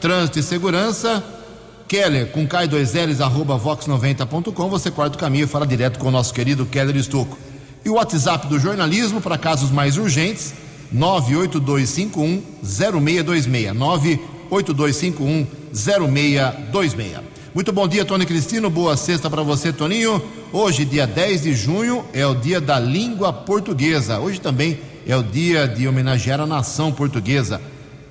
trânsito 0.00 0.38
e 0.38 0.42
segurança, 0.42 1.24
Keller 1.88 2.28
com 2.28 2.46
K2Ls 2.46 3.20
arroba 3.20 3.58
vox90.com. 3.58 4.68
Você 4.68 4.88
corta 4.90 5.16
o 5.16 5.18
caminho 5.18 5.44
e 5.44 5.48
fala 5.48 5.66
direto 5.66 5.98
com 5.98 6.08
o 6.08 6.12
nosso 6.12 6.34
querido 6.34 6.66
Keller 6.66 6.96
Estuco. 6.96 7.38
E 7.84 7.88
o 7.88 7.94
WhatsApp 7.94 8.46
do 8.46 8.60
jornalismo 8.60 9.20
para 9.20 9.38
casos 9.38 9.70
mais 9.70 9.96
urgentes, 9.96 10.52
982510626. 10.94 13.72
982510626. 14.50 17.27
Muito 17.54 17.72
bom 17.72 17.88
dia, 17.88 18.04
Tony 18.04 18.26
Cristino. 18.26 18.68
Boa 18.68 18.94
sexta 18.94 19.30
para 19.30 19.42
você, 19.42 19.72
Toninho. 19.72 20.22
Hoje, 20.52 20.84
dia 20.84 21.06
10 21.06 21.42
de 21.44 21.54
junho, 21.54 22.04
é 22.12 22.26
o 22.26 22.34
dia 22.34 22.60
da 22.60 22.78
língua 22.78 23.32
portuguesa. 23.32 24.18
Hoje 24.18 24.38
também 24.38 24.78
é 25.06 25.16
o 25.16 25.22
dia 25.22 25.66
de 25.66 25.88
homenagear 25.88 26.40
a 26.40 26.46
nação 26.46 26.92
portuguesa, 26.92 27.58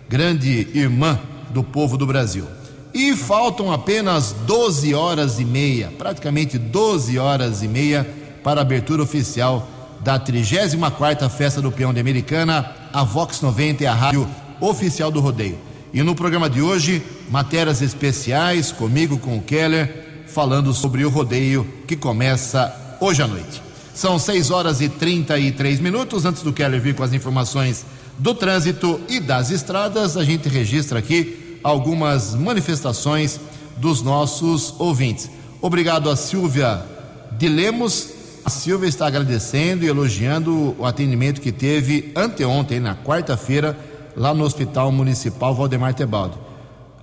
grande 0.09 0.67
irmã 0.73 1.19
do 1.51 1.63
povo 1.63 1.97
do 1.97 2.07
Brasil. 2.07 2.45
E 2.91 3.15
faltam 3.15 3.71
apenas 3.71 4.33
12 4.47 4.95
horas 4.95 5.39
e 5.39 5.45
meia, 5.45 5.93
praticamente 5.99 6.57
12 6.57 7.19
horas 7.19 7.61
e 7.61 7.67
meia, 7.67 8.09
para 8.43 8.61
a 8.61 8.63
abertura 8.63 9.03
oficial 9.03 9.69
da 9.99 10.19
34ª 10.19 11.29
Festa 11.29 11.61
do 11.61 11.71
Peão 11.71 11.93
de 11.93 11.99
Americana. 11.99 12.71
A 12.91 13.03
Vox 13.03 13.39
90 13.39 13.83
é 13.83 13.87
a 13.87 13.93
rádio 13.93 14.27
oficial 14.59 15.11
do 15.11 15.19
rodeio. 15.19 15.59
E 15.93 16.01
no 16.01 16.15
programa 16.15 16.49
de 16.49 16.59
hoje, 16.59 17.03
matérias 17.29 17.81
especiais 17.81 18.71
comigo, 18.71 19.17
com 19.17 19.37
o 19.37 19.41
Keller, 19.41 20.23
falando 20.27 20.73
sobre 20.73 21.05
o 21.05 21.09
rodeio 21.09 21.67
que 21.87 21.95
começa 21.95 22.97
hoje 22.99 23.21
à 23.21 23.27
noite. 23.27 23.61
São 23.93 24.19
6 24.19 24.51
horas 24.51 24.81
e 24.81 24.89
33 24.89 25.79
minutos. 25.79 26.25
Antes 26.25 26.43
do 26.43 26.53
Keller 26.53 26.79
vir 26.79 26.95
com 26.95 27.03
as 27.03 27.13
informações 27.13 27.85
do 28.17 28.33
trânsito 28.33 29.01
e 29.09 29.19
das 29.19 29.49
estradas, 29.49 30.15
a 30.15 30.23
gente 30.23 30.47
registra 30.47 30.99
aqui 30.99 31.59
algumas 31.63 32.35
manifestações 32.35 33.39
dos 33.77 34.01
nossos 34.01 34.73
ouvintes. 34.79 35.29
Obrigado 35.61 36.09
a 36.09 36.15
Silvia 36.15 36.83
de 37.31 37.47
Lemos. 37.47 38.09
A 38.45 38.49
Silvia 38.49 38.87
está 38.87 39.07
agradecendo 39.07 39.83
e 39.83 39.87
elogiando 39.87 40.75
o 40.79 40.85
atendimento 40.85 41.41
que 41.41 41.51
teve 41.51 42.11
anteontem, 42.15 42.79
na 42.79 42.95
quarta-feira, 42.95 43.77
lá 44.15 44.33
no 44.33 44.43
Hospital 44.43 44.91
Municipal 44.91 45.53
Valdemar 45.53 45.93
Tebaldo. 45.93 46.46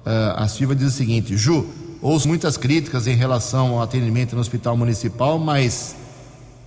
Uh, 0.05 0.37
a 0.37 0.49
Silvia 0.49 0.77
diz 0.77 0.93
o 0.93 0.97
seguinte: 0.97 1.37
Ju, 1.37 1.67
ouço 2.03 2.29
muitas 2.29 2.57
críticas 2.57 3.07
em 3.07 3.15
relação 3.17 3.75
ao 3.75 3.83
atendimento 3.83 4.35
no 4.35 4.41
Hospital 4.41 4.77
Municipal, 4.77 5.39
mas 5.39 5.97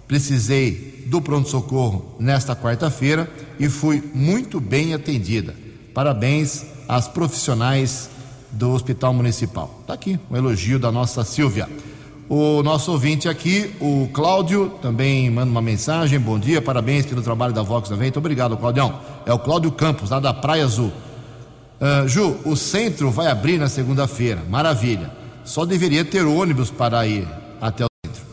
precisei 0.08 1.04
do 1.08 1.22
pronto-socorro 1.22 2.16
nesta 2.20 2.56
quarta-feira 2.56 3.30
e 3.60 3.70
fui 3.70 4.04
muito 4.14 4.60
bem 4.60 4.94
atendida. 4.94 5.56
Parabéns 5.94 6.66
às 6.88 7.08
profissionais 7.08 8.10
do 8.52 8.72
Hospital 8.72 9.14
Municipal. 9.14 9.78
Está 9.82 9.94
aqui 9.94 10.20
um 10.32 10.36
elogio 10.36 10.80
da 10.80 10.92
nossa 10.92 11.24
Silvia. 11.24 11.70
O 12.30 12.62
nosso 12.62 12.92
ouvinte 12.92 13.30
aqui, 13.30 13.74
o 13.80 14.10
Cláudio, 14.12 14.70
também 14.82 15.30
manda 15.30 15.50
uma 15.50 15.62
mensagem. 15.62 16.20
Bom 16.20 16.38
dia, 16.38 16.62
parabéns 16.62 17.06
pelo 17.06 17.22
trabalho 17.22 17.54
da 17.54 17.62
Vox 17.62 17.90
90. 17.90 18.20
Obrigado, 18.20 18.58
Claudião. 18.58 19.00
É 19.26 19.34
o 19.34 19.40
Cláudio 19.40 19.72
Campos, 19.72 20.10
lá 20.10 20.20
da 20.20 20.34
Praia 20.34 20.66
Azul. 20.66 20.92
Uh, 21.80 22.08
Ju, 22.08 22.38
o 22.44 22.56
centro 22.56 23.12
vai 23.12 23.28
abrir 23.28 23.58
na 23.58 23.70
segunda-feira. 23.70 24.42
Maravilha. 24.50 25.12
Só 25.46 25.66
deveria 25.66 26.04
ter 26.04 26.24
ônibus 26.24 26.72
para 26.72 27.06
ir 27.06 27.28
até 27.62 27.86
o 27.86 27.88
centro. 28.06 28.24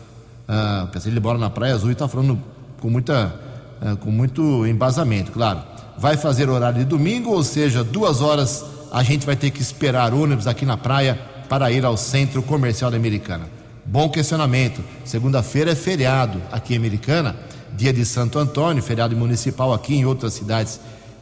Uh, 0.49 0.87
pensei, 0.87 1.11
ele 1.11 1.19
mora 1.19 1.37
na 1.37 1.49
Praia 1.49 1.75
Azul 1.75 1.89
e 1.89 1.93
está 1.93 2.07
falando 2.07 2.41
com, 2.81 2.89
muita, 2.89 3.33
uh, 3.81 3.95
com 3.97 4.09
muito 4.09 4.65
embasamento, 4.65 5.31
claro. 5.31 5.61
Vai 5.97 6.17
fazer 6.17 6.49
horário 6.49 6.79
de 6.79 6.85
domingo, 6.85 7.31
ou 7.31 7.43
seja, 7.43 7.83
duas 7.83 8.21
horas 8.21 8.65
a 8.91 9.03
gente 9.03 9.25
vai 9.25 9.35
ter 9.35 9.51
que 9.51 9.61
esperar 9.61 10.13
ônibus 10.13 10.47
aqui 10.47 10.65
na 10.65 10.77
praia 10.77 11.19
para 11.47 11.71
ir 11.71 11.85
ao 11.85 11.95
centro 11.95 12.41
comercial 12.41 12.89
da 12.89 12.97
Americana. 12.97 13.45
Bom 13.85 14.09
questionamento. 14.09 14.83
Segunda-feira 15.03 15.71
é 15.71 15.75
feriado 15.75 16.41
aqui 16.51 16.73
em 16.73 16.77
Americana, 16.77 17.35
dia 17.77 17.93
de 17.93 18.03
Santo 18.03 18.39
Antônio, 18.39 18.81
feriado 18.81 19.15
municipal 19.15 19.73
aqui 19.73 19.95
em 19.95 20.05
outras 20.05 20.33
cidades 20.33 20.79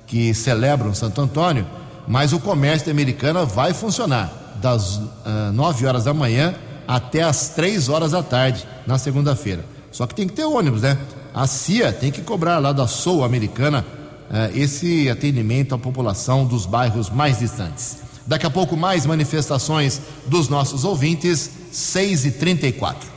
que 0.08 0.34
celebram 0.34 0.94
Santo 0.94 1.20
Antônio, 1.20 1.66
mas 2.08 2.34
o 2.34 2.40
comércio 2.40 2.88
da 2.88 2.92
Americana 2.92 3.46
vai 3.46 3.74
funcionar 3.74 4.32
das 4.62 4.98
uh, 4.98 5.52
9 5.54 5.86
horas 5.86 6.04
da 6.06 6.14
manhã 6.14 6.56
até 6.88 7.22
as 7.24 7.50
3 7.50 7.90
horas 7.90 8.12
da 8.12 8.22
tarde 8.22 8.66
na 8.86 8.98
segunda-feira. 8.98 9.66
Só 9.92 10.08
que 10.08 10.16
tem 10.16 10.28
que 10.28 10.34
ter 10.34 10.46
ônibus, 10.46 10.82
né? 10.82 10.98
A 11.34 11.48
CIA 11.48 11.92
tem 11.92 12.12
que 12.12 12.22
cobrar 12.22 12.60
lá 12.60 12.72
da 12.72 12.88
Sul 12.88 13.24
Americana 13.24 13.86
uh, 14.30 14.58
esse 14.58 15.10
atendimento 15.10 15.74
à 15.76 15.78
população 15.78 16.46
dos 16.46 16.66
bairros 16.66 17.10
mais 17.10 17.40
distantes. 17.40 17.98
Daqui 18.26 18.46
a 18.46 18.50
pouco 18.50 18.78
mais 18.78 19.06
manifestações 19.06 20.02
dos 20.26 20.48
nossos 20.48 20.86
ouvintes, 20.86 21.50
6 21.72 22.26
e 22.26 22.32
34 22.32 23.10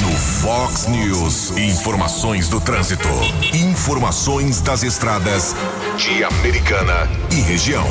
No 0.00 0.10
Fox 0.16 0.86
News, 0.86 1.50
informações 1.58 2.48
do 2.48 2.58
trânsito, 2.60 3.08
informações 3.52 4.62
das 4.62 4.82
estradas 4.82 5.54
de 6.02 6.24
Americana 6.24 7.08
e 7.30 7.40
região. 7.42 7.86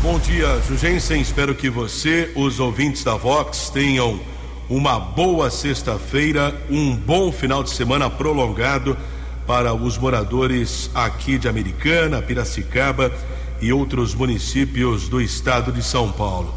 Bom 0.00 0.16
dia, 0.16 0.60
Jugensen. 0.68 1.20
Espero 1.20 1.56
que 1.56 1.68
você, 1.68 2.30
os 2.36 2.60
ouvintes 2.60 3.02
da 3.02 3.16
Vox, 3.16 3.68
tenham 3.68 4.20
uma 4.70 5.00
boa 5.00 5.50
sexta-feira, 5.50 6.54
um 6.70 6.94
bom 6.94 7.32
final 7.32 7.64
de 7.64 7.70
semana 7.70 8.08
prolongado 8.08 8.96
para 9.44 9.74
os 9.74 9.98
moradores 9.98 10.88
aqui 10.94 11.36
de 11.36 11.48
Americana, 11.48 12.22
Piracicaba 12.22 13.12
e 13.60 13.72
outros 13.72 14.14
municípios 14.14 15.08
do 15.08 15.20
estado 15.20 15.72
de 15.72 15.82
São 15.82 16.12
Paulo. 16.12 16.54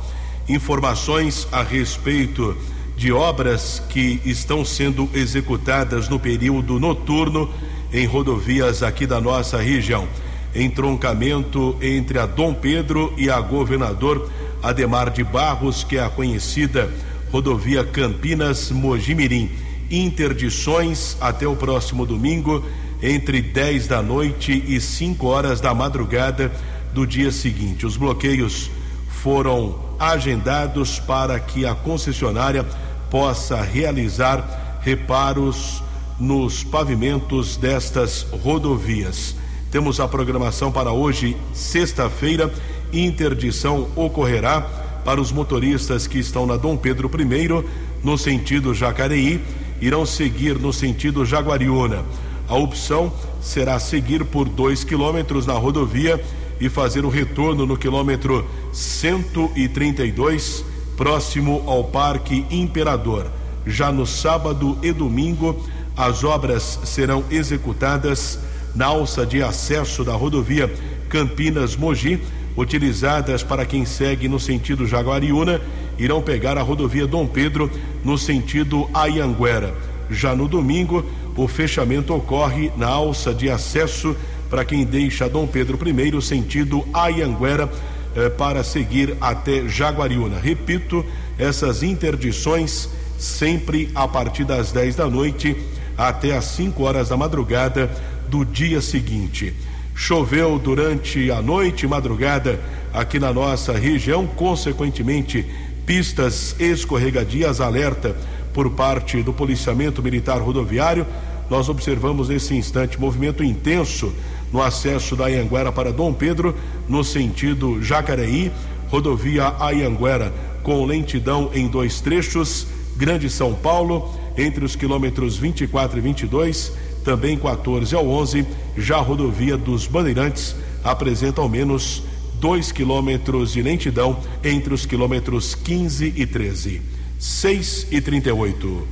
Informações 0.48 1.48
a 1.52 1.64
respeito 1.64 2.56
de 2.96 3.12
obras 3.12 3.82
que 3.90 4.22
estão 4.24 4.64
sendo 4.64 5.10
executadas 5.16 6.08
no 6.08 6.20
período 6.20 6.80
noturno 6.80 7.52
em 7.92 8.06
rodovias 8.06 8.84
aqui 8.84 9.08
da 9.08 9.20
nossa 9.20 9.58
região. 9.58 10.08
Entroncamento 10.56 11.78
entre 11.82 12.18
a 12.18 12.26
Dom 12.26 12.54
Pedro 12.54 13.14
e 13.18 13.30
a 13.30 13.40
Governador 13.40 14.30
Ademar 14.62 15.12
de 15.12 15.24
Barros, 15.24 15.84
que 15.84 15.98
é 15.98 16.04
a 16.04 16.10
conhecida 16.10 16.92
rodovia 17.32 17.84
Campinas 17.84 18.72
Mojimirim. 18.72 19.52
Interdições 19.90 21.18
até 21.22 21.48
o 21.48 21.56
próximo 21.56 22.06
domingo, 22.06 22.64
entre 23.02 23.42
10 23.42 23.88
da 23.88 24.02
noite 24.02 24.52
e 24.68 24.80
5 24.82 25.26
horas 25.28 25.62
da 25.62 25.74
madrugada 25.74 26.52
do 26.94 27.06
dia 27.06 27.32
seguinte. 27.32 27.86
Os 27.86 27.96
bloqueios 27.96 28.70
foram 29.08 29.80
agendados 30.00 31.00
para 31.00 31.40
que 31.40 31.66
a 31.66 31.76
concessionária 31.76 32.66
possa 33.10 33.62
realizar 33.62 34.80
reparos 34.82 35.84
nos 36.20 36.64
pavimentos 36.64 37.58
destas 37.58 38.26
rodovias. 38.44 39.36
Temos 39.72 40.00
a 40.00 40.08
programação 40.08 40.72
para 40.72 40.92
hoje, 40.92 41.38
sexta-feira. 41.54 42.52
Interdição 42.92 43.88
ocorrerá 43.96 44.62
para 45.06 45.22
os 45.22 45.32
motoristas 45.32 46.08
que 46.08 46.18
estão 46.18 46.48
na 46.48 46.58
Dom 46.58 46.76
Pedro 46.76 47.08
I, 47.08 47.64
no 48.04 48.18
sentido 48.18 48.74
Jacareí, 48.74 49.40
irão 49.80 50.08
seguir 50.08 50.58
no 50.58 50.74
sentido 50.74 51.24
Jaguariúna. 51.24 52.04
A 52.48 52.56
opção 52.56 53.14
será 53.40 53.78
seguir 53.80 54.26
por 54.26 54.50
dois 54.50 54.84
quilômetros 54.84 55.46
na 55.46 55.54
rodovia 55.54 56.20
e 56.60 56.68
fazer 56.68 57.06
o 57.06 57.10
retorno 57.10 57.64
no 57.68 57.78
quilômetro 57.78 58.50
132, 58.74 60.66
próximo 60.98 61.64
ao 61.68 61.84
Parque 61.84 62.44
Imperador. 62.50 63.28
Já 63.68 63.92
no 63.92 64.08
sábado 64.08 64.80
e 64.82 64.92
domingo, 64.92 65.64
as 65.96 66.24
obras 66.24 66.80
serão 66.86 67.24
executadas 67.30 68.40
na 68.76 68.86
alça 68.86 69.26
de 69.26 69.42
acesso 69.42 70.04
da 70.04 70.14
rodovia 70.14 70.72
Campinas-Mogi, 71.10 72.20
utilizadas 72.56 73.44
para 73.44 73.66
quem 73.66 73.86
segue 73.86 74.28
no 74.28 74.40
sentido 74.40 74.86
Jaguariúna, 74.86 75.62
irão 75.98 76.22
pegar 76.22 76.58
a 76.58 76.62
rodovia 76.62 77.08
Dom 77.08 77.28
Pedro 77.28 77.70
no 78.04 78.18
sentido 78.18 78.90
Ayanguera. 78.94 79.74
Já 80.10 80.36
no 80.36 80.48
domingo, 80.48 81.06
o 81.36 81.48
fechamento 81.48 82.14
ocorre 82.14 82.72
na 82.76 82.88
alça 82.88 83.34
de 83.34 83.50
acesso 83.50 84.16
para 84.50 84.66
quem 84.66 84.84
deixa 84.84 85.30
Dom 85.30 85.46
Pedro 85.46 85.78
I, 85.88 86.22
sentido 86.22 86.84
Ayanguera, 86.94 87.70
eh, 88.16 88.30
para 88.30 88.64
seguir 88.64 89.16
até 89.22 89.68
Jaguariúna. 89.68 90.40
Repito, 90.40 91.06
essas 91.38 91.84
interdições 91.84 92.90
sempre 93.18 93.90
a 93.94 94.08
partir 94.08 94.46
das 94.46 94.72
10 94.72 94.96
da 94.96 95.08
noite 95.08 95.56
até 95.98 96.36
às 96.36 96.46
5 96.46 96.82
horas 96.84 97.10
da 97.10 97.18
madrugada 97.18 97.92
do 98.30 98.46
dia 98.46 98.82
seguinte. 98.82 99.54
Choveu 99.96 100.58
durante 100.58 101.30
a 101.32 101.42
noite 101.42 101.86
e 101.86 101.90
madrugada 101.90 102.60
aqui 102.94 103.20
na 103.20 103.34
nossa 103.34 103.74
região, 103.74 104.26
consequentemente, 104.26 105.46
pistas 105.86 106.56
escorregadias 106.60 107.60
alerta 107.60 108.16
por 108.54 108.70
parte 108.72 109.22
do 109.22 109.34
policiamento 109.34 110.02
militar 110.02 110.40
rodoviário. 110.40 111.06
Nós 111.50 111.68
observamos 111.68 112.30
nesse 112.30 112.56
instante 112.56 113.00
movimento 113.00 113.44
intenso 113.44 114.14
no 114.54 114.62
acesso 114.62 115.16
da 115.16 115.26
Anhanguera 115.26 115.72
para 115.72 115.92
Dom 115.92 116.14
Pedro, 116.14 116.56
no 116.88 117.04
sentido 117.04 117.82
Jacareí, 117.82 118.52
rodovia 118.90 119.48
Anhanguera 119.60 120.34
com 120.64 120.86
lentidão 120.86 121.52
em 121.54 121.68
dois 121.68 122.02
trechos, 122.02 122.68
Grande 122.96 123.30
São 123.30 123.54
Paulo, 123.54 124.14
entre 124.38 124.64
os 124.64 124.76
quilômetros 124.76 125.38
24 125.38 125.98
e 125.98 126.02
22, 126.02 126.72
também 127.10 127.36
14 127.36 127.96
ao 127.96 128.08
11, 128.08 128.46
já 128.78 128.98
a 128.98 129.02
rodovia 129.02 129.58
dos 129.58 129.88
Bandeirantes 129.88 130.56
apresenta 130.84 131.42
ao 131.42 131.50
menos 131.50 132.04
2 132.36 132.72
quilômetros 132.72 133.54
de 133.54 133.64
lentidão 133.64 134.20
entre 134.44 134.76
os 134.76 134.86
quilômetros 134.86 135.56
15 135.56 136.14
e 136.16 136.28
13. 136.28 136.84
6 137.18 137.88
e 137.90 138.00
38. 138.00 138.88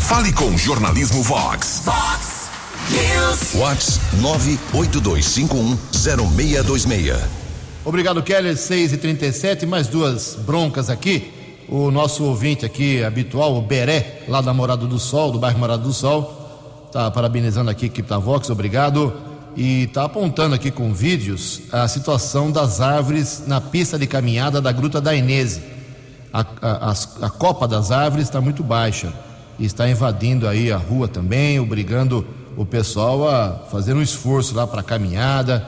Fale 0.00 0.32
com 0.32 0.58
Jornalismo 0.58 1.22
Vox. 1.22 1.82
Fox 1.84 2.48
News. 2.90 3.52
Vox 3.54 4.00
982510626. 4.74 7.20
Obrigado, 7.84 8.20
Keller. 8.20 8.56
6 8.56 8.94
e 8.94 8.96
37 8.96 9.64
mais 9.64 9.86
duas 9.86 10.34
broncas 10.34 10.90
aqui. 10.90 11.32
O 11.68 11.92
nosso 11.92 12.24
ouvinte 12.24 12.66
aqui 12.66 13.04
habitual, 13.04 13.56
o 13.56 13.62
Beré, 13.62 14.24
lá 14.26 14.40
da 14.40 14.52
Morada 14.52 14.86
do 14.86 14.98
Sol, 14.98 15.30
do 15.30 15.38
bairro 15.38 15.60
Morada 15.60 15.84
do 15.84 15.92
Sol, 15.92 16.37
tá 16.92 17.10
parabenizando 17.10 17.70
aqui 17.70 17.84
a 17.84 17.88
equipe 17.88 18.08
da 18.08 18.18
Vox, 18.18 18.48
obrigado. 18.50 19.12
E 19.56 19.88
tá 19.88 20.04
apontando 20.04 20.54
aqui 20.54 20.70
com 20.70 20.92
vídeos 20.92 21.62
a 21.72 21.88
situação 21.88 22.50
das 22.50 22.80
árvores 22.80 23.42
na 23.46 23.60
pista 23.60 23.98
de 23.98 24.06
caminhada 24.06 24.60
da 24.60 24.70
Gruta 24.70 25.00
da 25.00 25.14
Inese. 25.14 25.62
A, 26.32 26.40
a, 26.62 26.90
a, 26.90 27.26
a 27.26 27.30
copa 27.30 27.66
das 27.66 27.90
árvores 27.90 28.26
está 28.26 28.40
muito 28.40 28.62
baixa 28.62 29.12
e 29.58 29.64
está 29.64 29.88
invadindo 29.88 30.46
aí 30.46 30.70
a 30.70 30.76
rua 30.76 31.08
também, 31.08 31.58
obrigando 31.58 32.24
o 32.56 32.64
pessoal 32.64 33.28
a 33.28 33.64
fazer 33.70 33.94
um 33.94 34.02
esforço 34.02 34.54
lá 34.54 34.66
para 34.66 34.80
a 34.80 34.84
caminhada. 34.84 35.66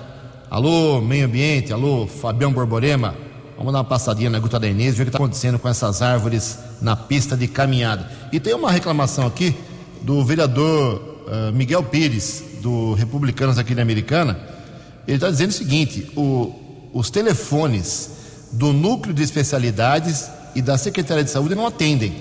Alô, 0.48 1.00
meio 1.00 1.26
ambiente, 1.26 1.72
alô, 1.72 2.06
Fabião 2.06 2.52
Borborema, 2.52 3.14
vamos 3.56 3.72
dar 3.72 3.78
uma 3.78 3.84
passadinha 3.84 4.30
na 4.30 4.38
Gruta 4.38 4.58
da 4.58 4.68
Inês, 4.68 4.96
ver 4.96 5.02
o 5.02 5.06
que 5.06 5.08
está 5.10 5.18
acontecendo 5.18 5.58
com 5.58 5.68
essas 5.68 6.02
árvores 6.02 6.58
na 6.80 6.94
pista 6.94 7.36
de 7.36 7.48
caminhada. 7.48 8.08
E 8.32 8.38
tem 8.38 8.54
uma 8.54 8.70
reclamação 8.70 9.26
aqui 9.26 9.56
do 10.02 10.24
vereador 10.24 11.09
uh, 11.30 11.52
Miguel 11.52 11.84
Pires, 11.84 12.42
do 12.60 12.94
Republicanos 12.94 13.56
aqui 13.56 13.74
na 13.74 13.82
Americana. 13.82 14.38
Ele 15.06 15.16
está 15.16 15.30
dizendo 15.30 15.50
o 15.50 15.54
seguinte: 15.54 16.10
o, 16.16 16.52
os 16.92 17.08
telefones 17.08 18.10
do 18.52 18.72
núcleo 18.72 19.14
de 19.14 19.22
especialidades 19.22 20.28
e 20.54 20.60
da 20.60 20.76
Secretaria 20.76 21.22
de 21.22 21.30
Saúde 21.30 21.54
não 21.54 21.66
atendem. 21.66 22.12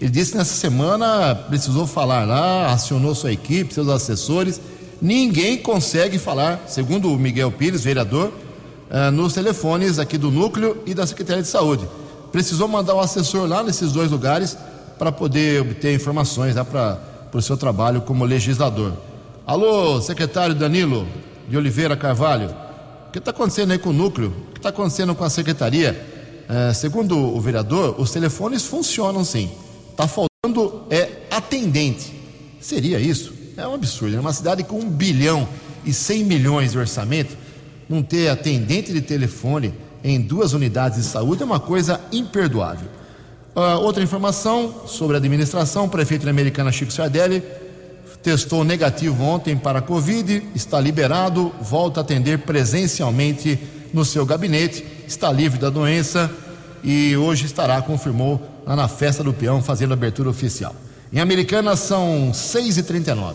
Ele 0.00 0.10
disse 0.10 0.32
que 0.32 0.38
nessa 0.38 0.54
semana 0.54 1.34
precisou 1.34 1.86
falar 1.86 2.26
lá, 2.26 2.72
acionou 2.72 3.14
sua 3.14 3.32
equipe, 3.32 3.72
seus 3.72 3.88
assessores. 3.88 4.60
Ninguém 5.00 5.56
consegue 5.58 6.18
falar, 6.18 6.64
segundo 6.66 7.10
o 7.12 7.18
Miguel 7.18 7.50
Pires, 7.50 7.82
vereador, 7.82 8.28
uh, 8.90 9.10
nos 9.10 9.32
telefones 9.32 9.98
aqui 9.98 10.18
do 10.18 10.30
núcleo 10.30 10.82
e 10.86 10.92
da 10.92 11.06
Secretaria 11.06 11.42
de 11.42 11.48
Saúde. 11.48 11.88
Precisou 12.30 12.68
mandar 12.68 12.94
um 12.94 13.00
assessor 13.00 13.48
lá 13.48 13.62
nesses 13.62 13.92
dois 13.92 14.10
lugares 14.10 14.56
para 14.98 15.10
poder 15.10 15.62
obter 15.62 15.94
informações 15.94 16.54
para 16.70 17.09
o 17.38 17.42
seu 17.42 17.56
trabalho 17.56 18.00
como 18.00 18.24
legislador. 18.24 18.92
Alô, 19.46 20.00
secretário 20.00 20.54
Danilo 20.54 21.06
de 21.48 21.56
Oliveira 21.56 21.96
Carvalho, 21.96 22.54
o 23.08 23.12
que 23.12 23.18
está 23.18 23.30
acontecendo 23.30 23.72
aí 23.72 23.78
com 23.78 23.90
o 23.90 23.92
núcleo? 23.92 24.32
O 24.48 24.52
que 24.52 24.58
está 24.58 24.68
acontecendo 24.68 25.14
com 25.14 25.24
a 25.24 25.30
secretaria? 25.30 26.00
Uh, 26.48 26.74
segundo 26.74 27.16
o 27.16 27.40
vereador, 27.40 27.94
os 27.98 28.10
telefones 28.10 28.64
funcionam 28.64 29.24
sim. 29.24 29.50
Está 29.90 30.06
faltando 30.06 30.82
é 30.90 31.26
atendente. 31.30 32.12
Seria 32.60 32.98
isso? 32.98 33.32
É 33.56 33.66
um 33.66 33.74
absurdo. 33.74 34.16
É 34.16 34.20
uma 34.20 34.32
cidade 34.32 34.64
com 34.64 34.78
um 34.78 34.88
bilhão 34.88 35.46
e 35.84 35.92
cem 35.92 36.24
milhões 36.24 36.72
de 36.72 36.78
orçamento, 36.78 37.36
não 37.88 38.02
ter 38.02 38.28
atendente 38.28 38.92
de 38.92 39.00
telefone 39.00 39.74
em 40.02 40.20
duas 40.20 40.52
unidades 40.52 40.98
de 40.98 41.04
saúde 41.04 41.42
é 41.42 41.44
uma 41.44 41.60
coisa 41.60 42.00
imperdoável. 42.12 42.88
Uh, 43.54 43.80
outra 43.82 44.02
informação 44.02 44.86
sobre 44.86 45.16
a 45.16 45.18
administração: 45.18 45.86
o 45.86 45.88
prefeito 45.88 46.24
da 46.24 46.30
Americana 46.30 46.70
Chico 46.70 46.92
Sardelli 46.92 47.42
testou 48.22 48.64
negativo 48.64 49.22
ontem 49.24 49.56
para 49.56 49.78
a 49.78 49.82
Covid, 49.82 50.42
está 50.54 50.78
liberado, 50.78 51.52
volta 51.60 52.00
a 52.00 52.02
atender 52.02 52.40
presencialmente 52.40 53.58
no 53.92 54.04
seu 54.04 54.24
gabinete, 54.24 54.84
está 55.06 55.32
livre 55.32 55.58
da 55.58 55.70
doença 55.70 56.30
e 56.82 57.16
hoje 57.16 57.46
estará, 57.46 57.80
confirmou, 57.82 58.40
lá 58.66 58.76
na 58.76 58.88
festa 58.88 59.22
do 59.22 59.32
peão, 59.32 59.62
fazendo 59.62 59.92
a 59.92 59.94
abertura 59.94 60.28
oficial. 60.28 60.74
Em 61.12 61.18
Americana 61.18 61.76
são 61.76 62.30
6h39. 62.32 63.34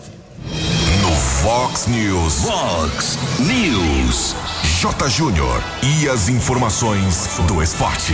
No 1.01 1.11
Fox 1.11 1.87
News. 1.87 2.41
Fox 2.41 3.17
News. 3.39 4.35
J. 4.79 5.09
Júnior. 5.09 5.61
E 5.83 6.07
as 6.07 6.29
informações 6.29 7.29
do 7.47 7.61
esporte. 7.61 8.13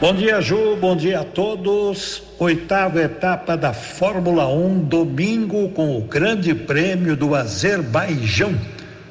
Bom 0.00 0.14
dia, 0.14 0.40
Ju. 0.40 0.76
Bom 0.76 0.94
dia 0.96 1.20
a 1.20 1.24
todos. 1.24 2.22
Oitava 2.38 3.00
etapa 3.00 3.56
da 3.56 3.72
Fórmula 3.72 4.46
1, 4.46 4.80
domingo, 4.84 5.70
com 5.70 5.98
o 5.98 6.02
Grande 6.02 6.54
Prêmio 6.54 7.16
do 7.16 7.34
Azerbaijão, 7.34 8.54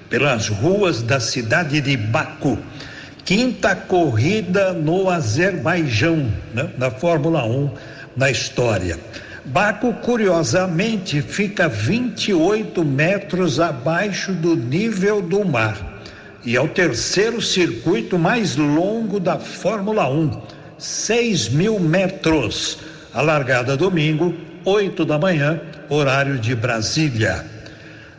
pelas 0.10 0.48
ruas 0.48 1.02
da 1.02 1.20
cidade 1.20 1.82
de 1.82 1.98
Baku 1.98 2.58
quinta 3.28 3.76
corrida 3.76 4.72
no 4.72 5.10
Azerbaijão, 5.10 6.32
né, 6.54 6.90
Fórmula 6.98 7.44
1 7.44 7.70
na 8.16 8.32
história. 8.32 8.98
Baco, 9.44 9.92
curiosamente, 9.96 11.22
fica 11.22 11.68
28 11.68 12.86
metros 12.86 13.60
abaixo 13.60 14.32
do 14.32 14.56
nível 14.56 15.22
do 15.22 15.44
mar. 15.44 16.00
e 16.46 16.56
é 16.56 16.62
o 16.62 16.70
terceiro 16.70 17.42
circuito 17.42 18.18
mais 18.18 18.56
longo 18.56 19.20
da 19.20 19.38
Fórmula 19.38 20.10
1, 20.10 20.42
6 20.78 21.50
mil 21.50 21.80
metros. 21.80 22.78
A 23.14 23.22
largada 23.22 23.76
domingo, 23.76 24.34
8 24.64 25.06
da 25.06 25.18
manhã, 25.18 25.60
horário 25.90 26.38
de 26.38 26.54
Brasília. 26.54 27.46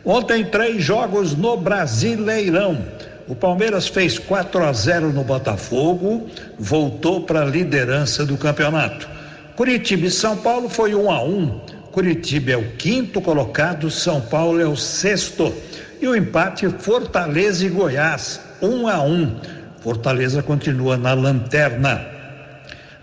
Ontem, 0.03 0.43
três 0.45 0.83
jogos 0.83 1.35
no 1.35 1.55
Brasileirão. 1.57 2.83
O 3.27 3.35
Palmeiras 3.35 3.87
fez 3.87 4.17
4 4.17 4.63
a 4.63 4.73
0 4.73 5.13
no 5.13 5.23
Botafogo, 5.23 6.27
voltou 6.57 7.21
para 7.21 7.43
a 7.43 7.45
liderança 7.45 8.25
do 8.25 8.35
campeonato. 8.35 9.07
Curitiba 9.55 10.07
e 10.07 10.11
São 10.11 10.35
Paulo 10.37 10.67
foi 10.67 10.95
1 10.95 11.11
a 11.11 11.23
1. 11.23 11.59
Curitiba 11.91 12.51
é 12.51 12.57
o 12.57 12.71
quinto 12.71 13.21
colocado, 13.21 13.91
São 13.91 14.19
Paulo 14.19 14.59
é 14.59 14.65
o 14.65 14.75
sexto. 14.75 15.53
E 16.01 16.07
o 16.07 16.15
empate 16.15 16.67
Fortaleza 16.79 17.65
e 17.65 17.69
Goiás, 17.69 18.39
1 18.61 18.87
a 18.87 19.01
1. 19.01 19.35
Fortaleza 19.81 20.41
continua 20.41 20.97
na 20.97 21.13
lanterna. 21.13 22.18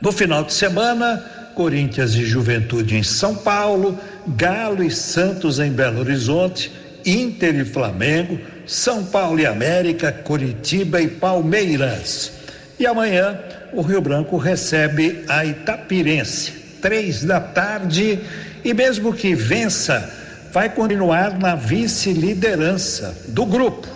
No 0.01 0.13
final 0.13 0.45
de 0.45 0.53
semana, 0.53 1.25
Corinthians 1.55 2.15
e 2.15 2.25
Juventude 2.25 2.97
em 2.97 3.03
São 3.03 3.35
Paulo, 3.35 3.99
Galo 4.29 4.83
e 4.83 4.91
Santos 4.91 5.59
em 5.59 5.71
Belo 5.71 6.01
Horizonte, 6.01 6.71
Inter 7.05 7.55
e 7.55 7.65
Flamengo, 7.65 8.39
São 8.67 9.05
Paulo 9.05 9.41
e 9.41 9.47
América, 9.47 10.13
Curitiba 10.13 11.01
e 11.01 11.09
Palmeiras. 11.09 12.33
E 12.79 12.87
amanhã 12.87 13.39
o 13.73 13.81
Rio 13.81 14.03
Branco 14.03 14.37
recebe 14.37 15.25
a 15.29 15.47
Itapirense, 15.47 16.53
três 16.83 17.25
da 17.25 17.41
tarde, 17.41 18.21
e 18.63 18.75
mesmo 18.75 19.15
que 19.15 19.35
vença, 19.35 20.13
vai 20.53 20.69
continuar 20.69 21.39
na 21.39 21.55
vice-liderança 21.55 23.17
do 23.29 23.47
grupo, 23.47 23.89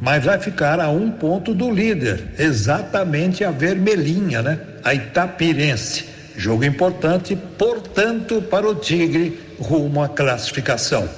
mas 0.00 0.24
vai 0.24 0.38
ficar 0.38 0.78
a 0.78 0.90
um 0.90 1.10
ponto 1.10 1.52
do 1.52 1.70
líder, 1.70 2.34
exatamente 2.38 3.42
a 3.42 3.50
vermelhinha, 3.50 4.40
né? 4.40 4.58
A 4.84 4.94
Itapirense. 4.94 6.04
Jogo 6.36 6.64
importante, 6.64 7.36
portanto, 7.36 8.42
para 8.42 8.68
o 8.68 8.74
Tigre 8.74 9.40
rumo 9.58 10.02
à 10.02 10.08
classificação. 10.08 11.08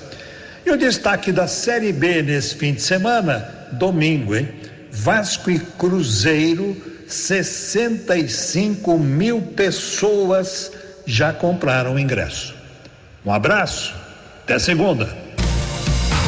E 0.65 0.71
o 0.71 0.77
destaque 0.77 1.33
da 1.33 1.47
Série 1.47 1.93
B 1.93 2.23
nesse 2.23 2.55
fim 2.55 2.75
de 2.75 2.83
semana, 2.83 3.69
domingo, 3.73 4.35
hein? 4.35 4.49
Vasco 4.91 5.51
e 5.51 5.59
Cruzeiro, 5.59 6.77
65 7.07 8.99
mil 8.99 9.41
pessoas 9.41 10.73
já 11.07 11.33
compraram 11.33 11.95
o 11.95 11.99
ingresso. 11.99 12.55
Um 13.25 13.33
abraço, 13.33 13.95
até 14.43 14.59
segunda. 14.59 15.09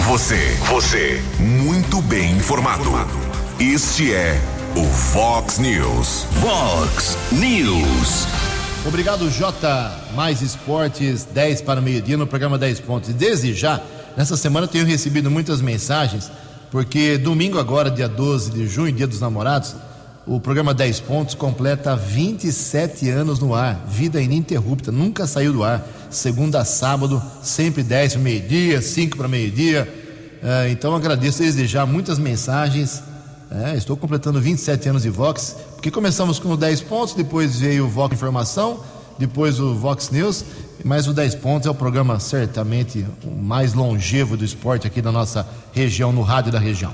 Você, 0.07 0.57
você, 0.69 1.21
muito 1.39 2.01
bem 2.03 2.33
informado. 2.33 2.91
Este 3.61 4.15
é 4.15 4.41
o 4.77 4.85
Fox 4.85 5.59
News. 5.59 6.27
Fox 6.41 7.17
News. 7.33 8.27
Obrigado, 8.87 9.31
Jota. 9.31 9.93
Mais 10.15 10.43
esportes, 10.43 11.25
10 11.25 11.63
para 11.63 11.81
o 11.81 11.83
meio-dia 11.83 12.17
no 12.17 12.27
programa 12.27 12.59
10 12.59 12.81
pontos. 12.81 13.13
Desde 13.13 13.55
já 13.55 13.81
Nessa 14.19 14.37
semana 14.37 14.67
tenho 14.67 14.85
recebido 14.85 15.31
muitas 15.31 15.61
mensagens, 15.61 16.29
porque 16.73 17.17
domingo 17.17 17.57
agora, 17.57 17.89
dia 17.89 18.09
12 18.09 18.51
de 18.51 18.67
junho, 18.67 18.91
dia 18.91 19.07
dos 19.07 19.21
namorados, 19.21 19.77
o 20.27 20.41
programa 20.41 20.75
10 20.75 20.99
Pontos 20.99 21.37
completa 21.37 21.95
27 21.95 23.09
anos 23.11 23.39
no 23.39 23.55
ar, 23.55 23.81
vida 23.89 24.21
ininterrupta, 24.21 24.91
nunca 24.91 25.25
saiu 25.25 25.53
do 25.53 25.63
ar, 25.63 25.87
segunda 26.11 26.59
a 26.59 26.65
sábado, 26.65 27.23
sempre 27.45 27.85
10 27.85 28.15
para 28.15 28.23
meio-dia, 28.23 28.83
5 28.83 29.17
para 29.17 29.29
meio-dia. 29.29 29.89
É, 30.43 30.69
então 30.69 30.97
agradeço 30.97 31.39
desde 31.39 31.65
já 31.69 31.87
muitas 31.87 32.19
mensagens. 32.19 33.01
É, 33.51 33.77
estou 33.77 33.97
completando 33.97 34.41
27 34.41 34.91
anos 34.91 35.03
de 35.03 35.11
Vox, 35.11 35.57
porque 35.75 35.91
começamos 35.91 36.39
com 36.39 36.51
o 36.51 36.57
10 36.57 36.83
pontos, 36.83 37.15
depois 37.15 37.59
veio 37.59 37.87
o 37.87 37.89
Vox 37.89 38.15
Informação, 38.15 38.81
depois 39.19 39.59
o 39.59 39.75
Vox 39.75 40.11
News 40.11 40.45
mas 40.85 41.07
o 41.07 41.13
10 41.13 41.37
Pontos 41.37 41.67
é 41.67 41.71
o 41.71 41.75
programa 41.75 42.21
certamente 42.21 43.05
o 43.25 43.31
mais 43.31 43.75
longevo 43.75 44.37
do 44.37 44.45
esporte 44.45 44.87
aqui 44.87 45.03
da 45.03 45.11
nossa 45.11 45.47
região, 45.73 46.13
no 46.13 46.23
rádio 46.23 46.53
da 46.53 46.59
região. 46.59 46.93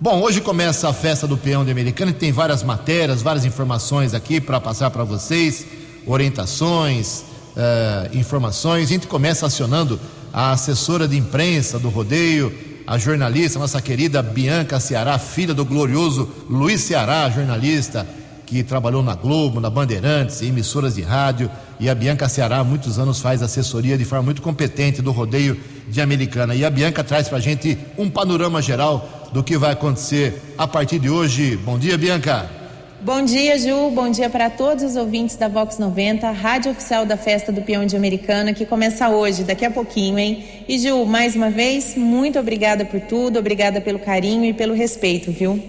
Bom, 0.00 0.20
hoje 0.22 0.40
começa 0.40 0.88
a 0.88 0.92
festa 0.92 1.26
do 1.26 1.36
peão 1.36 1.64
de 1.64 1.70
Americana 1.70 2.12
e 2.12 2.14
tem 2.14 2.30
várias 2.30 2.62
matérias, 2.62 3.20
várias 3.20 3.44
informações 3.44 4.14
aqui 4.14 4.40
para 4.40 4.60
passar 4.60 4.90
para 4.90 5.02
vocês, 5.02 5.66
orientações, 6.06 7.20
uh, 7.56 8.16
informações. 8.16 8.84
A 8.84 8.88
gente 8.88 9.06
começa 9.08 9.44
acionando 9.44 9.98
a 10.32 10.52
assessora 10.52 11.08
de 11.08 11.16
imprensa 11.16 11.78
do 11.78 11.88
rodeio, 11.88 12.56
a 12.88 12.96
jornalista, 12.96 13.58
nossa 13.58 13.82
querida 13.82 14.22
Bianca 14.22 14.80
Ceará, 14.80 15.18
filha 15.18 15.52
do 15.52 15.62
glorioso 15.62 16.26
Luiz 16.48 16.80
Ceará, 16.80 17.28
jornalista 17.28 18.06
que 18.46 18.62
trabalhou 18.62 19.02
na 19.02 19.14
Globo, 19.14 19.60
na 19.60 19.68
Bandeirantes, 19.68 20.40
em 20.40 20.46
emissoras 20.46 20.94
de 20.94 21.02
rádio, 21.02 21.50
e 21.78 21.90
a 21.90 21.94
Bianca 21.94 22.30
Ceará 22.30 22.60
há 22.60 22.64
muitos 22.64 22.98
anos 22.98 23.20
faz 23.20 23.42
assessoria 23.42 23.98
de 23.98 24.06
forma 24.06 24.24
muito 24.24 24.40
competente 24.40 25.02
do 25.02 25.12
rodeio 25.12 25.60
de 25.86 26.00
Americana. 26.00 26.54
E 26.54 26.64
a 26.64 26.70
Bianca 26.70 27.04
traz 27.04 27.28
para 27.28 27.36
a 27.36 27.42
gente 27.42 27.76
um 27.98 28.08
panorama 28.08 28.62
geral 28.62 29.28
do 29.34 29.44
que 29.44 29.58
vai 29.58 29.72
acontecer 29.72 30.54
a 30.56 30.66
partir 30.66 30.98
de 30.98 31.10
hoje. 31.10 31.58
Bom 31.58 31.78
dia, 31.78 31.98
Bianca. 31.98 32.57
Bom 33.00 33.24
dia, 33.24 33.56
Ju. 33.56 33.90
Bom 33.90 34.10
dia 34.10 34.28
para 34.28 34.50
todos 34.50 34.82
os 34.82 34.96
ouvintes 34.96 35.36
da 35.36 35.46
Vox 35.46 35.78
90, 35.78 36.28
rádio 36.32 36.72
oficial 36.72 37.06
da 37.06 37.16
Festa 37.16 37.52
do 37.52 37.62
Peão 37.62 37.86
de 37.86 37.96
Americana, 37.96 38.52
que 38.52 38.66
começa 38.66 39.08
hoje, 39.08 39.44
daqui 39.44 39.64
a 39.64 39.70
pouquinho, 39.70 40.18
hein? 40.18 40.44
E, 40.68 40.76
Ju, 40.80 41.04
mais 41.04 41.36
uma 41.36 41.48
vez, 41.48 41.94
muito 41.94 42.40
obrigada 42.40 42.84
por 42.84 43.00
tudo, 43.00 43.38
obrigada 43.38 43.80
pelo 43.80 44.00
carinho 44.00 44.44
e 44.44 44.52
pelo 44.52 44.74
respeito, 44.74 45.30
viu? 45.30 45.62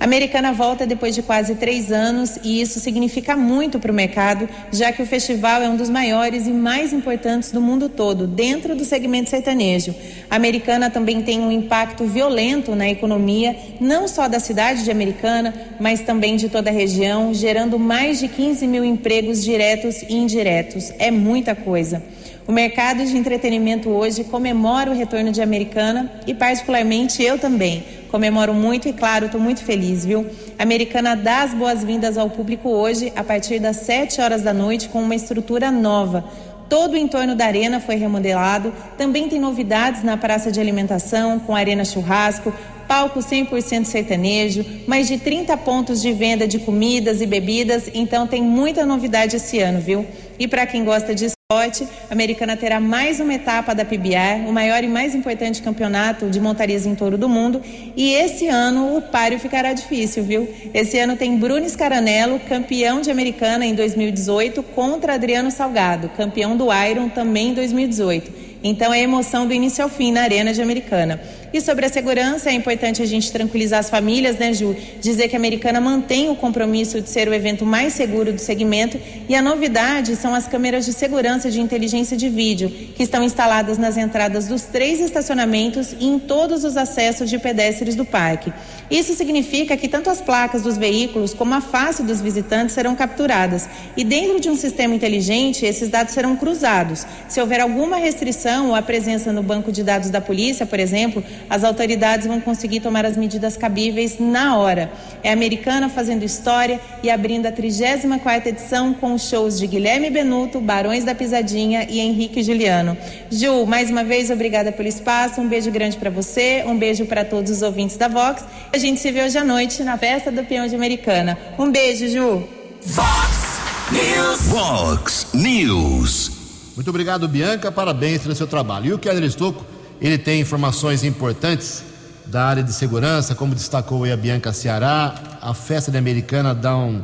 A 0.00 0.04
Americana 0.04 0.50
volta 0.50 0.86
depois 0.86 1.14
de 1.14 1.20
quase 1.20 1.56
três 1.56 1.92
anos 1.92 2.38
e 2.42 2.62
isso 2.62 2.80
significa 2.80 3.36
muito 3.36 3.78
para 3.78 3.92
o 3.92 3.94
mercado, 3.94 4.48
já 4.72 4.90
que 4.90 5.02
o 5.02 5.06
festival 5.06 5.60
é 5.60 5.68
um 5.68 5.76
dos 5.76 5.90
maiores 5.90 6.46
e 6.46 6.52
mais 6.52 6.94
importantes 6.94 7.52
do 7.52 7.60
mundo 7.60 7.86
todo, 7.86 8.26
dentro 8.26 8.74
do 8.74 8.82
segmento 8.82 9.28
sertanejo. 9.28 9.94
A 10.30 10.36
Americana 10.36 10.88
também 10.88 11.20
tem 11.20 11.38
um 11.40 11.52
impacto 11.52 12.06
violento 12.06 12.74
na 12.74 12.88
economia, 12.88 13.54
não 13.78 14.08
só 14.08 14.26
da 14.26 14.40
cidade 14.40 14.84
de 14.84 14.90
Americana, 14.90 15.52
mas 15.78 16.00
também 16.00 16.36
de 16.36 16.48
toda 16.48 16.70
a 16.70 16.72
região, 16.72 17.34
gerando 17.34 17.78
mais 17.78 18.20
de 18.20 18.28
15 18.28 18.66
mil 18.66 18.82
empregos 18.82 19.44
diretos 19.44 20.00
e 20.00 20.14
indiretos. 20.14 20.94
É 20.98 21.10
muita 21.10 21.54
coisa. 21.54 22.02
O 22.50 22.52
mercado 22.52 23.04
de 23.04 23.16
entretenimento 23.16 23.90
hoje 23.90 24.24
comemora 24.24 24.90
o 24.90 24.92
retorno 24.92 25.30
de 25.30 25.40
Americana 25.40 26.10
e, 26.26 26.34
particularmente, 26.34 27.22
eu 27.22 27.38
também 27.38 27.84
comemoro 28.10 28.52
muito 28.52 28.88
e, 28.88 28.92
claro, 28.92 29.26
estou 29.26 29.40
muito 29.40 29.62
feliz, 29.62 30.04
viu? 30.04 30.26
A 30.58 30.64
Americana 30.64 31.14
dá 31.14 31.44
as 31.44 31.54
boas-vindas 31.54 32.18
ao 32.18 32.28
público 32.28 32.68
hoje, 32.68 33.12
a 33.14 33.22
partir 33.22 33.60
das 33.60 33.76
7 33.76 34.20
horas 34.20 34.42
da 34.42 34.52
noite, 34.52 34.88
com 34.88 35.00
uma 35.00 35.14
estrutura 35.14 35.70
nova. 35.70 36.24
Todo 36.68 36.94
o 36.94 36.96
entorno 36.96 37.36
da 37.36 37.46
arena 37.46 37.78
foi 37.78 37.94
remodelado. 37.94 38.74
Também 38.98 39.28
tem 39.28 39.38
novidades 39.38 40.02
na 40.02 40.16
praça 40.16 40.50
de 40.50 40.58
alimentação, 40.58 41.38
com 41.38 41.54
arena 41.54 41.84
churrasco, 41.84 42.52
palco 42.88 43.20
100% 43.20 43.84
sertanejo, 43.84 44.66
mais 44.88 45.06
de 45.06 45.18
30 45.18 45.56
pontos 45.58 46.02
de 46.02 46.12
venda 46.12 46.48
de 46.48 46.58
comidas 46.58 47.20
e 47.20 47.26
bebidas. 47.26 47.88
Então 47.94 48.26
tem 48.26 48.42
muita 48.42 48.84
novidade 48.84 49.36
esse 49.36 49.60
ano, 49.60 49.80
viu? 49.80 50.04
E 50.36 50.48
para 50.48 50.66
quem 50.66 50.84
gosta 50.84 51.14
de 51.14 51.26
a 51.52 52.12
Americana 52.12 52.56
terá 52.56 52.78
mais 52.78 53.18
uma 53.18 53.34
etapa 53.34 53.74
da 53.74 53.84
PBR, 53.84 54.46
o 54.46 54.52
maior 54.52 54.84
e 54.84 54.86
mais 54.86 55.16
importante 55.16 55.60
campeonato 55.60 56.30
de 56.30 56.38
montarias 56.38 56.86
em 56.86 56.94
touro 56.94 57.18
do 57.18 57.28
mundo. 57.28 57.60
E 57.96 58.14
esse 58.14 58.46
ano 58.46 58.96
o 58.96 59.02
páreo 59.02 59.36
ficará 59.36 59.72
difícil, 59.72 60.22
viu? 60.22 60.48
Esse 60.72 60.96
ano 60.96 61.16
tem 61.16 61.36
Bruno 61.36 61.68
Scaranello, 61.68 62.38
campeão 62.38 63.00
de 63.00 63.10
Americana 63.10 63.66
em 63.66 63.74
2018, 63.74 64.62
contra 64.62 65.14
Adriano 65.14 65.50
Salgado, 65.50 66.08
campeão 66.10 66.56
do 66.56 66.68
Iron 66.72 67.08
também 67.08 67.48
em 67.48 67.54
2018. 67.54 68.30
Então 68.62 68.94
é 68.94 69.00
emoção 69.00 69.44
do 69.44 69.52
início 69.52 69.82
ao 69.82 69.90
fim 69.90 70.12
na 70.12 70.22
Arena 70.22 70.52
de 70.52 70.62
Americana. 70.62 71.20
E 71.52 71.60
sobre 71.60 71.84
a 71.84 71.88
segurança, 71.88 72.48
é 72.48 72.52
importante 72.52 73.02
a 73.02 73.06
gente 73.06 73.32
tranquilizar 73.32 73.80
as 73.80 73.90
famílias, 73.90 74.38
né, 74.38 74.52
Ju? 74.52 74.76
Dizer 75.00 75.26
que 75.28 75.34
a 75.34 75.38
Americana 75.38 75.80
mantém 75.80 76.30
o 76.30 76.36
compromisso 76.36 77.00
de 77.00 77.10
ser 77.10 77.28
o 77.28 77.34
evento 77.34 77.66
mais 77.66 77.92
seguro 77.92 78.32
do 78.32 78.38
segmento 78.38 79.00
e 79.28 79.34
a 79.34 79.42
novidade 79.42 80.14
são 80.14 80.32
as 80.32 80.46
câmeras 80.46 80.84
de 80.84 80.92
segurança 80.92 81.50
de 81.50 81.60
inteligência 81.60 82.16
de 82.16 82.28
vídeo, 82.28 82.70
que 82.70 83.02
estão 83.02 83.24
instaladas 83.24 83.78
nas 83.78 83.96
entradas 83.96 84.46
dos 84.46 84.62
três 84.62 85.00
estacionamentos 85.00 85.92
e 85.98 86.06
em 86.06 86.20
todos 86.20 86.62
os 86.62 86.76
acessos 86.76 87.28
de 87.28 87.38
pedestres 87.38 87.96
do 87.96 88.04
parque. 88.04 88.52
Isso 88.88 89.14
significa 89.14 89.76
que 89.76 89.88
tanto 89.88 90.08
as 90.08 90.20
placas 90.20 90.62
dos 90.62 90.76
veículos 90.76 91.34
como 91.34 91.54
a 91.54 91.60
face 91.60 92.04
dos 92.04 92.20
visitantes 92.20 92.74
serão 92.74 92.94
capturadas 92.94 93.68
e 93.96 94.04
dentro 94.04 94.38
de 94.38 94.48
um 94.48 94.56
sistema 94.56 94.94
inteligente, 94.94 95.66
esses 95.66 95.88
dados 95.88 96.14
serão 96.14 96.36
cruzados. 96.36 97.04
Se 97.28 97.40
houver 97.40 97.60
alguma 97.60 97.96
restrição 97.96 98.68
ou 98.68 98.74
a 98.74 98.82
presença 98.82 99.32
no 99.32 99.42
banco 99.42 99.72
de 99.72 99.82
dados 99.82 100.10
da 100.10 100.20
polícia, 100.20 100.64
por 100.64 100.78
exemplo, 100.78 101.22
as 101.48 101.64
autoridades 101.64 102.26
vão 102.26 102.40
conseguir 102.40 102.80
tomar 102.80 103.04
as 103.04 103.16
medidas 103.16 103.56
cabíveis 103.56 104.18
na 104.18 104.56
hora. 104.56 104.92
É 105.22 105.30
a 105.30 105.32
Americana 105.32 105.88
fazendo 105.88 106.24
história 106.24 106.80
e 107.02 107.10
abrindo 107.10 107.46
a 107.46 107.52
34ª 107.52 108.46
edição 108.46 108.92
com 108.92 109.14
os 109.14 109.28
shows 109.28 109.58
de 109.58 109.66
Guilherme 109.66 110.10
Benuto, 110.10 110.60
Barões 110.60 111.04
da 111.04 111.14
Pisadinha 111.14 111.86
e 111.88 112.00
Henrique 112.00 112.42
Juliano. 112.42 112.96
Ju, 113.30 113.66
mais 113.66 113.90
uma 113.90 114.04
vez, 114.04 114.30
obrigada 114.30 114.72
pelo 114.72 114.88
espaço, 114.88 115.40
um 115.40 115.48
beijo 115.48 115.70
grande 115.70 115.96
para 115.96 116.10
você, 116.10 116.64
um 116.66 116.76
beijo 116.76 117.06
para 117.06 117.24
todos 117.24 117.50
os 117.50 117.62
ouvintes 117.62 117.96
da 117.96 118.08
Vox. 118.08 118.44
A 118.72 118.78
gente 118.78 119.00
se 119.00 119.10
vê 119.10 119.22
hoje 119.22 119.38
à 119.38 119.44
noite 119.44 119.82
na 119.82 119.96
festa 119.96 120.30
do 120.30 120.44
Peão 120.44 120.66
de 120.66 120.74
Americana. 120.74 121.38
Um 121.58 121.70
beijo, 121.70 122.08
Ju. 122.08 122.44
Vox 122.82 123.60
News. 123.92 124.40
Vox 124.48 125.26
News. 125.34 126.30
Muito 126.76 126.88
obrigado, 126.88 127.28
Bianca. 127.28 127.70
Parabéns 127.70 128.22
pelo 128.22 128.34
seu 128.34 128.46
trabalho. 128.46 128.86
E 128.86 128.92
o 128.94 128.98
Keller 128.98 129.24
Estocco, 129.24 129.64
ele 130.00 130.18
tem 130.18 130.40
informações 130.40 131.04
importantes 131.04 131.84
da 132.26 132.44
área 132.44 132.62
de 132.62 132.72
segurança, 132.72 133.34
como 133.34 133.54
destacou 133.54 134.04
a 134.04 134.16
Bianca 134.16 134.52
Ceará. 134.52 135.14
A 135.40 135.52
festa 135.52 135.90
de 135.90 135.98
Americana 135.98 136.54
dá 136.54 136.76
um, 136.76 137.02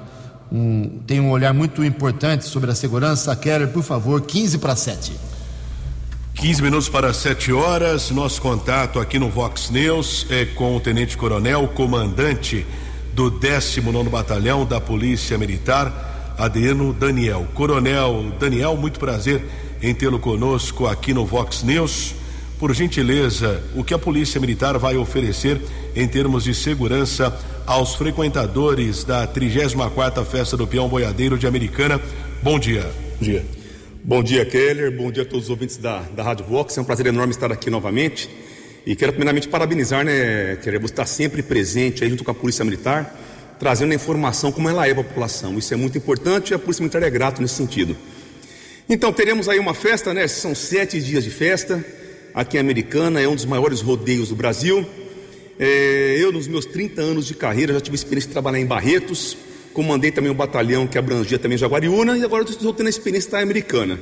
um, 0.50 1.00
tem 1.06 1.20
um 1.20 1.30
olhar 1.30 1.52
muito 1.52 1.84
importante 1.84 2.44
sobre 2.44 2.70
a 2.70 2.74
segurança. 2.74 3.34
Keller, 3.34 3.68
por 3.68 3.82
favor, 3.82 4.20
15 4.22 4.58
para 4.58 4.76
7. 4.76 5.12
15 6.36 6.62
minutos 6.62 6.88
para 6.88 7.12
7 7.12 7.52
horas. 7.52 8.10
Nosso 8.10 8.40
contato 8.40 9.00
aqui 9.00 9.18
no 9.18 9.28
Vox 9.28 9.70
News 9.70 10.26
é 10.30 10.44
com 10.44 10.76
o 10.76 10.80
Tenente 10.80 11.16
Coronel, 11.16 11.66
comandante 11.68 12.64
do 13.14 13.30
19 13.30 14.08
Batalhão 14.10 14.64
da 14.64 14.80
Polícia 14.80 15.36
Militar, 15.38 16.34
Adriano 16.38 16.92
Daniel. 16.92 17.46
Coronel 17.54 18.32
Daniel, 18.38 18.76
muito 18.76 19.00
prazer 19.00 19.44
em 19.82 19.94
tê-lo 19.94 20.18
conosco 20.18 20.86
aqui 20.86 21.12
no 21.12 21.24
Vox 21.24 21.62
News. 21.62 22.14
Por 22.58 22.74
gentileza, 22.74 23.62
o 23.74 23.84
que 23.84 23.92
a 23.92 23.98
Polícia 23.98 24.40
Militar 24.40 24.78
vai 24.78 24.96
oferecer 24.96 25.60
em 25.94 26.08
termos 26.08 26.42
de 26.42 26.54
segurança 26.54 27.38
aos 27.66 27.94
frequentadores 27.94 29.04
da 29.04 29.26
34ª 29.28 30.24
Festa 30.24 30.56
do 30.56 30.66
Peão 30.66 30.88
Boiadeiro 30.88 31.36
de 31.36 31.46
Americana? 31.46 32.00
Bom 32.42 32.58
dia. 32.58 32.90
Bom 33.20 33.24
dia. 33.24 33.44
Bom 34.02 34.22
dia, 34.22 34.46
Keller. 34.46 34.90
Bom 34.90 35.12
dia 35.12 35.24
a 35.24 35.26
todos 35.26 35.44
os 35.44 35.50
ouvintes 35.50 35.76
da, 35.76 36.00
da 36.00 36.22
Rádio 36.22 36.46
Vox. 36.46 36.78
É 36.78 36.80
um 36.80 36.84
prazer 36.84 37.04
enorme 37.04 37.32
estar 37.32 37.52
aqui 37.52 37.68
novamente. 37.68 38.30
E 38.86 38.96
quero 38.96 39.12
primeiramente 39.12 39.48
parabenizar, 39.48 40.02
né, 40.02 40.56
Keller, 40.56 40.80
você 40.80 40.94
está 40.94 41.04
sempre 41.04 41.42
presente 41.42 42.04
aí 42.04 42.08
junto 42.08 42.24
com 42.24 42.30
a 42.30 42.34
Polícia 42.34 42.64
Militar, 42.64 43.14
trazendo 43.58 43.92
a 43.92 43.94
informação 43.94 44.50
como 44.50 44.66
ela 44.66 44.88
é 44.88 44.94
para 44.94 45.02
a 45.02 45.04
população. 45.04 45.58
Isso 45.58 45.74
é 45.74 45.76
muito 45.76 45.98
importante 45.98 46.52
e 46.52 46.54
a 46.54 46.58
Polícia 46.58 46.80
Militar 46.80 47.02
é 47.02 47.10
grato 47.10 47.42
nesse 47.42 47.54
sentido. 47.54 47.94
Então, 48.88 49.12
teremos 49.12 49.46
aí 49.46 49.58
uma 49.58 49.74
festa, 49.74 50.14
né? 50.14 50.26
São 50.26 50.54
sete 50.54 51.02
dias 51.02 51.22
de 51.22 51.30
festa 51.30 51.84
aqui 52.36 52.58
em 52.58 52.60
Americana, 52.60 53.18
é 53.18 53.26
um 53.26 53.34
dos 53.34 53.46
maiores 53.46 53.80
rodeios 53.80 54.28
do 54.28 54.36
Brasil. 54.36 54.84
É, 55.58 56.16
eu, 56.20 56.30
nos 56.30 56.46
meus 56.46 56.66
30 56.66 57.00
anos 57.00 57.26
de 57.26 57.34
carreira, 57.34 57.72
já 57.72 57.80
tive 57.80 57.94
experiência 57.94 58.28
de 58.28 58.34
trabalhar 58.34 58.60
em 58.60 58.66
Barretos, 58.66 59.34
comandei 59.72 60.10
também 60.12 60.30
um 60.30 60.34
batalhão 60.34 60.86
que 60.86 60.98
abrangia 60.98 61.38
também 61.38 61.56
Jaguariúna 61.56 62.18
e 62.18 62.22
agora 62.22 62.44
estou 62.44 62.74
tendo 62.74 62.88
a 62.88 62.90
experiência 62.90 63.30
da 63.30 63.40
Americana. 63.40 63.98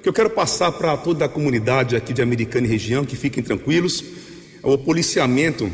Que 0.00 0.08
eu 0.08 0.12
quero 0.12 0.30
passar 0.30 0.70
para 0.70 0.96
toda 0.96 1.24
a 1.24 1.28
comunidade 1.28 1.96
aqui 1.96 2.12
de 2.12 2.22
Americana 2.22 2.64
e 2.64 2.70
região, 2.70 3.04
que 3.04 3.16
fiquem 3.16 3.42
tranquilos. 3.42 4.04
O 4.62 4.78
policiamento 4.78 5.68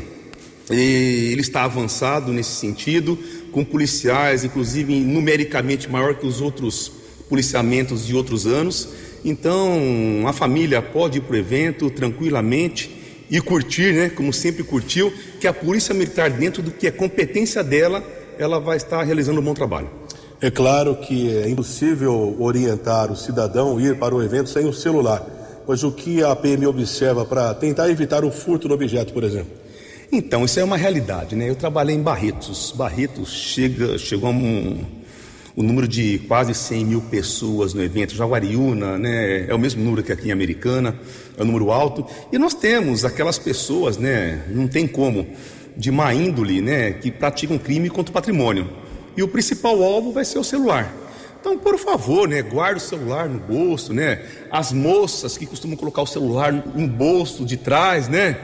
ele 0.71 1.41
está 1.41 1.65
avançado 1.65 2.31
nesse 2.33 2.51
sentido, 2.51 3.15
com 3.51 3.63
policiais, 3.63 4.43
inclusive 4.43 4.99
numericamente 5.01 5.87
maior 5.87 6.15
que 6.15 6.25
os 6.25 6.41
outros 6.41 6.91
policiamentos 7.29 8.07
de 8.07 8.15
outros 8.15 8.47
anos. 8.47 8.89
Então, 9.23 10.25
a 10.27 10.33
família 10.33 10.81
pode 10.81 11.19
ir 11.19 11.21
para 11.21 11.33
o 11.33 11.37
evento 11.37 11.89
tranquilamente 11.89 12.89
e 13.29 13.39
curtir, 13.39 13.93
né, 13.93 14.09
como 14.09 14.33
sempre 14.33 14.63
curtiu, 14.63 15.13
que 15.39 15.47
a 15.47 15.53
Polícia 15.53 15.93
Militar, 15.93 16.29
dentro 16.29 16.61
do 16.61 16.71
que 16.71 16.87
é 16.87 16.91
competência 16.91 17.63
dela, 17.63 18.03
ela 18.37 18.59
vai 18.59 18.77
estar 18.77 19.01
realizando 19.03 19.39
um 19.39 19.43
bom 19.43 19.53
trabalho. 19.53 19.89
É 20.41 20.49
claro 20.49 20.95
que 20.95 21.29
é 21.29 21.47
impossível 21.47 22.35
orientar 22.39 23.11
o 23.11 23.15
cidadão 23.15 23.77
a 23.77 23.81
ir 23.81 23.97
para 23.97 24.15
o 24.15 24.23
evento 24.23 24.49
sem 24.49 24.65
o 24.65 24.73
celular, 24.73 25.23
mas 25.67 25.83
o 25.83 25.91
que 25.91 26.23
a 26.23 26.35
PM 26.35 26.65
observa 26.65 27.23
para 27.23 27.53
tentar 27.53 27.89
evitar 27.89 28.25
o 28.25 28.31
furto 28.31 28.67
do 28.67 28.73
objeto, 28.73 29.13
por 29.13 29.23
exemplo? 29.23 29.51
Então, 30.11 30.43
isso 30.43 30.59
é 30.59 30.63
uma 30.63 30.75
realidade, 30.75 31.35
né? 31.35 31.47
Eu 31.47 31.55
trabalhei 31.55 31.95
em 31.95 32.01
Barretos. 32.01 32.73
Barretos 32.75 33.31
chega, 33.31 33.97
chegou 33.97 34.29
a 34.29 34.33
um, 34.33 34.83
o 35.55 35.63
número 35.63 35.87
de 35.87 36.19
quase 36.27 36.53
100 36.53 36.85
mil 36.85 37.01
pessoas 37.01 37.73
no 37.73 37.83
evento. 37.83 38.15
Jaguariúna, 38.15 38.97
né, 38.97 39.45
é 39.47 39.53
o 39.53 39.59
mesmo 39.59 39.83
número 39.83 40.03
que 40.03 40.11
aqui 40.11 40.29
em 40.29 40.31
Americana, 40.31 40.97
é 41.37 41.43
um 41.43 41.45
número 41.45 41.71
alto. 41.71 42.05
E 42.31 42.37
nós 42.37 42.53
temos 42.53 43.03
aquelas 43.03 43.37
pessoas, 43.37 43.97
né, 43.97 44.43
não 44.49 44.67
tem 44.67 44.87
como, 44.87 45.27
de 45.75 45.91
má 45.91 46.13
índole, 46.13 46.61
né, 46.61 46.93
que 46.93 47.11
praticam 47.11 47.57
crime 47.57 47.89
contra 47.89 48.11
o 48.11 48.13
patrimônio. 48.13 48.69
E 49.15 49.23
o 49.23 49.27
principal 49.27 49.83
alvo 49.83 50.11
vai 50.11 50.23
ser 50.23 50.39
o 50.39 50.43
celular. 50.43 50.93
Então, 51.39 51.57
por 51.57 51.77
favor, 51.77 52.27
né, 52.27 52.41
guarde 52.41 52.77
o 52.77 52.83
celular 52.83 53.27
no 53.27 53.39
bolso, 53.39 53.91
né? 53.93 54.21
As 54.51 54.71
moças 54.71 55.37
que 55.37 55.47
costumam 55.47 55.75
colocar 55.75 56.03
o 56.03 56.05
celular 56.05 56.53
no 56.53 56.87
bolso 56.87 57.43
de 57.43 57.57
trás, 57.57 58.07
né? 58.07 58.37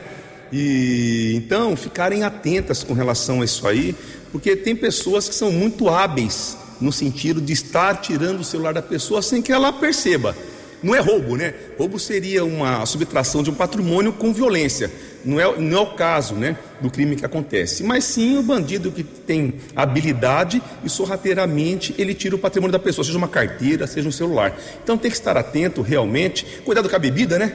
E 0.51 1.33
então 1.35 1.75
ficarem 1.75 2.23
atentas 2.23 2.83
com 2.83 2.93
relação 2.93 3.41
a 3.41 3.45
isso 3.45 3.67
aí, 3.67 3.95
porque 4.31 4.55
tem 4.55 4.75
pessoas 4.75 5.29
que 5.29 5.35
são 5.35 5.51
muito 5.51 5.87
hábeis 5.87 6.57
no 6.79 6.91
sentido 6.91 7.41
de 7.41 7.53
estar 7.53 7.95
tirando 8.01 8.41
o 8.41 8.43
celular 8.43 8.73
da 8.73 8.81
pessoa 8.81 9.21
sem 9.21 9.41
que 9.41 9.51
ela 9.51 9.71
perceba. 9.73 10.35
Não 10.81 10.93
é 10.93 10.99
roubo, 10.99 11.35
né? 11.35 11.55
Roubo 11.77 11.97
seria 11.97 12.45
uma 12.45 12.85
subtração 12.85 13.41
de 13.41 13.49
um 13.49 13.53
patrimônio 13.53 14.13
com 14.13 14.31
violência. 14.31 14.91
Não 15.25 15.39
é, 15.39 15.59
não 15.59 15.77
é 15.77 15.81
o 15.81 15.87
caso 15.95 16.35
né, 16.35 16.55
do 16.79 16.89
crime 16.89 17.15
que 17.15 17.25
acontece. 17.25 17.83
Mas 17.83 18.03
sim 18.03 18.37
o 18.37 18.43
bandido 18.43 18.91
que 18.91 19.03
tem 19.03 19.55
habilidade 19.75 20.61
e 20.83 20.89
sorrateiramente 20.89 21.95
ele 21.97 22.13
tira 22.13 22.35
o 22.35 22.39
patrimônio 22.39 22.71
da 22.71 22.79
pessoa, 22.79 23.03
seja 23.03 23.17
uma 23.17 23.27
carteira, 23.27 23.87
seja 23.87 24.07
um 24.07 24.11
celular. 24.11 24.55
Então 24.83 24.97
tem 24.97 25.09
que 25.09 25.17
estar 25.17 25.35
atento 25.35 25.81
realmente. 25.81 26.45
Cuidado 26.63 26.87
com 26.87 26.95
a 26.95 26.99
bebida, 26.99 27.39
né? 27.39 27.53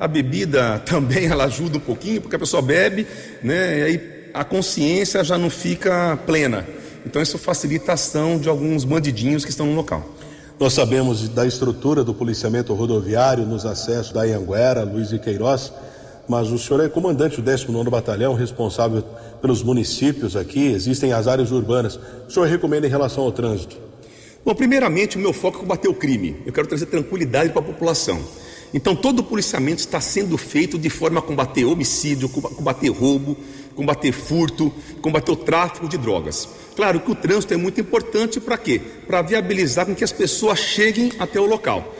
A 0.00 0.08
bebida 0.08 0.82
também 0.84 1.26
ela 1.26 1.44
ajuda 1.44 1.78
um 1.78 1.80
pouquinho, 1.80 2.20
porque 2.20 2.34
a 2.34 2.40
pessoa 2.40 2.60
bebe, 2.60 3.06
né? 3.40 3.78
E 3.78 3.82
aí 3.84 4.14
a 4.34 4.42
consciência 4.42 5.22
já 5.22 5.38
não 5.38 5.48
fica 5.48 6.18
plena. 6.26 6.66
Então 7.04 7.20
isso 7.20 7.38
facilita 7.38 7.92
a 7.92 7.94
ação 7.94 8.38
de 8.38 8.48
alguns 8.48 8.84
bandidinhos 8.84 9.44
que 9.44 9.50
estão 9.50 9.66
no 9.66 9.74
local. 9.74 10.04
Nós 10.58 10.72
sabemos 10.72 11.28
da 11.28 11.44
estrutura 11.44 12.04
do 12.04 12.14
policiamento 12.14 12.72
rodoviário 12.74 13.44
nos 13.44 13.66
acessos 13.66 14.12
da 14.12 14.22
Anhanguera, 14.22 14.84
Luiz 14.84 15.12
e 15.12 15.18
Queiroz, 15.18 15.72
mas 16.28 16.50
o 16.50 16.58
senhor 16.58 16.82
é 16.82 16.88
comandante 16.88 17.36
do 17.36 17.42
19 17.42 17.90
Batalhão, 17.90 18.34
responsável 18.34 19.02
pelos 19.42 19.62
municípios 19.62 20.36
aqui, 20.36 20.68
existem 20.68 21.12
as 21.12 21.26
áreas 21.26 21.50
urbanas. 21.50 21.98
O 22.26 22.30
senhor 22.30 22.48
recomenda 22.48 22.86
em 22.86 22.90
relação 22.90 23.24
ao 23.24 23.32
trânsito? 23.32 23.76
Bom, 24.44 24.54
primeiramente, 24.54 25.16
o 25.16 25.20
meu 25.20 25.32
foco 25.32 25.58
é 25.58 25.60
combater 25.60 25.88
o 25.88 25.94
crime. 25.94 26.36
Eu 26.46 26.52
quero 26.52 26.66
trazer 26.66 26.86
tranquilidade 26.86 27.50
para 27.50 27.60
a 27.60 27.64
população. 27.64 28.22
Então, 28.74 28.96
todo 28.96 29.20
o 29.20 29.22
policiamento 29.22 29.78
está 29.78 30.00
sendo 30.00 30.36
feito 30.36 30.76
de 30.76 30.90
forma 30.90 31.20
a 31.20 31.22
combater 31.22 31.64
homicídio, 31.64 32.28
combater 32.28 32.88
roubo, 32.88 33.36
combater 33.76 34.10
furto, 34.10 34.72
combater 35.00 35.30
o 35.30 35.36
tráfico 35.36 35.88
de 35.88 35.96
drogas. 35.96 36.48
Claro 36.74 36.98
que 36.98 37.12
o 37.12 37.14
trânsito 37.14 37.54
é 37.54 37.56
muito 37.56 37.80
importante 37.80 38.40
para 38.40 38.58
quê? 38.58 38.80
Para 39.06 39.22
viabilizar 39.22 39.86
com 39.86 39.94
que 39.94 40.02
as 40.02 40.10
pessoas 40.10 40.58
cheguem 40.58 41.12
até 41.20 41.38
o 41.38 41.46
local. 41.46 41.94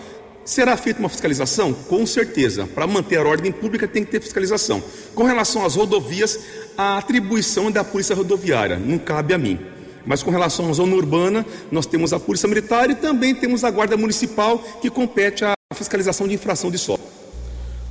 Será 0.44 0.76
feita 0.76 0.98
uma 0.98 1.08
fiscalização? 1.08 1.72
Com 1.72 2.04
certeza. 2.04 2.66
Para 2.66 2.88
manter 2.88 3.18
a 3.18 3.22
ordem 3.22 3.52
pública 3.52 3.86
tem 3.86 4.04
que 4.04 4.10
ter 4.10 4.20
fiscalização. 4.20 4.82
Com 5.14 5.22
relação 5.22 5.64
às 5.64 5.76
rodovias, 5.76 6.40
a 6.76 6.98
atribuição 6.98 7.68
é 7.68 7.70
da 7.70 7.84
Polícia 7.84 8.16
Rodoviária, 8.16 8.80
não 8.80 8.98
cabe 8.98 9.32
a 9.32 9.38
mim. 9.38 9.60
Mas 10.04 10.24
com 10.24 10.30
relação 10.32 10.68
à 10.68 10.72
zona 10.72 10.96
urbana, 10.96 11.46
nós 11.70 11.86
temos 11.86 12.12
a 12.12 12.18
Polícia 12.18 12.48
Militar 12.48 12.90
e 12.90 12.96
também 12.96 13.32
temos 13.32 13.62
a 13.62 13.70
Guarda 13.70 13.96
Municipal 13.96 14.58
que 14.82 14.90
compete 14.90 15.44
fiscalização 15.74 16.26
de 16.28 16.34
infração 16.34 16.70
de 16.70 16.78
solo. 16.78 17.00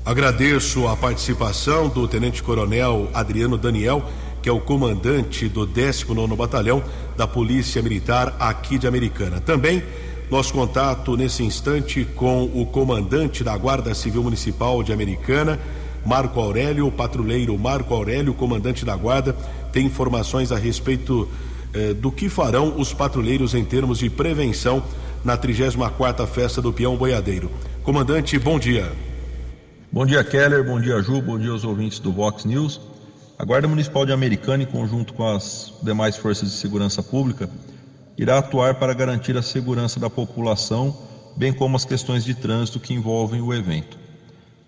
Agradeço 0.05 0.87
a 0.87 0.97
participação 0.97 1.87
do 1.87 2.07
Tenente 2.07 2.43
Coronel 2.43 3.09
Adriano 3.13 3.57
Daniel, 3.57 4.03
que 4.41 4.49
é 4.49 4.51
o 4.51 4.59
comandante 4.59 5.47
do 5.47 5.65
19 5.65 6.35
Batalhão 6.35 6.83
da 7.15 7.25
Polícia 7.25 7.81
Militar 7.81 8.35
aqui 8.39 8.77
de 8.77 8.85
Americana. 8.85 9.39
Também 9.39 9.81
nosso 10.29 10.51
contato 10.51 11.15
nesse 11.15 11.43
instante 11.43 12.05
com 12.15 12.43
o 12.45 12.65
comandante 12.65 13.43
da 13.43 13.55
Guarda 13.55 13.93
Civil 13.93 14.23
Municipal 14.23 14.81
de 14.81 14.91
Americana, 14.91 15.59
Marco 16.05 16.39
Aurélio, 16.39 16.87
o 16.87 16.91
patrulheiro 16.91 17.57
Marco 17.57 17.93
Aurélio, 17.93 18.33
comandante 18.33 18.83
da 18.83 18.95
Guarda, 18.95 19.35
tem 19.71 19.85
informações 19.85 20.51
a 20.51 20.57
respeito 20.57 21.29
eh, 21.73 21.93
do 21.93 22.11
que 22.11 22.29
farão 22.29 22.73
os 22.77 22.93
patrulheiros 22.93 23.53
em 23.53 23.63
termos 23.63 23.99
de 23.99 24.09
prevenção 24.09 24.83
na 25.23 25.37
34ª 25.37 26.27
Festa 26.27 26.61
do 26.61 26.73
Peão 26.73 26.97
Boiadeiro. 26.97 27.49
Comandante, 27.83 28.39
bom 28.39 28.57
dia. 28.57 28.89
Bom 29.91 30.05
dia, 30.05 30.23
Keller. 30.23 30.63
Bom 30.63 30.79
dia, 30.79 31.01
Ju. 31.01 31.21
Bom 31.21 31.37
dia 31.37 31.51
aos 31.51 31.65
ouvintes 31.65 31.99
do 31.99 32.13
Vox 32.13 32.45
News. 32.45 32.79
A 33.37 33.43
Guarda 33.43 33.67
Municipal 33.67 34.05
de 34.05 34.13
Americana, 34.13 34.63
em 34.63 34.65
conjunto 34.65 35.13
com 35.13 35.27
as 35.27 35.73
demais 35.83 36.15
forças 36.15 36.49
de 36.49 36.55
segurança 36.55 37.03
pública, 37.03 37.49
irá 38.17 38.37
atuar 38.37 38.75
para 38.75 38.93
garantir 38.93 39.35
a 39.35 39.41
segurança 39.41 39.99
da 39.99 40.09
população, 40.09 40.97
bem 41.35 41.51
como 41.51 41.75
as 41.75 41.83
questões 41.83 42.23
de 42.23 42.33
trânsito 42.33 42.79
que 42.79 42.93
envolvem 42.93 43.41
o 43.41 43.53
evento. 43.53 43.99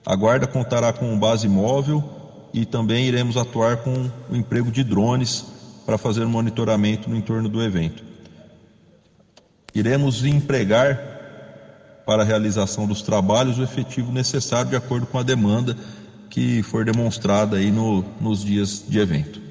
A 0.06 0.14
Guarda 0.14 0.46
contará 0.46 0.92
com 0.92 1.18
base 1.18 1.48
móvel 1.48 2.04
e 2.54 2.66
também 2.66 3.06
iremos 3.06 3.38
atuar 3.38 3.78
com 3.78 4.12
o 4.30 4.36
emprego 4.36 4.70
de 4.70 4.84
drones 4.84 5.46
para 5.86 5.98
fazer 5.98 6.26
monitoramento 6.26 7.10
no 7.10 7.16
entorno 7.16 7.48
do 7.48 7.64
evento. 7.64 8.04
Iremos 9.74 10.26
empregar 10.26 11.15
para 12.06 12.22
a 12.22 12.26
realização 12.26 12.86
dos 12.86 13.02
trabalhos 13.02 13.58
o 13.58 13.64
efetivo 13.64 14.12
necessário 14.12 14.70
de 14.70 14.76
acordo 14.76 15.06
com 15.06 15.18
a 15.18 15.24
demanda 15.24 15.76
que 16.30 16.62
for 16.64 16.86
demonstrada 16.86 17.58
aí 17.58 17.72
no, 17.72 18.04
nos 18.20 18.44
dias 18.44 18.84
de 18.88 19.00
evento. 19.00 19.42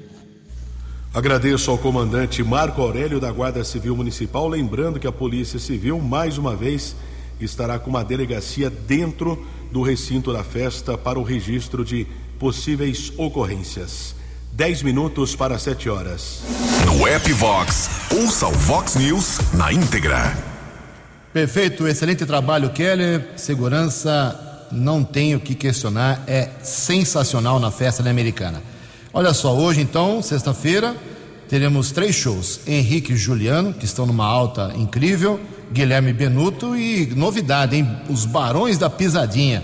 Agradeço 1.13 1.71
ao 1.71 1.77
comandante 1.77 2.43
Marco 2.43 2.81
Aurélio 2.81 3.19
da 3.19 3.31
Guarda 3.31 3.63
Civil 3.63 3.95
Municipal, 3.95 4.47
lembrando 4.47 4.99
que 4.99 5.07
a 5.07 5.11
Polícia 5.11 5.57
Civil, 5.57 5.99
mais 5.99 6.37
uma 6.37 6.55
vez, 6.55 6.95
estará 7.39 7.79
com 7.79 7.89
uma 7.89 8.03
delegacia 8.03 8.69
dentro 8.69 9.45
do 9.71 9.81
recinto 9.81 10.33
da 10.33 10.43
festa 10.43 10.97
para 10.97 11.17
o 11.17 11.23
registro 11.23 11.83
de 11.83 12.05
possíveis 12.37 13.13
ocorrências. 13.17 14.15
10 14.51 14.83
minutos 14.83 15.35
para 15.35 15.57
7 15.57 15.89
horas. 15.89 16.41
No 16.85 17.07
app 17.07 17.31
Vox, 17.33 17.89
ouça 18.11 18.47
o 18.47 18.51
Vox 18.51 18.95
News 18.95 19.39
na 19.53 19.71
íntegra. 19.71 20.54
Perfeito, 21.35 21.85
excelente 21.85 22.25
trabalho, 22.25 22.69
Keller. 22.69 23.31
Segurança, 23.35 24.67
não 24.71 25.03
tenho 25.03 25.37
que 25.37 25.53
questionar, 25.53 26.23
é 26.27 26.47
sensacional 26.63 27.59
na 27.59 27.69
festa 27.69 28.01
da 28.01 28.09
Americana. 28.09 28.63
Olha 29.11 29.33
só, 29.33 29.53
hoje 29.53 29.81
então, 29.81 30.21
sexta-feira, 30.21 30.95
teremos 31.49 31.91
três 31.91 32.15
shows: 32.15 32.61
Henrique 32.65 33.11
e 33.11 33.17
Juliano, 33.17 33.73
que 33.73 33.83
estão 33.83 34.05
numa 34.05 34.25
alta 34.25 34.71
incrível, 34.77 35.37
Guilherme 35.73 36.13
Benuto 36.13 36.73
e 36.73 37.07
novidade, 37.07 37.75
hein? 37.75 37.97
Os 38.09 38.23
Barões 38.23 38.77
da 38.77 38.89
Pisadinha. 38.89 39.61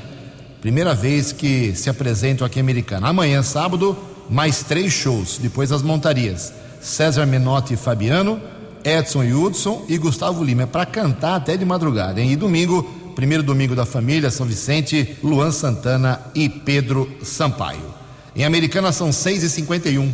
Primeira 0.60 0.94
vez 0.94 1.32
que 1.32 1.74
se 1.74 1.90
apresentam 1.90 2.46
aqui 2.46 2.60
em 2.60 2.64
Americana. 2.64 3.08
Amanhã, 3.08 3.42
sábado, 3.44 3.98
mais 4.30 4.62
três 4.62 4.92
shows, 4.92 5.38
depois 5.38 5.72
as 5.72 5.82
montarias. 5.82 6.54
César 6.82 7.26
Menotti 7.26 7.76
e 7.76 7.78
Fabiano, 7.78 8.42
Edson 8.84 9.24
Hudson 9.24 9.86
e 9.88 9.98
Gustavo 9.98 10.44
Lima. 10.44 10.64
É 10.64 10.66
para 10.66 10.86
cantar 10.86 11.36
até 11.36 11.58
de 11.58 11.66
madrugada, 11.66 12.22
hein? 12.22 12.32
E 12.32 12.36
domingo, 12.36 12.84
primeiro 13.16 13.44
domingo 13.44 13.76
da 13.76 13.86
família, 13.86 14.32
São 14.32 14.46
Vicente, 14.46 15.18
Luan 15.24 15.52
Santana 15.52 16.22
e 16.34 16.50
Pedro 16.50 17.12
Sampaio. 17.24 17.94
Em 18.36 18.46
Americana 18.46 18.92
são 18.92 19.10
6h51. 19.10 20.12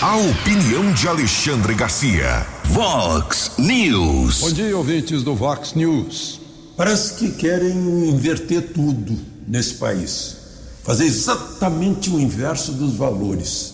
A 0.00 0.16
opinião 0.16 0.92
de 0.92 1.08
Alexandre 1.08 1.74
Garcia. 1.74 2.46
Vox 2.64 3.52
News. 3.58 4.40
Bom 4.40 4.52
dia, 4.52 4.76
ouvintes 4.76 5.22
do 5.22 5.34
Vox 5.34 5.74
News. 5.74 6.40
Parece 6.76 7.14
que 7.14 7.30
querem 7.32 8.10
inverter 8.10 8.72
tudo 8.72 9.18
nesse 9.46 9.74
país. 9.74 10.36
Fazer 10.82 11.04
exatamente 11.04 12.10
o 12.10 12.20
inverso 12.20 12.72
dos 12.72 12.94
valores 12.94 13.73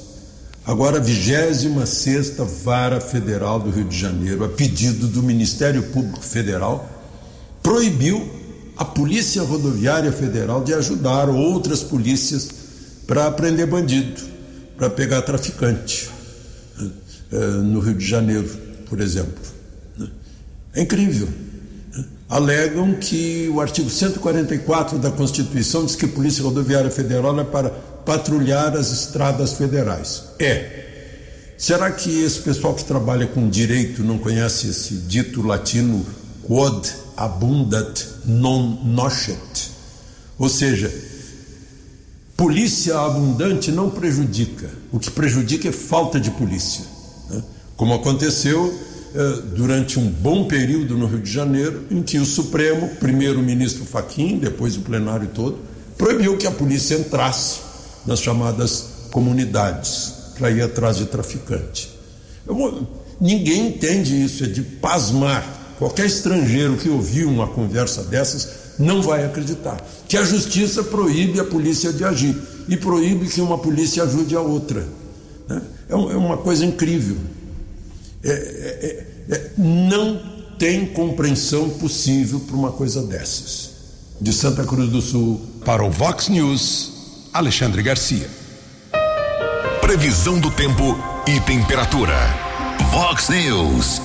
Agora, 0.70 0.98
a 0.98 1.00
26 1.00 2.36
Vara 2.62 3.00
Federal 3.00 3.58
do 3.58 3.70
Rio 3.70 3.86
de 3.86 3.98
Janeiro, 3.98 4.44
a 4.44 4.48
pedido 4.48 5.08
do 5.08 5.20
Ministério 5.20 5.82
Público 5.82 6.22
Federal, 6.22 6.88
proibiu 7.60 8.30
a 8.76 8.84
Polícia 8.84 9.42
Rodoviária 9.42 10.12
Federal 10.12 10.62
de 10.62 10.72
ajudar 10.72 11.28
outras 11.28 11.82
polícias 11.82 12.48
para 13.04 13.28
prender 13.32 13.66
bandido, 13.66 14.22
para 14.76 14.88
pegar 14.88 15.22
traficante 15.22 16.08
né, 16.78 16.90
eh, 17.32 17.36
no 17.64 17.80
Rio 17.80 17.94
de 17.94 18.06
Janeiro, 18.06 18.48
por 18.88 19.00
exemplo. 19.00 19.42
É 20.72 20.82
incrível. 20.82 21.28
Alegam 22.28 22.94
que 22.94 23.50
o 23.52 23.60
artigo 23.60 23.90
144 23.90 25.00
da 25.00 25.10
Constituição 25.10 25.84
diz 25.84 25.96
que 25.96 26.04
a 26.04 26.08
Polícia 26.08 26.44
Rodoviária 26.44 26.92
Federal 26.92 27.40
é 27.40 27.42
para 27.42 27.89
patrulhar 28.04 28.76
as 28.76 28.90
estradas 28.90 29.54
federais. 29.54 30.24
É. 30.38 30.80
Será 31.56 31.90
que 31.90 32.22
esse 32.22 32.40
pessoal 32.40 32.74
que 32.74 32.84
trabalha 32.84 33.26
com 33.26 33.48
direito 33.48 34.02
não 34.02 34.18
conhece 34.18 34.68
esse 34.68 34.94
dito 34.94 35.42
latino 35.42 36.06
quod 36.42 36.88
abundat 37.16 38.06
non 38.24 38.80
nocet? 38.84 39.70
Ou 40.38 40.48
seja, 40.48 40.90
polícia 42.34 42.98
abundante 42.98 43.70
não 43.70 43.90
prejudica. 43.90 44.70
O 44.90 44.98
que 44.98 45.10
prejudica 45.10 45.68
é 45.68 45.72
falta 45.72 46.18
de 46.18 46.30
polícia. 46.30 46.84
Né? 47.28 47.42
Como 47.76 47.92
aconteceu 47.92 48.72
eh, 49.14 49.42
durante 49.54 49.98
um 49.98 50.08
bom 50.08 50.48
período 50.48 50.96
no 50.96 51.06
Rio 51.06 51.20
de 51.20 51.30
Janeiro, 51.30 51.84
em 51.90 52.02
que 52.02 52.18
o 52.18 52.24
Supremo, 52.24 52.88
primeiro 53.00 53.40
o 53.40 53.42
ministro 53.42 53.84
Faquim, 53.84 54.38
depois 54.38 54.76
o 54.76 54.80
plenário 54.80 55.28
todo, 55.34 55.58
proibiu 55.98 56.38
que 56.38 56.46
a 56.46 56.50
polícia 56.50 56.94
entrasse 56.94 57.69
nas 58.06 58.20
chamadas 58.20 58.84
comunidades, 59.10 60.12
para 60.38 60.50
ir 60.50 60.62
atrás 60.62 60.96
de 60.96 61.06
traficante. 61.06 61.90
Eu, 62.46 62.86
ninguém 63.20 63.68
entende 63.68 64.24
isso, 64.24 64.44
é 64.44 64.46
de 64.46 64.62
pasmar. 64.62 65.58
Qualquer 65.78 66.06
estrangeiro 66.06 66.76
que 66.76 66.88
ouvir 66.88 67.24
uma 67.24 67.46
conversa 67.46 68.02
dessas 68.02 68.60
não 68.78 69.02
vai 69.02 69.24
acreditar. 69.24 69.80
Que 70.08 70.16
a 70.16 70.24
justiça 70.24 70.82
proíbe 70.82 71.38
a 71.38 71.44
polícia 71.44 71.92
de 71.92 72.04
agir 72.04 72.36
e 72.68 72.76
proíbe 72.76 73.26
que 73.26 73.40
uma 73.40 73.58
polícia 73.58 74.02
ajude 74.02 74.34
a 74.34 74.40
outra. 74.40 74.86
Né? 75.48 75.62
É, 75.88 75.92
é 75.92 75.96
uma 75.96 76.38
coisa 76.38 76.64
incrível. 76.64 77.16
É, 78.22 78.30
é, 78.30 78.34
é, 79.30 79.34
é, 79.34 79.50
não 79.56 80.20
tem 80.58 80.86
compreensão 80.86 81.70
possível 81.70 82.40
para 82.40 82.56
uma 82.56 82.72
coisa 82.72 83.02
dessas. 83.02 83.70
De 84.20 84.32
Santa 84.32 84.64
Cruz 84.64 84.90
do 84.90 85.00
Sul. 85.00 85.40
Para 85.64 85.84
o 85.84 85.90
Vox 85.90 86.28
News. 86.28 86.99
Alexandre 87.32 87.80
Garcia. 87.80 88.28
Previsão 89.80 90.40
do 90.40 90.50
tempo 90.50 90.98
e 91.28 91.38
temperatura. 91.40 92.16
Vox 92.90 93.28
News. 93.28 94.02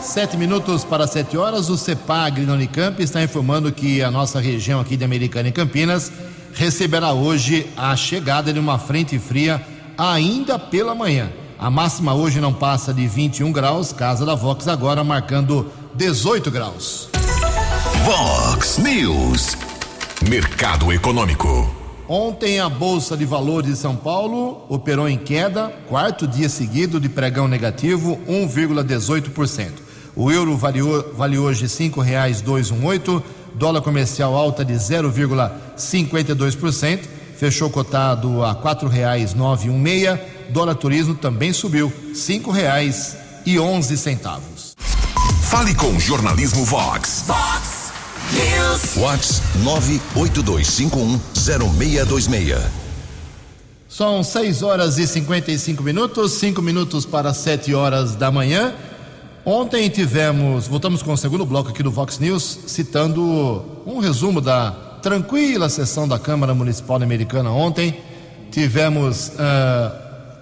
Sete 0.00 0.36
minutos 0.36 0.84
para 0.84 1.06
sete 1.06 1.36
horas, 1.36 1.68
o 1.68 1.76
CEPAG 1.76 2.42
na 2.42 2.52
Unicamp 2.54 3.02
está 3.02 3.22
informando 3.22 3.72
que 3.72 4.02
a 4.02 4.10
nossa 4.10 4.40
região 4.40 4.80
aqui 4.80 4.96
de 4.96 5.04
Americana 5.04 5.48
e 5.48 5.52
Campinas 5.52 6.12
receberá 6.54 7.12
hoje 7.12 7.68
a 7.76 7.94
chegada 7.96 8.52
de 8.52 8.58
uma 8.58 8.78
frente 8.78 9.18
fria 9.18 9.60
ainda 9.98 10.58
pela 10.58 10.94
manhã. 10.94 11.28
A 11.58 11.70
máxima 11.70 12.14
hoje 12.14 12.40
não 12.40 12.52
passa 12.52 12.94
de 12.94 13.06
21 13.06 13.50
graus, 13.50 13.92
casa 13.92 14.24
da 14.24 14.36
Vox 14.36 14.68
agora 14.68 15.02
marcando 15.02 15.70
18 15.94 16.50
graus. 16.52 17.10
Vox 18.04 18.78
News. 18.78 19.56
Mercado 20.28 20.92
Econômico. 20.92 21.79
Ontem 22.12 22.58
a 22.58 22.68
Bolsa 22.68 23.16
de 23.16 23.24
Valores 23.24 23.70
de 23.70 23.76
São 23.76 23.94
Paulo 23.94 24.66
operou 24.68 25.08
em 25.08 25.16
queda, 25.16 25.72
quarto 25.88 26.26
dia 26.26 26.48
seguido 26.48 26.98
de 26.98 27.08
pregão 27.08 27.46
negativo, 27.46 28.18
1,18%. 28.28 29.74
O 30.16 30.28
euro 30.28 30.56
vale, 30.56 30.80
vale 31.14 31.38
hoje 31.38 31.66
R$ 31.66 31.68
5,218, 31.68 33.22
dólar 33.54 33.80
comercial 33.80 34.34
alta 34.34 34.64
de 34.64 34.72
0,52%, 34.72 37.00
fechou 37.36 37.70
cotado 37.70 38.42
a 38.42 38.54
R$ 38.54 38.58
4,916, 38.60 40.18
dólar 40.48 40.74
turismo 40.74 41.14
também 41.14 41.52
subiu, 41.52 41.86
R$ 41.86 41.94
5,11. 42.12 44.74
Fale 45.42 45.76
com 45.76 45.94
o 45.94 46.00
Jornalismo 46.00 46.64
Vox. 46.64 47.22
Vox. 47.28 47.69
News. 48.40 48.96
Whats 48.96 49.42
982510626. 49.62 52.58
São 53.88 54.22
6 54.22 54.62
horas 54.62 54.98
e 54.98 55.06
55 55.06 55.82
minutos, 55.82 56.32
5 56.32 56.60
minutos 56.62 57.04
para 57.04 57.34
7 57.34 57.74
horas 57.74 58.14
da 58.14 58.30
manhã. 58.30 58.72
Ontem 59.44 59.90
tivemos, 59.90 60.66
voltamos 60.66 61.02
com 61.02 61.12
o 61.12 61.16
segundo 61.16 61.44
bloco 61.44 61.70
aqui 61.70 61.82
do 61.82 61.90
Vox 61.90 62.18
News, 62.18 62.60
citando 62.66 63.64
um 63.84 63.98
resumo 63.98 64.40
da 64.40 64.70
tranquila 65.02 65.68
sessão 65.68 66.08
da 66.08 66.18
Câmara 66.18 66.54
Municipal 66.54 67.02
Americana 67.02 67.50
ontem. 67.50 68.00
Tivemos 68.50 69.28
uh, 69.28 69.36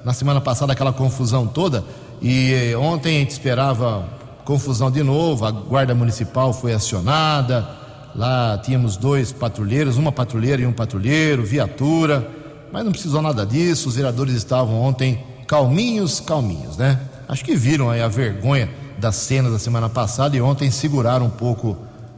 na 0.05 0.13
semana 0.13 0.41
passada 0.41 0.73
aquela 0.73 0.93
confusão 0.93 1.47
toda 1.47 1.85
e 2.23 2.75
ontem 2.77 3.17
a 3.17 3.21
gente 3.21 3.31
esperava 3.31 4.09
confusão 4.45 4.91
de 4.91 5.03
novo, 5.03 5.45
a 5.45 5.51
Guarda 5.51 5.95
Municipal 5.95 6.55
foi 6.55 6.73
acionada, 6.73 7.78
Lá 8.15 8.59
tínhamos 8.59 8.97
dois 8.97 9.33
patrulheiros, 9.33 9.97
uma 9.97 10.11
patrulheira 10.11 10.63
e 10.63 10.67
um 10.67 10.73
patrulheiro, 10.73 11.45
viatura, 11.45 12.29
mas 12.73 12.85
não 12.85 12.93
precisou 12.93 13.23
nada 13.23 13.45
disso. 13.47 13.89
Os 13.89 13.97
vereadores 13.97 14.35
estavam 14.35 14.81
ontem 14.81 15.23
calminhos, 15.47 16.21
calminhos, 16.21 16.77
né? 16.77 17.01
Acho 17.29 17.45
que 17.45 17.55
viram 17.55 17.91
aí 17.91 18.01
a 18.01 18.09
vergonha 18.09 18.71
da 18.99 19.13
cena 19.13 19.51
da 19.51 19.59
semana 19.59 19.89
passada 19.89 20.37
e 20.37 20.41
ontem 20.41 20.71
seguraram 20.71 21.27
um 21.27 21.31
pouco 21.31 21.77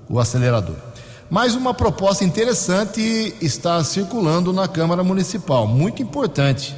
o 0.08 0.18
acelerador. 0.18 0.76
Mas 1.28 1.54
uma 1.54 1.72
proposta 1.72 2.24
interessante 2.24 3.34
está 3.40 3.82
circulando 3.84 4.52
na 4.52 4.66
Câmara 4.66 5.04
Municipal, 5.04 5.66
muito 5.66 6.02
importante. 6.02 6.74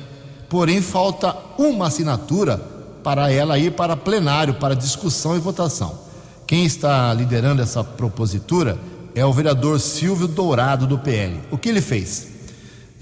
Porém, 0.48 0.82
falta 0.82 1.34
uma 1.56 1.86
assinatura 1.86 2.58
para 3.02 3.32
ela 3.32 3.58
ir 3.58 3.72
para 3.72 3.96
plenário, 3.96 4.54
para 4.54 4.76
discussão 4.76 5.34
e 5.34 5.40
votação. 5.40 5.98
Quem 6.46 6.66
está 6.66 7.14
liderando 7.14 7.62
essa 7.62 7.82
propositura 7.82 8.78
é 9.14 9.24
o 9.24 9.32
vereador 9.32 9.78
Silvio 9.80 10.26
Dourado 10.26 10.86
do 10.86 10.98
PL. 10.98 11.40
O 11.50 11.58
que 11.58 11.68
ele 11.68 11.80
fez? 11.80 12.32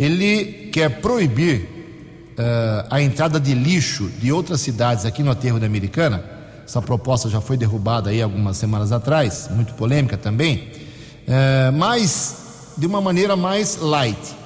ele 0.01 0.70
quer 0.73 1.03
proibir 1.03 1.61
uh, 2.38 2.87
a 2.88 3.03
entrada 3.03 3.38
de 3.38 3.53
lixo 3.53 4.09
de 4.18 4.33
outras 4.33 4.62
cidades 4.62 5.05
aqui 5.05 5.23
no 5.23 5.31
aterro 5.31 5.61
da 5.61 5.66
Americana. 5.66 6.25
Essa 6.64 6.81
proposta 6.81 7.29
já 7.29 7.38
foi 7.38 7.59
derrubada 7.59 8.09
aí 8.09 8.23
algumas 8.23 8.57
semanas 8.57 8.92
atrás, 8.92 9.51
muito 9.51 9.75
polêmica 9.75 10.16
também, 10.16 10.70
uh, 11.29 11.77
mas 11.77 12.73
de 12.79 12.87
uma 12.87 13.03
maneira 13.03 13.37
mais 13.37 13.77
light. 13.77 14.37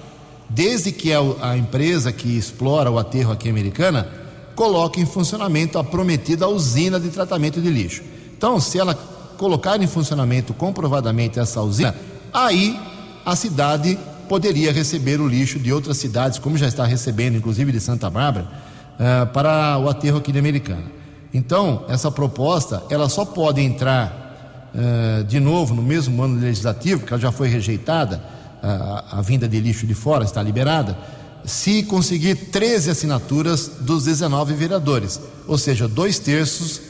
Desde 0.50 0.90
que 0.90 1.12
a, 1.12 1.20
a 1.40 1.56
empresa 1.56 2.12
que 2.12 2.36
explora 2.36 2.90
o 2.90 2.98
aterro 2.98 3.30
aqui 3.30 3.48
Americana 3.48 4.08
coloque 4.56 5.00
em 5.00 5.06
funcionamento 5.06 5.78
a 5.78 5.84
prometida 5.84 6.48
usina 6.48 6.98
de 6.98 7.10
tratamento 7.10 7.60
de 7.60 7.70
lixo. 7.70 8.02
Então, 8.36 8.58
se 8.58 8.76
ela 8.76 8.94
colocar 9.36 9.80
em 9.82 9.86
funcionamento 9.86 10.54
comprovadamente 10.54 11.38
essa 11.38 11.60
usina, 11.60 11.94
aí 12.32 12.78
a 13.24 13.34
cidade 13.36 13.98
poderia 14.28 14.72
receber 14.72 15.20
o 15.20 15.28
lixo 15.28 15.58
de 15.58 15.72
outras 15.72 15.98
cidades, 15.98 16.38
como 16.38 16.56
já 16.56 16.66
está 16.66 16.84
recebendo, 16.84 17.36
inclusive 17.36 17.72
de 17.72 17.80
Santa 17.80 18.08
Bárbara, 18.10 18.46
uh, 18.94 19.26
para 19.32 19.78
o 19.78 19.88
aterro 19.88 20.18
aqui 20.18 20.32
de 20.32 20.38
Americana. 20.38 20.84
Então, 21.32 21.84
essa 21.88 22.10
proposta, 22.10 22.82
ela 22.90 23.08
só 23.08 23.24
pode 23.24 23.60
entrar 23.60 24.70
uh, 24.74 25.24
de 25.24 25.40
novo 25.40 25.74
no 25.74 25.82
mesmo 25.82 26.22
ano 26.22 26.40
legislativo, 26.40 27.00
porque 27.00 27.12
ela 27.12 27.20
já 27.20 27.32
foi 27.32 27.48
rejeitada, 27.48 28.22
uh, 28.62 29.18
a 29.18 29.22
vinda 29.22 29.48
de 29.48 29.60
lixo 29.60 29.86
de 29.86 29.94
fora 29.94 30.24
está 30.24 30.42
liberada, 30.42 30.96
se 31.44 31.82
conseguir 31.82 32.36
13 32.50 32.90
assinaturas 32.90 33.70
dos 33.80 34.04
19 34.04 34.54
vereadores, 34.54 35.20
ou 35.46 35.58
seja, 35.58 35.86
dois 35.86 36.18
terços 36.18 36.80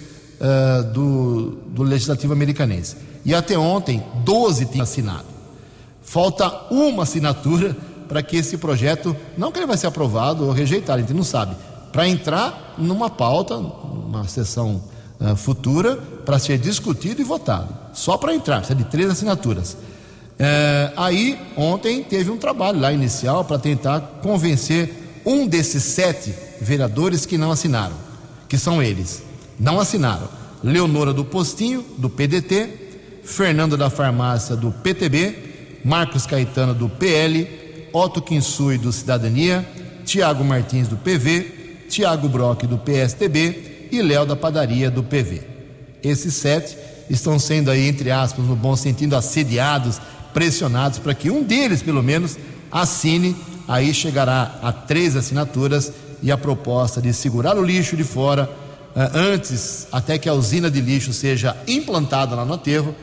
do, 0.92 1.52
do 1.66 1.82
legislativo 1.82 2.32
americanense. 2.32 2.96
E 3.24 3.34
até 3.34 3.56
ontem, 3.58 4.02
12 4.24 4.66
tinham 4.66 4.82
assinado. 4.82 5.24
Falta 6.02 6.66
uma 6.70 7.04
assinatura 7.04 7.74
para 8.08 8.22
que 8.22 8.36
esse 8.36 8.58
projeto, 8.58 9.16
não 9.36 9.50
que 9.50 9.58
ele 9.58 9.66
vai 9.66 9.76
ser 9.76 9.86
aprovado 9.86 10.44
ou 10.44 10.52
rejeitado, 10.52 10.98
a 10.98 11.00
gente 11.00 11.14
não 11.14 11.24
sabe, 11.24 11.56
para 11.90 12.06
entrar 12.06 12.74
numa 12.76 13.08
pauta, 13.08 13.56
numa 13.56 14.28
sessão 14.28 14.82
uh, 15.20 15.34
futura, 15.34 15.96
para 16.24 16.38
ser 16.38 16.58
discutido 16.58 17.20
e 17.20 17.24
votado. 17.24 17.74
Só 17.92 18.16
para 18.16 18.34
entrar, 18.34 18.58
precisa 18.58 18.76
de 18.76 18.84
três 18.84 19.10
assinaturas. 19.10 19.72
Uh, 19.72 20.92
aí, 20.96 21.38
ontem, 21.56 22.02
teve 22.02 22.30
um 22.30 22.36
trabalho 22.36 22.80
lá 22.80 22.92
inicial 22.92 23.44
para 23.44 23.58
tentar 23.58 24.00
convencer 24.22 25.22
um 25.24 25.46
desses 25.46 25.82
sete 25.84 26.34
vereadores 26.60 27.24
que 27.24 27.38
não 27.38 27.50
assinaram, 27.50 27.96
que 28.48 28.58
são 28.58 28.82
eles. 28.82 29.22
Não 29.58 29.78
assinaram. 29.80 30.28
Leonora 30.62 31.12
do 31.12 31.24
Postinho, 31.24 31.84
do 31.98 32.08
PDT, 32.08 32.68
Fernando 33.22 33.76
da 33.76 33.90
Farmácia, 33.90 34.56
do 34.56 34.70
PTB, 34.70 35.80
Marcos 35.84 36.26
Caetano 36.26 36.74
do 36.74 36.88
PL, 36.88 37.88
Otto 37.92 38.22
Kinsui 38.22 38.78
do 38.78 38.90
Cidadania, 38.90 39.66
Tiago 40.04 40.42
Martins 40.44 40.88
do 40.88 40.96
PV, 40.96 41.86
Tiago 41.88 42.28
Brock 42.28 42.64
do 42.64 42.78
PSTB 42.78 43.88
e 43.92 44.02
Léo 44.02 44.26
da 44.26 44.34
Padaria 44.34 44.90
do 44.90 45.02
PV. 45.02 45.42
Esses 46.02 46.34
sete 46.34 46.76
estão 47.08 47.38
sendo 47.38 47.70
aí, 47.70 47.88
entre 47.88 48.10
aspas, 48.10 48.44
no 48.44 48.56
bom 48.56 48.74
sentido, 48.74 49.16
assediados, 49.16 50.00
pressionados 50.32 50.98
para 50.98 51.14
que 51.14 51.30
um 51.30 51.42
deles, 51.42 51.82
pelo 51.82 52.02
menos, 52.02 52.36
assine. 52.70 53.36
Aí 53.68 53.94
chegará 53.94 54.58
a 54.62 54.72
três 54.72 55.16
assinaturas 55.16 55.92
e 56.22 56.32
a 56.32 56.36
proposta 56.36 57.00
de 57.00 57.12
segurar 57.12 57.56
o 57.56 57.64
lixo 57.64 57.96
de 57.96 58.04
fora 58.04 58.50
antes, 58.94 59.88
até 59.90 60.18
que 60.18 60.28
a 60.28 60.34
usina 60.34 60.70
de 60.70 60.80
lixo 60.80 61.12
seja 61.12 61.56
implantada 61.66 62.34
lá 62.34 62.44
no 62.44 62.54
aterro 62.54 62.94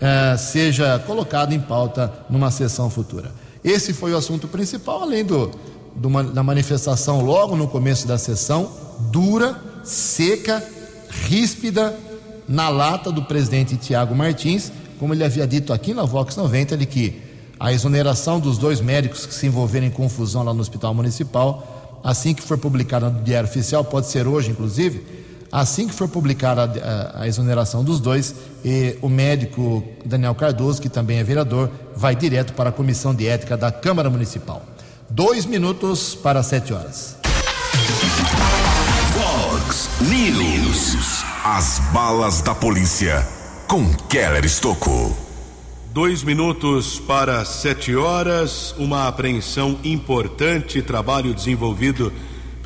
é, 0.00 0.36
seja 0.36 0.98
colocado 1.06 1.52
em 1.52 1.60
pauta 1.60 2.12
numa 2.28 2.50
sessão 2.50 2.90
futura. 2.90 3.32
Esse 3.64 3.92
foi 3.92 4.12
o 4.12 4.16
assunto 4.16 4.46
principal, 4.48 5.02
além 5.02 5.24
do, 5.24 5.50
do, 5.94 6.22
da 6.32 6.42
manifestação 6.42 7.24
logo 7.24 7.56
no 7.56 7.66
começo 7.66 8.06
da 8.06 8.18
sessão, 8.18 8.70
dura, 9.10 9.56
seca, 9.82 10.62
ríspida, 11.08 11.96
na 12.48 12.68
lata 12.68 13.10
do 13.10 13.22
presidente 13.22 13.76
Tiago 13.76 14.14
Martins, 14.14 14.70
como 14.98 15.12
ele 15.12 15.24
havia 15.24 15.46
dito 15.46 15.72
aqui 15.72 15.92
na 15.92 16.04
Vox 16.04 16.36
90, 16.36 16.76
de 16.76 16.86
que 16.86 17.22
a 17.58 17.72
exoneração 17.72 18.38
dos 18.38 18.58
dois 18.58 18.80
médicos 18.80 19.26
que 19.26 19.34
se 19.34 19.46
envolveram 19.46 19.86
em 19.86 19.90
confusão 19.90 20.42
lá 20.42 20.54
no 20.54 20.60
Hospital 20.60 20.94
Municipal, 20.94 22.00
assim 22.04 22.34
que 22.34 22.42
for 22.42 22.58
publicada 22.58 23.10
no 23.10 23.22
Diário 23.22 23.48
Oficial, 23.48 23.84
pode 23.84 24.06
ser 24.06 24.26
hoje, 24.26 24.50
inclusive, 24.50 25.25
Assim 25.50 25.86
que 25.86 25.94
for 25.94 26.08
publicada 26.08 26.70
a, 27.14 27.26
exoneração 27.26 27.84
dos 27.84 28.00
dois, 28.00 28.34
o 29.00 29.08
médico 29.08 29.82
Daniel 30.04 30.34
Cardoso, 30.34 30.82
que 30.82 30.88
também 30.88 31.18
é 31.18 31.24
vereador, 31.24 31.70
vai 31.94 32.14
direto 32.16 32.52
para 32.52 32.70
a 32.70 32.72
Comissão 32.72 33.14
de 33.14 33.26
Ética 33.26 33.56
da 33.56 33.70
Câmara 33.70 34.10
Municipal. 34.10 34.64
Dois 35.08 35.46
minutos 35.46 36.14
para 36.14 36.42
sete 36.42 36.72
horas. 36.72 37.16
Fox 39.12 39.88
News. 40.00 41.24
As 41.44 41.78
balas 41.92 42.42
da 42.42 42.54
polícia 42.54 43.26
com 43.68 43.92
Keller 44.08 44.44
Estocou. 44.44 45.16
Dois 45.92 46.22
minutos 46.22 46.98
para 46.98 47.44
sete 47.44 47.94
horas. 47.94 48.74
Uma 48.76 49.08
apreensão 49.08 49.78
importante, 49.84 50.82
trabalho 50.82 51.32
desenvolvido 51.32 52.12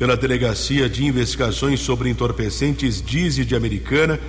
pela 0.01 0.17
Delegacia 0.17 0.89
de 0.89 1.05
Investigações 1.05 1.79
sobre 1.79 2.09
Entorpecentes 2.09 2.99
Dize 3.03 3.45
de 3.45 3.55
Americana, 3.55 4.19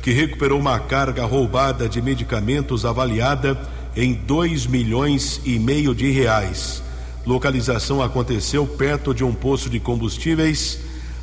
que 0.00 0.10
recuperou 0.10 0.58
uma 0.58 0.80
carga 0.80 1.26
roubada 1.26 1.86
de 1.86 2.00
medicamentos 2.00 2.86
avaliada 2.86 3.60
em 3.94 4.14
2 4.14 4.66
milhões 4.66 5.38
e 5.44 5.58
meio 5.58 5.94
de 5.94 6.10
reais. 6.10 6.82
Localização 7.26 8.02
aconteceu 8.02 8.66
perto 8.66 9.12
de 9.12 9.22
um 9.22 9.34
poço 9.34 9.68
de 9.68 9.78
combustíveis, 9.78 10.78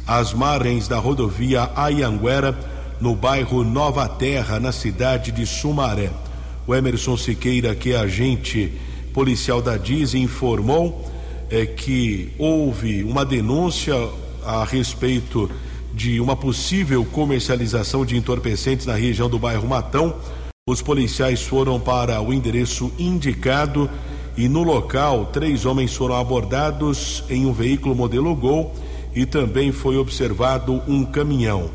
às 0.06 0.36
margens 0.36 0.88
da 0.88 1.00
rodovia 1.00 1.72
Ayanguera, 1.76 2.56
no 3.02 3.16
bairro 3.16 3.64
Nova 3.64 4.08
Terra, 4.08 4.60
na 4.60 4.72
cidade 4.72 5.32
de 5.32 5.48
Sumaré. 5.48 6.12
O 6.68 6.76
Emerson 6.76 7.18
Siqueira, 7.18 7.74
que 7.74 7.94
é 7.94 7.98
agente 7.98 8.72
policial 9.12 9.64
da 9.64 9.78
DIS, 9.78 10.14
informou 10.14 11.15
é 11.50 11.66
que 11.66 12.32
houve 12.38 13.04
uma 13.04 13.26
denúncia 13.26 13.96
a 14.44 14.64
respeito 14.64 15.50
de 15.94 16.20
uma 16.20 16.36
possível 16.36 17.06
comercialização 17.06 18.06
de 18.06 18.18
entorpecentes 18.18 18.86
na 18.86 18.96
região 18.96 19.30
do 19.30 19.40
bairro 19.40 19.68
Matão. 19.68 20.16
Os 20.68 20.82
policiais 20.82 21.42
foram 21.42 21.80
para 21.80 22.22
o 22.22 22.34
endereço 22.34 22.92
indicado 23.00 23.90
e 24.36 24.50
no 24.50 24.64
local 24.64 25.28
três 25.28 25.66
homens 25.66 25.96
foram 25.96 26.16
abordados 26.16 27.24
em 27.30 27.46
um 27.46 27.54
veículo 27.54 27.96
modelo 27.96 28.36
Gol 28.36 28.74
e 29.16 29.26
também 29.26 29.72
foi 29.72 29.96
observado 29.96 30.82
um 30.88 31.06
caminhão. 31.06 31.70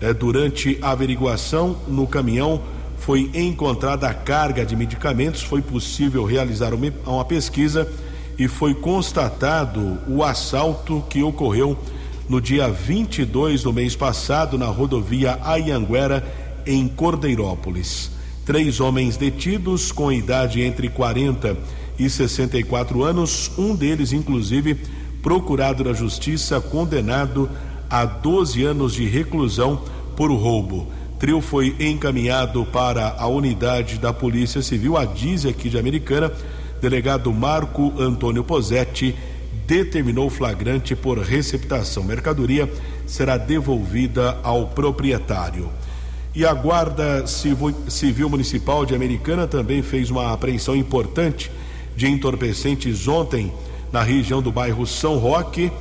É, 0.00 0.14
durante 0.14 0.78
a 0.80 0.90
averiguação 0.90 1.76
no 1.86 2.06
caminhão 2.06 2.62
foi 2.98 3.30
encontrada 3.34 4.08
a 4.08 4.14
carga 4.14 4.64
de 4.64 4.74
medicamentos, 4.74 5.42
foi 5.42 5.60
possível 5.60 6.24
realizar 6.24 6.72
uma, 6.72 6.92
uma 7.04 7.24
pesquisa 7.24 7.90
e 8.38 8.48
foi 8.48 8.74
constatado 8.74 9.98
o 10.08 10.22
assalto 10.22 11.02
que 11.08 11.22
ocorreu 11.22 11.76
no 12.28 12.40
dia 12.40 12.68
22 12.68 13.62
do 13.62 13.72
mês 13.72 13.94
passado 13.94 14.58
na 14.58 14.66
rodovia 14.66 15.38
Ayanguera, 15.42 16.24
em 16.66 16.88
Cordeirópolis. 16.88 18.10
Três 18.44 18.80
homens 18.80 19.16
detidos 19.16 19.92
com 19.92 20.10
idade 20.10 20.60
entre 20.60 20.88
40 20.88 21.56
e 21.98 22.10
64 22.10 23.02
anos, 23.02 23.50
um 23.56 23.74
deles, 23.74 24.12
inclusive, 24.12 24.76
procurado 25.22 25.84
na 25.84 25.92
justiça, 25.92 26.60
condenado 26.60 27.48
a 27.88 28.04
12 28.04 28.64
anos 28.64 28.94
de 28.94 29.06
reclusão 29.06 29.82
por 30.16 30.30
roubo. 30.30 30.88
Trio 31.18 31.40
foi 31.40 31.74
encaminhado 31.80 32.66
para 32.66 33.16
a 33.18 33.26
unidade 33.26 33.98
da 33.98 34.12
Polícia 34.12 34.60
Civil, 34.60 34.96
a 34.96 35.04
DIZ 35.04 35.46
aqui 35.46 35.70
de 35.70 35.78
Americana, 35.78 36.30
delegado 36.80 37.32
Marco 37.32 37.92
Antônio 37.98 38.44
Posetti 38.44 39.14
determinou 39.66 40.30
flagrante 40.30 40.94
por 40.94 41.18
receptação. 41.18 42.04
Mercadoria 42.04 42.70
será 43.06 43.36
devolvida 43.36 44.38
ao 44.42 44.68
proprietário. 44.68 45.68
E 46.34 46.44
a 46.44 46.52
Guarda 46.52 47.24
Civil 47.26 48.28
Municipal 48.28 48.84
de 48.84 48.94
Americana 48.94 49.46
também 49.46 49.82
fez 49.82 50.10
uma 50.10 50.32
apreensão 50.32 50.76
importante 50.76 51.50
de 51.96 52.06
entorpecentes 52.06 53.08
ontem 53.08 53.52
na 53.90 54.02
região 54.02 54.42
do 54.42 54.52
bairro 54.52 54.86
São 54.86 55.16
Roque, 55.16 55.72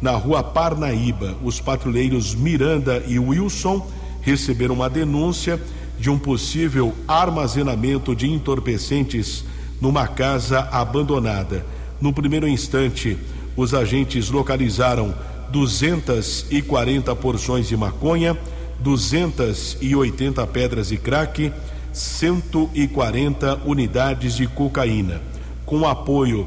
na 0.00 0.12
rua 0.12 0.42
Parnaíba. 0.42 1.36
Os 1.42 1.60
patrulheiros 1.60 2.34
Miranda 2.34 3.02
e 3.06 3.18
Wilson 3.18 3.86
receberam 4.20 4.74
uma 4.74 4.90
denúncia 4.90 5.58
de 5.98 6.10
um 6.10 6.18
possível 6.18 6.92
armazenamento 7.08 8.14
de 8.14 8.28
entorpecentes 8.30 9.44
numa 9.82 10.06
casa 10.06 10.60
abandonada. 10.70 11.66
No 12.00 12.12
primeiro 12.12 12.46
instante, 12.46 13.18
os 13.56 13.74
agentes 13.74 14.30
localizaram 14.30 15.12
240 15.50 17.16
porções 17.16 17.66
de 17.66 17.76
maconha, 17.76 18.38
280 18.78 20.46
pedras 20.46 20.88
de 20.88 20.96
crack, 20.96 21.52
140 21.92 23.62
unidades 23.66 24.36
de 24.36 24.46
cocaína. 24.46 25.20
Com 25.66 25.84
apoio 25.84 26.46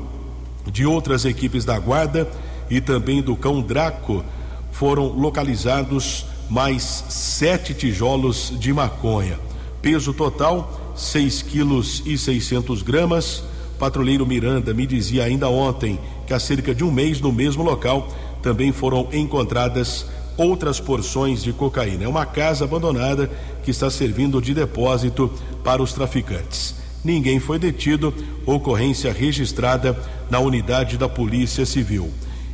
de 0.72 0.86
outras 0.86 1.26
equipes 1.26 1.66
da 1.66 1.78
Guarda 1.78 2.30
e 2.70 2.80
também 2.80 3.22
do 3.22 3.36
Cão 3.36 3.62
Draco 3.62 4.24
foram 4.72 5.08
localizados 5.08 6.26
mais 6.50 7.04
sete 7.10 7.74
tijolos 7.74 8.54
de 8.58 8.72
maconha. 8.72 9.38
Peso 9.82 10.14
total: 10.14 10.85
6 10.96 11.42
quilos 11.44 12.02
e 12.06 12.18
600 12.18 12.82
gramas. 12.82 13.44
Patrulheiro 13.78 14.26
Miranda 14.26 14.74
me 14.74 14.88
dizia 14.88 15.26
ainda 15.26 15.50
ontem 15.50 16.00
que 16.26 16.34
há 16.34 16.40
cerca 16.40 16.74
de 16.74 16.84
um 16.84 16.92
mês 16.92 17.20
no 17.20 17.32
mesmo 17.32 17.64
local 17.64 18.08
também 18.42 18.72
foram 18.72 19.10
encontradas 19.12 20.06
outras 20.38 20.80
porções 20.80 21.42
de 21.42 21.52
cocaína. 21.52 22.04
É 22.04 22.08
uma 22.08 22.26
casa 22.26 22.64
abandonada 22.64 23.30
que 23.64 23.72
está 23.72 23.90
servindo 23.90 24.40
de 24.40 24.54
depósito 24.54 25.32
para 25.64 25.82
os 25.82 25.94
traficantes. 25.94 26.76
Ninguém 27.04 27.40
foi 27.40 27.58
detido, 27.58 28.14
ocorrência 28.46 29.12
registrada 29.12 29.98
na 30.30 30.40
unidade 30.40 30.98
da 30.98 31.10
Polícia 31.10 31.66
Civil. 31.66 32.12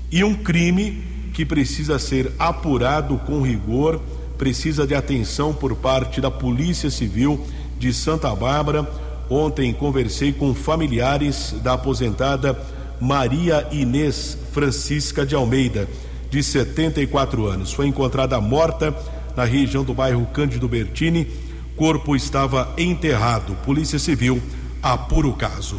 E 0.09 0.23
um 0.23 0.33
crime 0.33 1.03
que 1.33 1.45
precisa 1.45 1.99
ser 1.99 2.31
apurado 2.39 3.17
com 3.25 3.41
rigor, 3.41 4.01
precisa 4.37 4.87
de 4.87 4.95
atenção 4.95 5.53
por 5.53 5.75
parte 5.75 6.21
da 6.21 6.31
Polícia 6.31 6.89
Civil 6.89 7.45
de 7.81 7.91
Santa 7.91 8.33
Bárbara. 8.35 8.87
Ontem 9.27 9.73
conversei 9.73 10.31
com 10.31 10.53
familiares 10.53 11.55
da 11.63 11.73
aposentada 11.73 12.57
Maria 12.99 13.67
Inês 13.71 14.37
Francisca 14.53 15.25
de 15.25 15.33
Almeida, 15.33 15.89
de 16.29 16.43
74 16.43 17.47
anos. 17.47 17.73
Foi 17.73 17.87
encontrada 17.87 18.39
morta 18.39 18.95
na 19.35 19.43
região 19.43 19.83
do 19.83 19.95
bairro 19.95 20.27
Cândido 20.27 20.67
Bertini. 20.67 21.27
Corpo 21.75 22.15
estava 22.15 22.71
enterrado. 22.77 23.55
Polícia 23.65 23.97
Civil 23.97 24.39
apura 24.83 25.27
o 25.27 25.33
caso. 25.33 25.77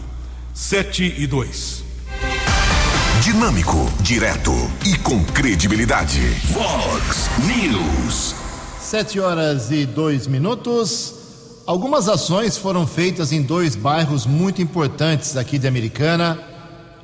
7 0.53 1.15
e 1.19 1.27
2. 1.27 1.85
Dinâmico, 3.23 3.79
direto 4.01 4.53
e 4.85 4.99
com 4.99 5.23
credibilidade. 5.23 6.21
Fox 6.53 7.31
News. 7.47 8.35
Sete 8.81 9.21
horas 9.21 9.71
e 9.71 9.87
dois 9.87 10.27
minutos. 10.27 11.22
Algumas 11.65 12.09
ações 12.09 12.59
foram 12.59 12.85
feitas 12.85 13.31
em 13.31 13.41
dois 13.41 13.77
bairros 13.77 14.27
muito 14.27 14.61
importantes 14.61 15.37
aqui 15.37 15.59
de 15.59 15.69
Americana, 15.69 16.37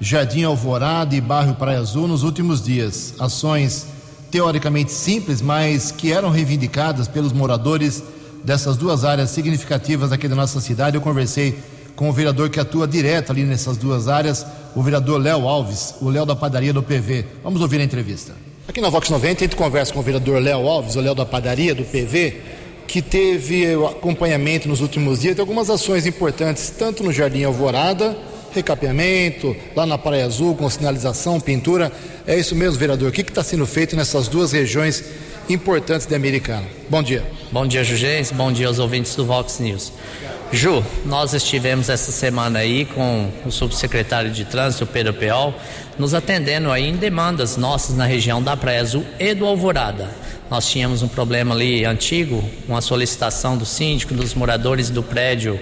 Jardim 0.01 0.43
Alvorada 0.43 1.15
e 1.15 1.21
bairro 1.21 1.55
Praia 1.55 1.79
Azul, 1.79 2.09
nos 2.09 2.25
últimos 2.25 2.65
dias. 2.65 3.15
Ações 3.21 3.87
teoricamente 4.33 4.91
simples, 4.91 5.41
mas 5.41 5.93
que 5.93 6.13
eram 6.13 6.29
reivindicadas 6.31 7.07
pelos 7.07 7.33
moradores 7.33 8.03
dessas 8.43 8.77
duas 8.77 9.05
áreas 9.05 9.31
significativas 9.31 10.11
aqui 10.11 10.27
da 10.27 10.35
nossa 10.35 10.61
cidade. 10.61 10.97
Eu 10.97 11.03
conversei 11.03 11.57
com 11.95 12.11
o 12.11 12.13
vereador 12.13 12.51
que 12.51 12.59
atua 12.59 12.89
direto 12.89 13.31
ali 13.31 13.45
nessas 13.45 13.77
duas 13.77 14.09
áreas, 14.09 14.45
o 14.75 14.83
vereador 14.83 15.21
Léo 15.21 15.47
Alves, 15.47 15.95
o 16.01 16.11
Léo 16.11 16.27
da 16.27 16.35
padaria 16.35 16.73
do 16.73 16.83
PV. 16.83 17.27
Vamos 17.45 17.61
ouvir 17.61 17.81
a 17.81 17.85
entrevista. 17.85 18.35
Aqui 18.67 18.81
na 18.81 18.91
Vox 18.91 19.09
90, 19.09 19.45
a 19.45 19.47
gente 19.47 19.57
conversa 19.57 19.93
com 19.93 20.01
o 20.01 20.03
vereador 20.03 20.43
Léo 20.43 20.67
Alves, 20.69 20.97
o 20.97 21.01
Léo 21.01 21.15
da 21.15 21.25
padaria 21.25 21.77
do 21.77 21.85
PV 21.85 22.58
que 22.89 23.03
teve 23.03 23.75
acompanhamento 23.85 24.67
nos 24.67 24.81
últimos 24.81 25.21
dias 25.21 25.35
de 25.35 25.41
algumas 25.43 25.69
ações 25.69 26.07
importantes, 26.07 26.71
tanto 26.71 27.05
no 27.05 27.13
Jardim 27.13 27.45
Alvorada, 27.45 28.17
recapeamento, 28.51 29.55
lá 29.77 29.85
na 29.85 29.99
Praia 29.99 30.25
Azul, 30.25 30.57
com 30.57 30.69
sinalização, 30.71 31.39
pintura. 31.39 31.93
É 32.27 32.35
isso 32.35 32.57
mesmo, 32.57 32.79
vereador. 32.79 33.11
O 33.11 33.13
que 33.13 33.21
está 33.21 33.45
sendo 33.45 33.67
feito 33.67 33.95
nessas 33.95 34.27
duas 34.27 34.53
regiões 34.53 35.05
importantes 35.51 36.07
de 36.07 36.15
Americana? 36.15 36.65
Bom 36.89 37.03
dia. 37.03 37.23
Bom 37.53 37.67
dia, 37.67 37.85
Jugês. 37.85 38.33
Bom 38.33 38.51
dia 38.51 38.67
aos 38.67 38.79
ouvintes 38.79 39.15
do 39.15 39.27
Vox 39.27 39.61
News. 39.61 39.93
Ju, 40.51 40.83
nós 41.05 41.35
estivemos 41.35 41.91
essa 41.91 42.11
semana 42.11 42.61
aí 42.61 42.87
com 42.87 43.31
o 43.45 43.51
subsecretário 43.51 44.31
de 44.31 44.47
Trânsito, 44.47 44.87
Pedro 44.87 45.13
Peol, 45.13 45.55
nos 45.99 46.15
atendendo 46.15 46.73
aí 46.73 46.89
em 46.89 46.97
demandas 46.97 47.59
nossas 47.59 47.95
na 47.95 48.07
região 48.07 48.43
da 48.43 48.57
Praia 48.57 48.81
Azul 48.81 49.05
e 49.19 49.35
do 49.35 49.45
Alvorada. 49.45 50.09
Nós 50.51 50.67
tínhamos 50.67 51.03
um 51.03 51.09
problema 51.09 51.55
ali 51.55 51.85
antigo, 51.85 52.43
uma 52.67 52.81
solicitação 52.81 53.59
do 53.59 53.67
síndico, 53.67 54.15
dos 54.15 54.33
moradores 54.33 54.89
do 54.89 55.03
prédio 55.03 55.61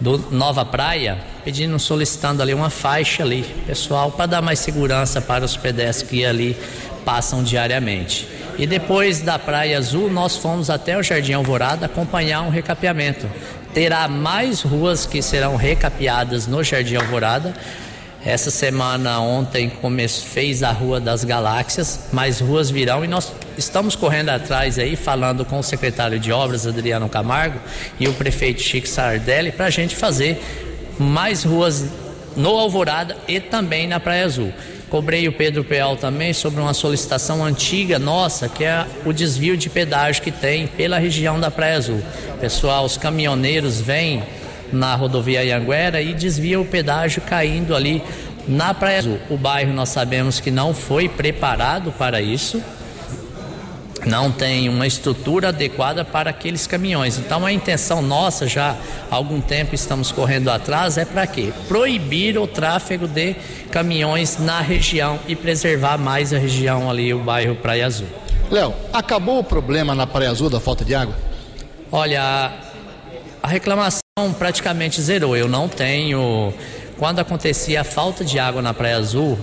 do 0.00 0.18
Nova 0.32 0.64
Praia, 0.64 1.18
pedindo, 1.44 1.78
solicitando 1.78 2.42
ali 2.42 2.52
uma 2.52 2.70
faixa 2.70 3.22
ali, 3.22 3.44
pessoal, 3.66 4.10
para 4.10 4.26
dar 4.26 4.42
mais 4.42 4.58
segurança 4.58 5.20
para 5.20 5.44
os 5.44 5.56
pedestres 5.56 6.10
que 6.10 6.24
ali 6.24 6.56
passam 7.04 7.44
diariamente. 7.44 8.26
E 8.58 8.66
depois 8.66 9.20
da 9.20 9.38
Praia 9.38 9.78
Azul, 9.78 10.10
nós 10.10 10.36
fomos 10.36 10.68
até 10.68 10.98
o 10.98 11.02
Jardim 11.02 11.32
Alvorada 11.32 11.86
acompanhar 11.86 12.42
um 12.42 12.50
recapeamento. 12.50 13.28
Terá 13.74 14.08
mais 14.08 14.62
ruas 14.62 15.06
que 15.06 15.22
serão 15.22 15.56
recapeadas 15.56 16.46
no 16.46 16.62
Jardim 16.64 16.96
Alvorada 16.96 17.54
essa 18.24 18.50
semana, 18.50 19.20
ontem, 19.20 19.72
fez 20.26 20.62
a 20.62 20.72
Rua 20.72 21.00
das 21.00 21.22
Galáxias, 21.22 22.08
mais 22.12 22.40
ruas 22.40 22.68
virão 22.68 23.04
e 23.04 23.08
nós 23.08 23.32
estamos 23.56 23.94
correndo 23.94 24.30
atrás 24.30 24.78
aí, 24.78 24.96
falando 24.96 25.44
com 25.44 25.58
o 25.58 25.62
secretário 25.62 26.18
de 26.18 26.32
Obras, 26.32 26.66
Adriano 26.66 27.08
Camargo, 27.08 27.60
e 27.98 28.08
o 28.08 28.12
prefeito 28.12 28.60
Chico 28.60 28.88
Sardelli, 28.88 29.52
para 29.52 29.66
a 29.66 29.70
gente 29.70 29.94
fazer 29.94 30.42
mais 30.98 31.44
ruas 31.44 31.86
no 32.36 32.50
Alvorada 32.50 33.16
e 33.28 33.38
também 33.38 33.86
na 33.86 34.00
Praia 34.00 34.24
Azul. 34.24 34.52
Cobrei 34.88 35.28
o 35.28 35.32
Pedro 35.32 35.62
Peal 35.62 35.96
também 35.96 36.32
sobre 36.32 36.60
uma 36.60 36.72
solicitação 36.72 37.44
antiga 37.44 37.98
nossa, 37.98 38.48
que 38.48 38.64
é 38.64 38.86
o 39.04 39.12
desvio 39.12 39.56
de 39.56 39.68
pedágio 39.68 40.22
que 40.22 40.30
tem 40.30 40.66
pela 40.66 40.98
região 40.98 41.38
da 41.38 41.50
Praia 41.50 41.76
Azul. 41.76 42.02
Pessoal, 42.40 42.86
os 42.86 42.96
caminhoneiros 42.96 43.80
vêm 43.80 44.22
na 44.72 44.94
rodovia 44.94 45.44
Ianguera 45.44 46.00
e 46.00 46.14
desvia 46.14 46.58
o 46.58 46.64
pedágio 46.64 47.20
caindo 47.20 47.74
ali 47.76 48.02
na 48.46 48.72
Praia 48.72 48.98
Azul. 48.98 49.18
O 49.28 49.36
bairro 49.36 49.74
nós 49.74 49.90
sabemos 49.90 50.40
que 50.40 50.50
não 50.50 50.72
foi 50.72 51.06
preparado 51.06 51.92
para 51.92 52.22
isso, 52.22 52.62
não 54.08 54.32
tem 54.32 54.68
uma 54.68 54.86
estrutura 54.86 55.48
adequada 55.48 56.04
para 56.04 56.30
aqueles 56.30 56.66
caminhões. 56.66 57.18
Então 57.18 57.44
a 57.44 57.52
intenção 57.52 58.00
nossa 58.00 58.48
já 58.48 58.76
há 59.10 59.14
algum 59.14 59.40
tempo 59.40 59.74
estamos 59.74 60.10
correndo 60.10 60.50
atrás 60.50 60.96
é 60.96 61.04
para 61.04 61.26
quê? 61.26 61.52
Proibir 61.68 62.38
o 62.38 62.46
tráfego 62.46 63.06
de 63.06 63.36
caminhões 63.70 64.38
na 64.38 64.60
região 64.60 65.18
e 65.28 65.36
preservar 65.36 65.98
mais 65.98 66.32
a 66.32 66.38
região 66.38 66.90
ali, 66.90 67.12
o 67.12 67.18
bairro 67.18 67.54
Praia 67.56 67.86
Azul. 67.86 68.08
Léo, 68.50 68.74
acabou 68.92 69.40
o 69.40 69.44
problema 69.44 69.94
na 69.94 70.06
Praia 70.06 70.30
Azul 70.30 70.48
da 70.48 70.58
falta 70.58 70.84
de 70.84 70.94
água? 70.94 71.14
Olha, 71.92 72.52
a 73.42 73.48
reclamação 73.48 74.00
praticamente 74.38 75.00
zerou. 75.00 75.36
Eu 75.36 75.48
não 75.48 75.68
tenho. 75.68 76.52
Quando 76.98 77.20
acontecia 77.20 77.82
a 77.82 77.84
falta 77.84 78.24
de 78.24 78.40
água 78.40 78.60
na 78.60 78.74
Praia 78.74 78.96
Azul, 78.96 79.38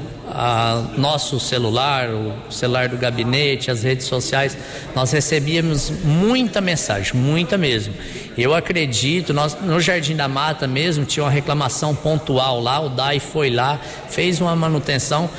nosso 0.98 1.40
celular, 1.40 2.10
o 2.10 2.52
celular 2.52 2.90
do 2.90 2.98
gabinete, 2.98 3.72
as 3.72 3.82
redes 3.82 4.08
sociais, 4.08 4.58
nós 4.94 5.14
recebíamos 5.14 5.90
muita 5.90 6.60
mensagem, 6.60 7.14
muita 7.16 7.58
mesmo. 7.58 7.94
Eu 8.38 8.54
acredito, 8.54 9.34
nós, 9.34 9.56
no 9.62 9.80
Jardim 9.80 10.18
da 10.18 10.28
Mata 10.28 10.68
mesmo 10.68 11.06
tinha 11.06 11.24
uma 11.24 11.32
reclamação 11.32 11.96
pontual 11.96 12.60
lá, 12.60 12.82
o 12.82 12.90
DAI 12.90 13.22
foi 13.22 13.50
lá, 13.50 13.80
fez 14.10 14.42
uma 14.42 14.56
manutenção 14.56 15.30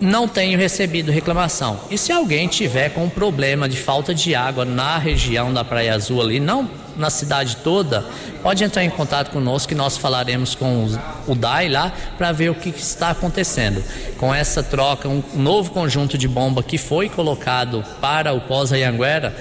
não 0.00 0.28
tenho 0.28 0.58
recebido 0.58 1.10
reclamação. 1.10 1.80
E 1.90 1.96
se 1.96 2.12
alguém 2.12 2.46
tiver 2.46 2.90
com 2.90 3.08
problema 3.08 3.68
de 3.68 3.76
falta 3.78 4.14
de 4.14 4.34
água 4.34 4.64
na 4.64 4.98
região 4.98 5.52
da 5.52 5.64
Praia 5.64 5.94
Azul 5.94 6.20
ali, 6.20 6.38
não 6.38 6.68
na 6.96 7.10
cidade 7.10 7.56
toda, 7.56 8.04
pode 8.42 8.62
entrar 8.62 8.84
em 8.84 8.90
contato 8.90 9.30
conosco 9.30 9.68
que 9.68 9.74
nós 9.74 9.96
falaremos 9.96 10.54
com 10.54 10.86
o 11.26 11.34
DAI 11.34 11.68
lá 11.68 11.92
para 12.16 12.32
ver 12.32 12.50
o 12.50 12.54
que 12.54 12.68
está 12.68 13.10
acontecendo. 13.10 13.82
Com 14.18 14.34
essa 14.34 14.62
troca, 14.62 15.08
um 15.08 15.22
novo 15.34 15.70
conjunto 15.70 16.16
de 16.16 16.28
bomba 16.28 16.62
que 16.62 16.78
foi 16.78 17.08
colocado 17.08 17.84
para 18.00 18.32
o 18.32 18.40
pós-Ayanguera, 18.40 19.34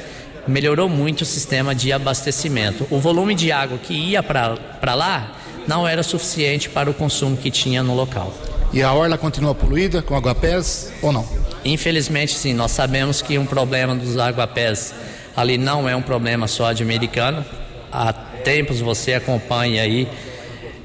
melhorou 0.48 0.90
muito 0.90 1.22
o 1.22 1.26
sistema 1.26 1.74
de 1.74 1.94
abastecimento. 1.94 2.86
O 2.90 3.00
volume 3.00 3.36
de 3.36 3.52
água 3.52 3.78
que 3.78 3.94
ia 3.94 4.22
para 4.22 4.94
lá 4.94 5.32
não 5.68 5.88
era 5.88 6.04
suficiente 6.04 6.70
para 6.70 6.90
o 6.90 6.94
consumo 6.94 7.38
que 7.38 7.50
tinha 7.50 7.82
no 7.82 7.96
local. 7.96 8.34
E 8.74 8.82
a 8.82 8.92
orla 8.92 9.18
continua 9.18 9.54
poluída 9.54 10.02
com 10.02 10.16
aguapés 10.16 10.92
ou 11.02 11.12
não? 11.12 11.26
Infelizmente, 11.64 12.36
sim. 12.36 12.54
Nós 12.54 12.72
sabemos 12.72 13.22
que 13.22 13.38
um 13.38 13.46
problema 13.46 13.96
dos 13.96 14.18
aguapés 14.18 14.94
ali 15.36 15.58
não 15.58 15.88
é 15.88 15.96
um 15.96 16.02
problema 16.02 16.48
só 16.48 16.72
de 16.74 16.84
americana. 16.84 17.46
Há 17.92 18.14
tempos 18.14 18.80
você 18.80 19.14
acompanha 19.14 19.84
aí 19.84 20.08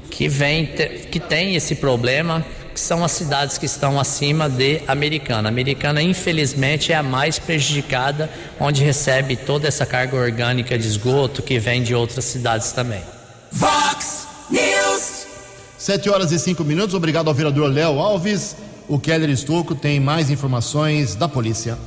que 0.09 0.27
vem 0.27 0.65
que 1.11 1.19
tem 1.19 1.55
esse 1.55 1.75
problema 1.75 2.45
que 2.73 2.79
são 2.79 3.03
as 3.03 3.11
cidades 3.11 3.57
que 3.57 3.65
estão 3.65 3.99
acima 3.99 4.49
de 4.49 4.81
Americana. 4.87 5.49
Americana, 5.49 6.01
infelizmente, 6.01 6.93
é 6.93 6.95
a 6.95 7.03
mais 7.03 7.37
prejudicada, 7.37 8.29
onde 8.59 8.83
recebe 8.83 9.35
toda 9.35 9.67
essa 9.67 9.85
carga 9.85 10.15
orgânica 10.15 10.77
de 10.77 10.87
esgoto 10.87 11.41
que 11.41 11.59
vem 11.59 11.83
de 11.83 11.93
outras 11.93 12.25
cidades 12.25 12.71
também. 12.71 13.01
Vox 13.51 14.27
News. 14.49 15.25
Sete 15.77 16.09
horas 16.09 16.31
e 16.31 16.39
cinco 16.39 16.63
minutos. 16.63 16.95
Obrigado 16.95 17.27
ao 17.27 17.33
vereador 17.33 17.69
Léo 17.69 17.99
Alves. 17.99 18.55
O 18.87 18.99
Keller 18.99 19.29
Estocco 19.29 19.75
tem 19.75 19.99
mais 19.99 20.29
informações 20.29 21.15
da 21.15 21.27
polícia. 21.27 21.77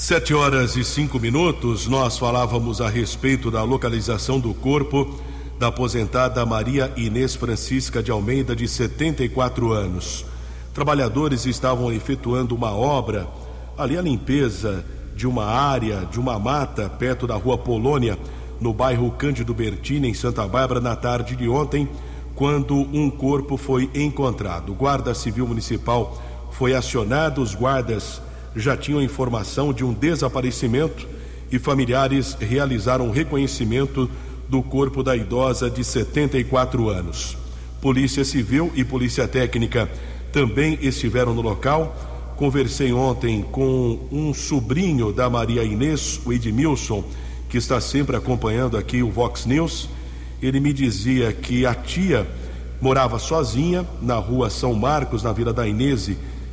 Sete 0.00 0.32
horas 0.32 0.76
e 0.76 0.82
cinco 0.82 1.20
minutos. 1.20 1.86
Nós 1.86 2.16
falávamos 2.16 2.80
a 2.80 2.88
respeito 2.88 3.50
da 3.50 3.62
localização 3.62 4.40
do 4.40 4.54
corpo 4.54 5.20
da 5.58 5.66
aposentada 5.66 6.44
Maria 6.46 6.90
Inês 6.96 7.34
Francisca 7.34 8.02
de 8.02 8.10
Almeida, 8.10 8.56
de 8.56 8.66
74 8.66 9.70
anos. 9.70 10.24
Trabalhadores 10.72 11.44
estavam 11.44 11.92
efetuando 11.92 12.54
uma 12.54 12.72
obra, 12.72 13.28
ali 13.76 13.98
a 13.98 14.00
limpeza 14.00 14.86
de 15.14 15.26
uma 15.26 15.44
área, 15.44 16.08
de 16.10 16.18
uma 16.18 16.38
mata, 16.38 16.88
perto 16.88 17.26
da 17.26 17.34
rua 17.34 17.58
Polônia, 17.58 18.18
no 18.58 18.72
bairro 18.72 19.10
Cândido 19.10 19.52
Bertini, 19.52 20.08
em 20.08 20.14
Santa 20.14 20.48
Bárbara, 20.48 20.80
na 20.80 20.96
tarde 20.96 21.36
de 21.36 21.46
ontem, 21.46 21.86
quando 22.34 22.74
um 22.74 23.10
corpo 23.10 23.58
foi 23.58 23.90
encontrado. 23.94 24.72
O 24.72 24.74
Guarda 24.74 25.12
Civil 25.12 25.46
Municipal 25.46 26.18
foi 26.52 26.72
acionado, 26.72 27.42
os 27.42 27.54
guardas 27.54 28.22
já 28.54 28.76
tinham 28.76 29.02
informação 29.02 29.72
de 29.72 29.84
um 29.84 29.92
desaparecimento 29.92 31.06
e 31.50 31.58
familiares 31.58 32.36
realizaram 32.40 33.10
reconhecimento 33.10 34.10
do 34.48 34.62
corpo 34.62 35.02
da 35.02 35.16
idosa 35.16 35.70
de 35.70 35.84
74 35.84 36.88
anos. 36.88 37.36
Polícia 37.80 38.24
Civil 38.24 38.70
e 38.74 38.84
Polícia 38.84 39.26
Técnica 39.26 39.90
também 40.32 40.78
estiveram 40.82 41.34
no 41.34 41.40
local. 41.40 41.96
Conversei 42.36 42.92
ontem 42.92 43.42
com 43.42 43.98
um 44.10 44.34
sobrinho 44.34 45.12
da 45.12 45.30
Maria 45.30 45.62
Inês, 45.62 46.20
o 46.24 46.32
Edmilson, 46.32 47.04
que 47.48 47.58
está 47.58 47.80
sempre 47.80 48.16
acompanhando 48.16 48.76
aqui 48.76 49.02
o 49.02 49.10
Vox 49.10 49.46
News. 49.46 49.88
Ele 50.42 50.60
me 50.60 50.72
dizia 50.72 51.32
que 51.32 51.66
a 51.66 51.74
tia 51.74 52.26
morava 52.80 53.18
sozinha 53.18 53.86
na 54.00 54.16
rua 54.16 54.48
São 54.48 54.74
Marcos, 54.74 55.22
na 55.22 55.32
Vila 55.32 55.52
da 55.52 55.66
Inês, 55.66 56.10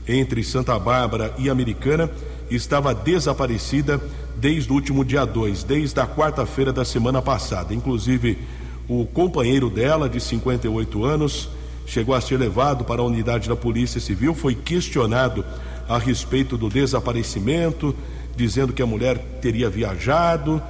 entre 0.07 0.43
Santa 0.43 0.77
Bárbara 0.79 1.33
e 1.37 1.49
Americana, 1.49 2.09
estava 2.49 2.93
desaparecida 2.93 4.01
desde 4.35 4.71
o 4.71 4.75
último 4.75 5.03
dia 5.03 5.25
2, 5.25 5.63
desde 5.63 5.99
a 5.99 6.07
quarta-feira 6.07 6.71
da 6.71 6.85
semana 6.85 7.21
passada. 7.21 7.73
Inclusive, 7.73 8.37
o 8.87 9.05
companheiro 9.05 9.69
dela, 9.69 10.07
de 10.07 10.19
58 10.19 11.03
anos, 11.03 11.49
chegou 11.85 12.15
a 12.15 12.21
ser 12.21 12.37
levado 12.37 12.85
para 12.85 13.01
a 13.01 13.05
unidade 13.05 13.49
da 13.49 13.55
Polícia 13.55 13.99
Civil, 13.99 14.33
foi 14.33 14.55
questionado 14.55 15.43
a 15.87 15.97
respeito 15.97 16.57
do 16.57 16.69
desaparecimento, 16.69 17.95
dizendo 18.35 18.73
que 18.73 18.81
a 18.81 18.85
mulher 18.85 19.17
teria 19.41 19.69
viajado, 19.69 20.61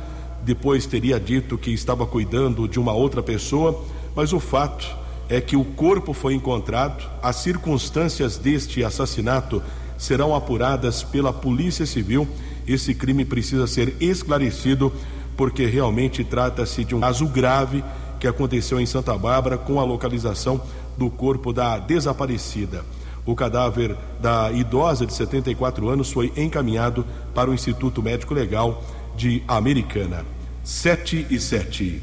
depois 0.43 0.85
teria 0.85 1.19
dito 1.19 1.57
que 1.57 1.71
estava 1.71 2.05
cuidando 2.05 2.67
de 2.67 2.79
uma 2.79 2.93
outra 2.93 3.21
pessoa, 3.21 3.83
mas 4.15 4.31
o 4.31 4.39
fato 4.39 4.87
é 5.29 5.41
que 5.41 5.55
o 5.55 5.63
corpo 5.63 6.13
foi 6.13 6.33
encontrado, 6.33 7.09
as 7.21 7.37
circunstâncias 7.37 8.37
deste 8.37 8.83
assassinato 8.83 9.61
serão 9.97 10.35
apuradas 10.35 11.03
pela 11.03 11.33
Polícia 11.33 11.85
Civil. 11.85 12.27
Esse 12.67 12.93
crime 12.93 13.25
precisa 13.25 13.67
ser 13.67 13.95
esclarecido 13.99 14.91
porque 15.35 15.65
realmente 15.65 16.23
trata-se 16.23 16.83
de 16.83 16.95
um 16.95 17.01
caso 17.01 17.27
grave 17.27 17.83
que 18.19 18.27
aconteceu 18.27 18.79
em 18.79 18.85
Santa 18.85 19.17
Bárbara 19.17 19.57
com 19.57 19.79
a 19.79 19.83
localização 19.83 20.61
do 20.97 21.09
corpo 21.09 21.53
da 21.53 21.77
desaparecida. 21.77 22.83
O 23.25 23.35
cadáver 23.35 23.95
da 24.21 24.51
idosa 24.51 25.05
de 25.05 25.13
74 25.13 25.89
anos 25.89 26.11
foi 26.11 26.31
encaminhado 26.37 27.05
para 27.35 27.49
o 27.49 27.53
Instituto 27.53 28.01
Médico 28.01 28.33
Legal 28.33 28.83
de 29.15 29.43
Americana. 29.47 30.25
7 30.63 31.27
e 31.29 31.39
7. 31.39 32.01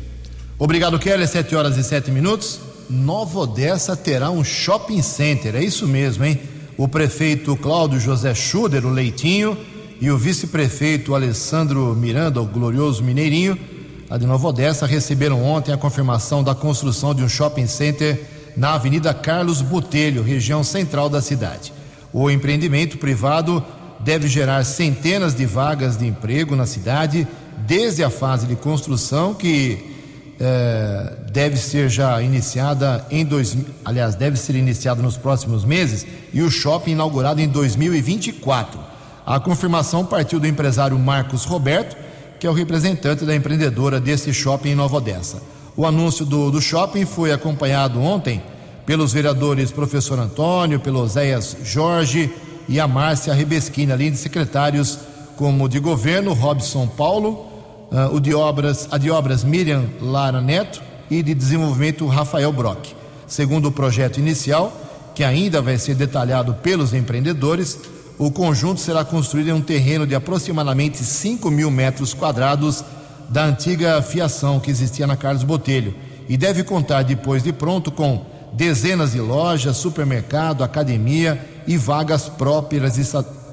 Obrigado, 0.59 0.99
Kelly. 0.99 1.27
7 1.27 1.57
horas 1.57 1.77
e 1.77 1.83
7 1.83 2.11
minutos. 2.11 2.74
Nova 2.89 3.41
Odessa 3.41 3.97
terá 3.97 4.31
um 4.31 4.45
shopping 4.45 5.03
center. 5.03 5.57
É 5.57 5.63
isso 5.63 5.87
mesmo, 5.87 6.25
hein? 6.25 6.41
O 6.77 6.89
prefeito 6.89 7.57
Cláudio 7.57 8.01
José 8.01 8.35
Schuder, 8.35 8.85
o 8.85 8.91
Leitinho, 8.91 9.57
e 10.01 10.11
o 10.11 10.19
vice-prefeito 10.19 11.15
Alessandro 11.15 11.95
Miranda, 11.95 12.41
o 12.41 12.47
glorioso 12.47 13.03
Mineirinho, 13.03 13.59
a 14.11 14.19
de 14.19 14.27
Nova 14.27 14.49
Odessa, 14.49 14.87
receberam 14.87 15.43
ontem 15.43 15.73
a 15.73 15.79
confirmação 15.79 16.43
da 16.43 16.55
construção 16.55 17.15
de 17.15 17.23
um 17.23 17.29
shopping 17.29 17.67
center 17.67 18.21
na 18.57 18.75
Avenida 18.75 19.15
Carlos 19.15 19.63
Botelho, 19.63 20.23
região 20.23 20.63
central 20.63 21.09
da 21.09 21.23
cidade. 21.23 21.73
O 22.13 22.31
empreendimento 22.31 22.99
privado 22.99 23.65
deve 24.01 24.29
gerar 24.29 24.65
centenas 24.65 25.35
de 25.35 25.47
vagas 25.47 25.97
de 25.97 26.07
emprego 26.07 26.55
na 26.55 26.67
cidade, 26.67 27.27
desde 27.67 28.05
a 28.05 28.11
fase 28.11 28.47
de 28.47 28.57
construção, 28.57 29.33
que 29.33 29.94
é, 30.41 31.13
deve 31.33 31.57
ser 31.57 31.89
já 31.89 32.21
iniciada 32.21 33.05
em 33.11 33.25
dois, 33.25 33.57
aliás, 33.85 34.15
deve 34.15 34.37
ser 34.37 34.57
iniciada 34.57 35.03
nos 35.03 35.17
próximos 35.17 35.65
meses 35.65 36.07
e 36.33 36.43
o 36.43 36.51
shopping 36.51 36.93
inaugurado 36.93 37.41
em 37.41 37.49
2024. 37.49 38.81
A 39.25 39.41
confirmação 39.41 40.05
partiu 40.05 40.39
do 40.39 40.47
empresário 40.47 40.99
Marcos 40.99 41.45
Roberto, 41.45 41.97
que 42.39 42.47
é 42.47 42.51
o 42.51 42.53
representante 42.53 43.25
da 43.25 43.35
empreendedora 43.35 44.01
desse 44.01 44.33
shopping 44.35 44.71
em 44.71 44.75
Nova 44.75 44.97
Odessa. 44.97 45.41
O 45.77 45.87
anúncio 45.87 46.25
do, 46.25 46.51
do 46.51 46.61
shopping 46.61 47.07
foi 47.07 47.33
acompanhado 47.33 48.01
ontem 48.01 48.43
pelos 48.85 49.13
vereadores 49.13 49.71
professor 49.71 50.19
Antônio, 50.19 50.79
pelo 50.79 51.01
Oséias 51.01 51.57
Jorge 51.65 52.31
e 52.69 52.79
a 52.79 52.87
Márcia 52.87 53.33
Rebeschini, 53.33 53.93
além 53.93 54.11
de 54.11 54.19
secretários 54.19 54.99
como 55.37 55.69
de 55.69 55.79
governo 55.79 56.33
Robson 56.33 56.87
Paulo, 56.87 57.54
uh, 57.91 58.15
o 58.15 58.21
de 58.21 58.35
obras, 58.35 58.89
a 58.91 58.99
de 58.99 59.11
obras 59.11 59.45
Miriam 59.45 59.85
Lara 60.01 60.41
Neto 60.41 60.83
e 61.11 61.23
de 61.23 61.35
desenvolvimento 61.35 62.07
Rafael 62.07 62.53
Brock. 62.53 62.89
Segundo 63.27 63.69
o 63.69 63.73
projeto 63.73 64.19
inicial, 64.19 64.73
que 65.15 65.25
ainda 65.25 65.63
vai 65.63 65.79
ser 65.79 65.95
detalhado 65.95 66.55
pelos 66.55 66.93
empreendedores, 66.93 67.79
o 68.19 68.31
conjunto 68.31 68.81
será 68.81 69.05
construído 69.05 69.49
em 69.49 69.53
um 69.53 69.61
terreno 69.61 70.07
de 70.07 70.15
aproximadamente 70.15 70.99
5 70.99 71.51
mil 71.51 71.71
metros 71.71 72.15
quadrados 72.15 72.85
da 73.29 73.45
antiga 73.45 74.01
fiação 74.03 74.61
que 74.61 74.71
existia 74.71 75.07
na 75.07 75.17
Carlos 75.17 75.45
Botelho 75.45 75.95
e 76.29 76.37
deve 76.37 76.63
contar, 76.63 77.03
depois 77.03 77.43
de 77.43 77.53
pronto, 77.53 77.91
com 77.91 78.25
dezenas 78.53 79.13
de 79.13 79.21
lojas, 79.21 79.77
supermercado, 79.77 80.63
academia 80.63 81.41
e 81.67 81.77
vagas 81.77 82.29
próprias 82.29 82.95
de, 82.95 83.03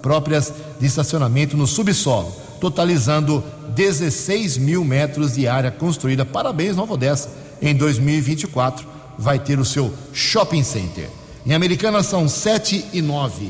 próprias 0.02 0.54
de 0.80 0.86
estacionamento 0.86 1.58
no 1.58 1.66
subsolo 1.66 2.32
totalizando 2.62 3.44
16 3.76 4.58
mil 4.58 4.86
metros 4.86 5.34
de 5.34 5.48
área 5.48 5.72
construída. 5.72 6.24
Parabéns, 6.24 6.76
Nova 6.76 6.94
Odessa. 6.94 7.30
Em 7.60 7.76
2024 7.76 8.88
vai 9.18 9.40
ter 9.40 9.60
o 9.60 9.66
seu 9.66 9.92
shopping 10.14 10.64
center. 10.64 11.10
Em 11.46 11.54
Americana 11.54 12.04
são 12.04 12.30
7 12.30 12.86
e 12.94 13.02
9. 13.02 13.50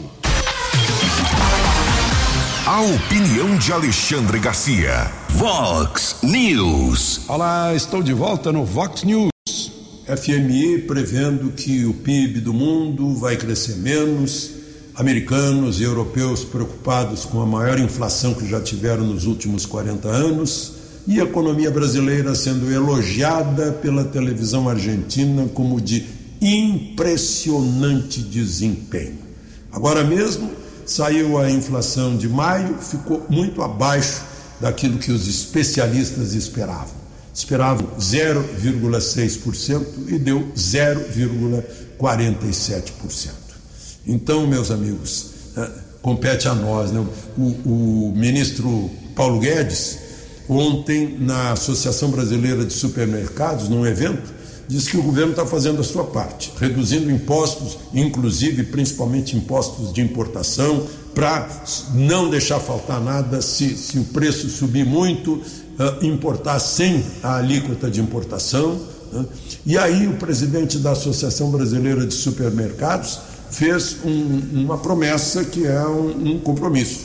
A 2.66 2.82
opinião 2.82 3.57
de 3.57 3.74
Alexandre 3.74 4.39
Garcia. 4.39 5.12
Vox 5.32 6.16
News. 6.24 7.22
Olá, 7.28 7.74
estou 7.76 8.01
de 8.01 8.14
volta 8.14 8.51
no 8.53 8.64
Vox 8.64 9.03
News. 9.03 9.30
FMI 10.05 10.84
prevendo 10.88 11.51
que 11.51 11.84
o 11.86 11.93
PIB 11.93 12.39
do 12.39 12.53
mundo 12.53 13.16
vai 13.16 13.36
crescer 13.36 13.76
menos 13.78 14.61
americanos 15.02 15.80
e 15.80 15.84
europeus 15.84 16.43
preocupados 16.43 17.24
com 17.26 17.41
a 17.41 17.45
maior 17.45 17.80
inflação 17.80 18.36
que 18.36 18.47
já 18.47 18.62
tiveram 18.62 19.04
nos 19.04 19.26
últimos 19.26 19.66
40 19.66 20.08
anos 20.08 20.74
e 21.08 21.20
a 21.20 21.24
economia 21.24 21.72
brasileira 21.72 22.36
sendo 22.36 22.72
elogiada 22.72 23.72
pela 23.72 24.04
televisão 24.04 24.70
argentina 24.70 25.49
como 25.56 25.82
de 25.82 26.06
impressionante 26.39 28.22
desempenho. 28.22 29.18
Agora 29.72 30.04
mesmo 30.04 30.52
saiu 30.86 31.39
a 31.39 31.49
inflação 31.49 32.16
de 32.16 32.30
maio, 32.30 32.78
ficou 32.78 33.26
muito 33.28 33.64
abaixo 33.64 34.22
daquilo 34.60 34.99
que 34.99 35.12
os 35.12 35.28
especialistas 35.28 36.36
esperavam. 36.36 37.02
Esperavam 37.34 37.88
0,6% 37.99 39.84
e 40.10 40.20
deu 40.20 40.52
0,47%. 40.56 43.41
Então, 44.06 44.47
meus 44.47 44.72
amigos, 44.72 45.32
eh, 45.56 45.70
compete 46.02 46.47
a 46.47 46.56
nós. 46.56 46.91
Né? 46.91 47.06
O, 47.38 47.41
o, 47.41 48.14
ministro 48.16 48.89
Paulo 49.16 49.39
Guedes, 49.39 49.97
ontem, 50.49 51.18
na 51.20 51.52
Associação 51.52 52.10
Brasileira 52.10 52.66
de 52.66 52.74
Supermercados, 52.74 53.70
num 53.70 53.86
evento, 53.86 54.34
disse 54.68 54.89
que 54.89 54.97
o 54.97 55.04
governo 55.04 55.32
está 55.32 55.45
fazendo 55.45 55.82
a 55.82 55.84
sua 55.84 56.06
parte, 56.06 56.52
reduzindo 56.58 57.12
impostos, 57.12 57.78
inclusive, 57.93 58.64
principalmente 58.64 59.36
impostos 59.36 59.93
de 59.93 60.02
importação, 60.02 60.88
para 61.14 61.47
não 61.93 62.30
deixar 62.30 62.60
faltar 62.60 63.02
nada 63.02 63.41
se, 63.41 63.76
se 63.76 63.99
o 63.99 64.06
preço 64.06 64.49
subir 64.49 64.86
muito, 64.86 65.34
uh, 65.34 66.06
importar 66.06 66.58
sem 66.60 67.04
a 67.22 67.36
alíquota 67.36 67.91
de 67.91 67.99
importação. 67.99 68.80
Uh, 69.12 69.26
e 69.66 69.78
aí, 69.78 70.08
o 70.08 70.14
presidente 70.14 70.78
da 70.78 70.91
Associação 70.91 71.52
Brasileira 71.52 72.06
de 72.08 72.14
Supermercados 72.14 73.20
fez 73.52 73.97
um, 74.04 74.64
uma 74.64 74.78
promessa 74.78 75.43
que 75.43 75.68
é 75.68 75.86
um, 75.86 76.34
um 76.34 76.39
compromisso, 76.39 77.02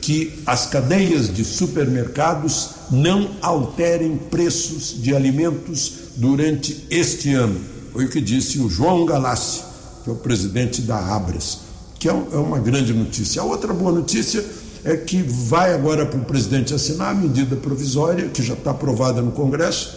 que 0.00 0.32
as 0.46 0.66
cadeias 0.66 1.34
de 1.34 1.44
supermercados 1.44 2.70
não 2.90 3.30
alterem 3.42 4.16
preços 4.16 5.02
de 5.02 5.14
alimentos 5.14 5.92
durante 6.16 6.86
este 6.88 7.34
ano. 7.34 7.58
Foi 7.92 8.04
o 8.04 8.08
que 8.08 8.20
disse 8.20 8.60
o 8.60 8.68
João 8.68 9.04
Galassi, 9.04 9.62
que 10.04 10.10
é 10.10 10.12
o 10.12 10.16
presidente 10.16 10.82
da 10.82 10.98
Abras, 10.98 11.58
que 11.98 12.08
é, 12.08 12.12
é 12.12 12.36
uma 12.36 12.60
grande 12.60 12.92
notícia. 12.92 13.42
A 13.42 13.44
outra 13.44 13.72
boa 13.72 13.90
notícia 13.90 14.44
é 14.84 14.96
que 14.96 15.20
vai 15.20 15.74
agora 15.74 16.06
para 16.06 16.20
o 16.20 16.24
presidente 16.24 16.72
assinar 16.72 17.10
a 17.10 17.14
medida 17.14 17.56
provisória, 17.56 18.28
que 18.28 18.42
já 18.42 18.54
está 18.54 18.70
aprovada 18.70 19.20
no 19.20 19.32
Congresso, 19.32 19.96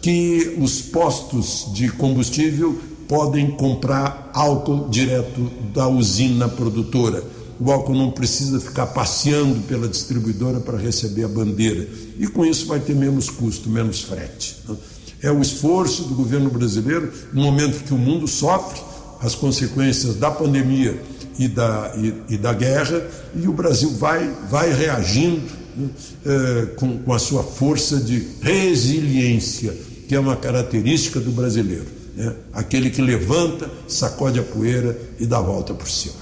que 0.00 0.56
os 0.58 0.80
postos 0.80 1.66
de 1.74 1.90
combustível 1.90 2.78
podem 3.10 3.50
comprar 3.50 4.30
álcool 4.32 4.88
direto 4.88 5.50
da 5.74 5.88
usina 5.88 6.48
produtora. 6.48 7.24
O 7.58 7.72
álcool 7.72 7.96
não 7.96 8.12
precisa 8.12 8.60
ficar 8.60 8.86
passeando 8.86 9.58
pela 9.62 9.88
distribuidora 9.88 10.60
para 10.60 10.78
receber 10.78 11.24
a 11.24 11.28
bandeira. 11.28 11.88
E 12.16 12.28
com 12.28 12.46
isso 12.46 12.68
vai 12.68 12.78
ter 12.78 12.94
menos 12.94 13.28
custo, 13.28 13.68
menos 13.68 14.00
frete. 14.02 14.58
Né? 14.68 14.76
É 15.24 15.30
o 15.32 15.42
esforço 15.42 16.04
do 16.04 16.14
governo 16.14 16.48
brasileiro, 16.50 17.12
no 17.32 17.42
momento 17.42 17.82
que 17.82 17.92
o 17.92 17.98
mundo 17.98 18.28
sofre 18.28 18.80
as 19.20 19.34
consequências 19.34 20.14
da 20.14 20.30
pandemia 20.30 21.02
e 21.36 21.48
da, 21.48 21.92
e, 21.96 22.34
e 22.34 22.38
da 22.38 22.52
guerra, 22.52 23.04
e 23.34 23.48
o 23.48 23.52
Brasil 23.52 23.90
vai, 23.90 24.32
vai 24.48 24.72
reagindo 24.72 25.42
né, 25.76 25.88
é, 26.24 26.66
com, 26.76 26.96
com 26.98 27.12
a 27.12 27.18
sua 27.18 27.42
força 27.42 27.96
de 27.96 28.28
resiliência, 28.40 29.76
que 30.06 30.14
é 30.14 30.20
uma 30.20 30.36
característica 30.36 31.18
do 31.18 31.32
brasileiro. 31.32 31.99
Né? 32.14 32.34
Aquele 32.52 32.90
que 32.90 33.00
levanta, 33.00 33.70
sacode 33.88 34.38
a 34.38 34.42
poeira 34.42 34.98
e 35.18 35.26
dá 35.26 35.38
a 35.38 35.42
volta 35.42 35.74
por 35.74 35.88
cima. 35.88 36.20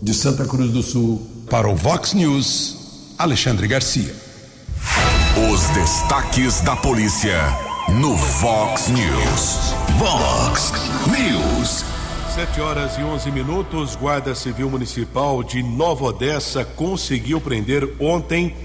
De 0.00 0.12
Santa 0.12 0.44
Cruz 0.44 0.70
do 0.70 0.82
Sul. 0.82 1.26
Para 1.48 1.68
o 1.68 1.76
Vox 1.76 2.12
News, 2.12 3.14
Alexandre 3.18 3.66
Garcia. 3.66 4.14
Os 5.52 5.60
destaques 5.70 6.60
da 6.60 6.76
polícia 6.76 7.38
no 7.88 8.16
Vox 8.16 8.88
News. 8.88 9.74
Vox 9.98 10.72
News. 11.06 11.84
7 12.34 12.60
horas 12.60 12.96
e 12.98 13.02
11 13.02 13.30
minutos. 13.30 13.94
Guarda 13.94 14.34
Civil 14.34 14.70
Municipal 14.70 15.42
de 15.42 15.62
Nova 15.62 16.06
Odessa 16.06 16.64
conseguiu 16.64 17.40
prender 17.40 17.96
ontem 18.00 18.56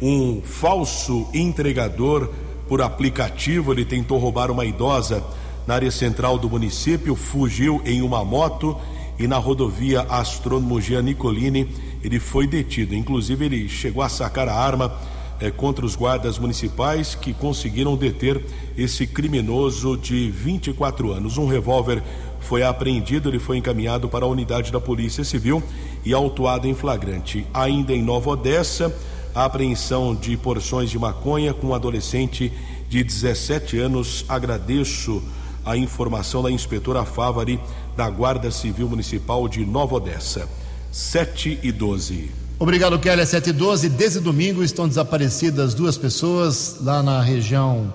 um 0.00 0.42
falso 0.42 1.26
entregador 1.32 2.30
por 2.68 2.82
aplicativo. 2.82 3.72
Ele 3.72 3.84
tentou 3.84 4.18
roubar 4.18 4.50
uma 4.50 4.64
idosa 4.64 5.22
na 5.66 5.74
área 5.74 5.90
central 5.90 6.38
do 6.38 6.48
município, 6.48 7.16
fugiu 7.16 7.82
em 7.84 8.02
uma 8.02 8.24
moto 8.24 8.76
e 9.18 9.26
na 9.26 9.38
rodovia 9.38 10.02
Astrônomo 10.02 10.80
Gia 10.80 11.02
Nicolini 11.02 11.68
ele 12.02 12.20
foi 12.20 12.46
detido. 12.46 12.94
Inclusive, 12.94 13.44
ele 13.44 13.68
chegou 13.68 14.02
a 14.02 14.08
sacar 14.08 14.48
a 14.48 14.54
arma 14.54 14.96
eh, 15.40 15.50
contra 15.50 15.84
os 15.84 15.96
guardas 15.96 16.38
municipais 16.38 17.14
que 17.14 17.32
conseguiram 17.32 17.96
deter 17.96 18.40
esse 18.76 19.06
criminoso 19.06 19.96
de 19.96 20.30
24 20.30 21.12
anos. 21.12 21.36
Um 21.36 21.46
revólver 21.46 22.02
foi 22.40 22.62
apreendido, 22.62 23.28
ele 23.28 23.38
foi 23.38 23.56
encaminhado 23.56 24.08
para 24.08 24.24
a 24.24 24.28
unidade 24.28 24.70
da 24.70 24.80
Polícia 24.80 25.24
Civil 25.24 25.62
e 26.04 26.14
autuado 26.14 26.68
em 26.68 26.74
flagrante. 26.74 27.44
Ainda 27.52 27.92
em 27.92 28.02
Nova 28.02 28.30
Odessa, 28.30 28.94
a 29.34 29.44
apreensão 29.44 30.14
de 30.14 30.36
porções 30.36 30.90
de 30.90 30.98
maconha 30.98 31.52
com 31.52 31.68
um 31.68 31.74
adolescente 31.74 32.52
de 32.88 33.02
17 33.02 33.78
anos. 33.78 34.24
Agradeço 34.28 35.22
a 35.66 35.76
informação 35.76 36.44
da 36.44 36.50
inspetora 36.50 37.04
Favari 37.04 37.60
da 37.96 38.08
Guarda 38.08 38.50
Civil 38.52 38.88
Municipal 38.88 39.48
de 39.48 39.66
Nova 39.66 39.96
Odessa. 39.96 40.48
7 40.92 41.58
e 41.62 41.72
12. 41.72 42.30
Obrigado, 42.58 42.98
Kelly. 42.98 43.26
7 43.26 43.50
e 43.50 43.52
12. 43.52 43.88
Desde 43.90 44.20
domingo 44.20 44.62
estão 44.62 44.86
desaparecidas 44.86 45.74
duas 45.74 45.98
pessoas 45.98 46.76
lá 46.80 47.02
na 47.02 47.20
região 47.20 47.92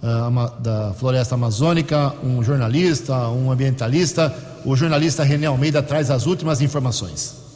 uh, 0.00 0.60
da 0.60 0.94
floresta 0.94 1.34
amazônica, 1.34 2.14
um 2.22 2.42
jornalista, 2.42 3.28
um 3.28 3.50
ambientalista. 3.50 4.34
O 4.64 4.76
jornalista 4.76 5.24
René 5.24 5.46
Almeida 5.46 5.82
traz 5.82 6.10
as 6.10 6.24
últimas 6.24 6.60
informações. 6.60 7.47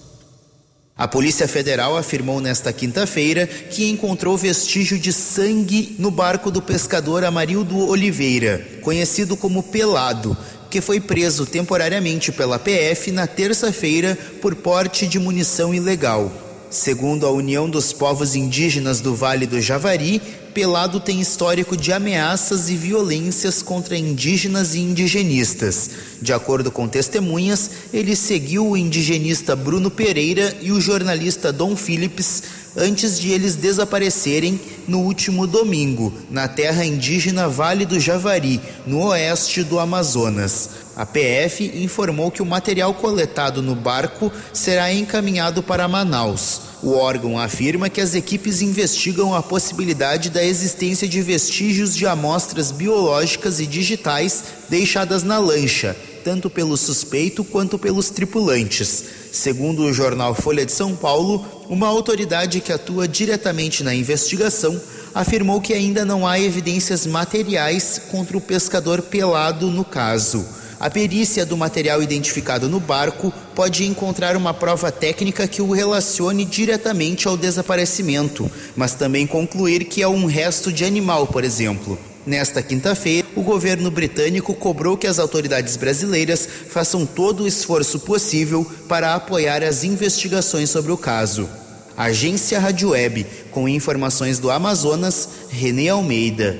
A 1.02 1.08
Polícia 1.08 1.48
Federal 1.48 1.96
afirmou 1.96 2.40
nesta 2.40 2.72
quinta-feira 2.72 3.44
que 3.44 3.90
encontrou 3.90 4.38
vestígio 4.38 4.96
de 4.96 5.12
sangue 5.12 5.96
no 5.98 6.12
barco 6.12 6.48
do 6.48 6.62
pescador 6.62 7.24
Amarildo 7.24 7.76
Oliveira, 7.88 8.64
conhecido 8.82 9.36
como 9.36 9.64
Pelado, 9.64 10.36
que 10.70 10.80
foi 10.80 11.00
preso 11.00 11.44
temporariamente 11.44 12.30
pela 12.30 12.56
PF 12.56 13.10
na 13.10 13.26
terça-feira 13.26 14.16
por 14.40 14.54
porte 14.54 15.08
de 15.08 15.18
munição 15.18 15.74
ilegal. 15.74 16.30
Segundo 16.70 17.26
a 17.26 17.32
União 17.32 17.68
dos 17.68 17.92
Povos 17.92 18.36
Indígenas 18.36 19.00
do 19.00 19.12
Vale 19.12 19.44
do 19.44 19.60
Javari, 19.60 20.22
Pelado 20.52 21.00
tem 21.00 21.20
histórico 21.20 21.76
de 21.76 21.92
ameaças 21.92 22.68
e 22.68 22.76
violências 22.76 23.62
contra 23.62 23.96
indígenas 23.96 24.74
e 24.74 24.80
indigenistas. 24.80 25.90
De 26.20 26.32
acordo 26.32 26.70
com 26.70 26.86
testemunhas, 26.86 27.70
ele 27.92 28.14
seguiu 28.14 28.68
o 28.68 28.76
indigenista 28.76 29.56
Bruno 29.56 29.90
Pereira 29.90 30.54
e 30.60 30.70
o 30.70 30.80
jornalista 30.80 31.50
Dom 31.52 31.74
Phillips 31.74 32.42
antes 32.76 33.18
de 33.18 33.30
eles 33.30 33.54
desaparecerem 33.54 34.60
no 34.86 35.00
último 35.00 35.46
domingo, 35.46 36.12
na 36.30 36.48
terra 36.48 36.84
indígena 36.84 37.48
Vale 37.48 37.84
do 37.84 37.98
Javari, 37.98 38.60
no 38.86 39.06
oeste 39.06 39.62
do 39.62 39.78
Amazonas. 39.78 40.70
A 40.96 41.06
PF 41.06 41.64
informou 41.82 42.30
que 42.30 42.42
o 42.42 42.46
material 42.46 42.92
coletado 42.94 43.62
no 43.62 43.74
barco 43.74 44.30
será 44.52 44.92
encaminhado 44.92 45.62
para 45.62 45.88
Manaus. 45.88 46.71
O 46.82 46.94
órgão 46.94 47.38
afirma 47.38 47.88
que 47.88 48.00
as 48.00 48.12
equipes 48.12 48.60
investigam 48.60 49.32
a 49.32 49.40
possibilidade 49.40 50.28
da 50.28 50.44
existência 50.44 51.06
de 51.06 51.22
vestígios 51.22 51.94
de 51.94 52.06
amostras 52.06 52.72
biológicas 52.72 53.60
e 53.60 53.66
digitais 53.66 54.42
deixadas 54.68 55.22
na 55.22 55.38
lancha, 55.38 55.96
tanto 56.24 56.50
pelo 56.50 56.76
suspeito 56.76 57.44
quanto 57.44 57.78
pelos 57.78 58.10
tripulantes. 58.10 59.04
Segundo 59.30 59.84
o 59.84 59.92
jornal 59.92 60.34
Folha 60.34 60.66
de 60.66 60.72
São 60.72 60.96
Paulo, 60.96 61.46
uma 61.68 61.86
autoridade 61.86 62.60
que 62.60 62.72
atua 62.72 63.06
diretamente 63.06 63.84
na 63.84 63.94
investigação 63.94 64.80
afirmou 65.14 65.60
que 65.60 65.72
ainda 65.72 66.04
não 66.04 66.26
há 66.26 66.40
evidências 66.40 67.06
materiais 67.06 68.00
contra 68.10 68.36
o 68.36 68.40
pescador 68.40 69.02
pelado 69.02 69.70
no 69.70 69.84
caso. 69.84 70.44
A 70.82 70.90
perícia 70.90 71.46
do 71.46 71.56
material 71.56 72.02
identificado 72.02 72.68
no 72.68 72.80
barco 72.80 73.32
pode 73.54 73.84
encontrar 73.84 74.36
uma 74.36 74.52
prova 74.52 74.90
técnica 74.90 75.46
que 75.46 75.62
o 75.62 75.70
relacione 75.70 76.44
diretamente 76.44 77.28
ao 77.28 77.36
desaparecimento, 77.36 78.50
mas 78.74 78.92
também 78.92 79.24
concluir 79.24 79.84
que 79.84 80.02
é 80.02 80.08
um 80.08 80.26
resto 80.26 80.72
de 80.72 80.84
animal, 80.84 81.28
por 81.28 81.44
exemplo. 81.44 81.96
Nesta 82.26 82.60
quinta-feira, 82.60 83.28
o 83.36 83.42
governo 83.42 83.92
britânico 83.92 84.52
cobrou 84.54 84.96
que 84.96 85.06
as 85.06 85.20
autoridades 85.20 85.76
brasileiras 85.76 86.48
façam 86.68 87.06
todo 87.06 87.44
o 87.44 87.46
esforço 87.46 88.00
possível 88.00 88.68
para 88.88 89.14
apoiar 89.14 89.62
as 89.62 89.84
investigações 89.84 90.68
sobre 90.68 90.90
o 90.90 90.98
caso. 90.98 91.48
Agência 91.96 92.58
Rádio 92.58 92.88
Web, 92.88 93.24
com 93.52 93.68
informações 93.68 94.40
do 94.40 94.50
Amazonas, 94.50 95.28
Renê 95.48 95.90
Almeida. 95.90 96.58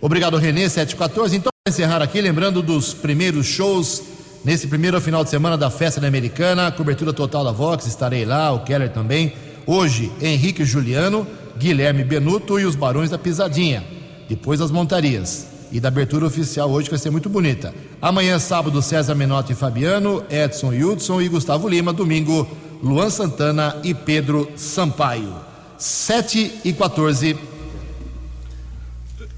Obrigado, 0.00 0.38
Renê, 0.38 0.68
714. 0.68 1.36
Então, 1.36 1.53
encerrar 1.66 2.02
aqui, 2.02 2.20
lembrando 2.20 2.60
dos 2.60 2.92
primeiros 2.92 3.46
shows 3.46 4.02
nesse 4.44 4.66
primeiro 4.66 5.00
final 5.00 5.24
de 5.24 5.30
semana 5.30 5.56
da 5.56 5.70
Festa 5.70 5.98
da 5.98 6.06
Americana, 6.06 6.70
cobertura 6.70 7.10
total 7.10 7.42
da 7.42 7.52
Vox, 7.52 7.86
estarei 7.86 8.26
lá, 8.26 8.52
o 8.52 8.64
Keller 8.64 8.92
também. 8.92 9.32
Hoje, 9.66 10.12
Henrique 10.20 10.62
Juliano, 10.62 11.26
Guilherme 11.56 12.04
Benuto 12.04 12.60
e 12.60 12.66
os 12.66 12.76
Barões 12.76 13.08
da 13.08 13.16
Pisadinha. 13.16 13.82
Depois 14.28 14.60
as 14.60 14.70
montarias. 14.70 15.46
E 15.72 15.80
da 15.80 15.88
abertura 15.88 16.26
oficial 16.26 16.70
hoje 16.70 16.84
que 16.84 16.90
vai 16.96 16.98
ser 16.98 17.08
muito 17.08 17.30
bonita. 17.30 17.74
Amanhã, 18.02 18.38
sábado, 18.38 18.82
César 18.82 19.14
Menotti 19.14 19.54
e 19.54 19.56
Fabiano, 19.56 20.22
Edson 20.28 20.70
Hudson 20.70 21.22
e 21.22 21.28
Gustavo 21.30 21.66
Lima. 21.66 21.94
Domingo, 21.94 22.46
Luan 22.82 23.08
Santana 23.08 23.78
e 23.82 23.94
Pedro 23.94 24.52
Sampaio. 24.54 25.34
7 25.78 26.60
e 26.62 26.74
14. 26.74 27.54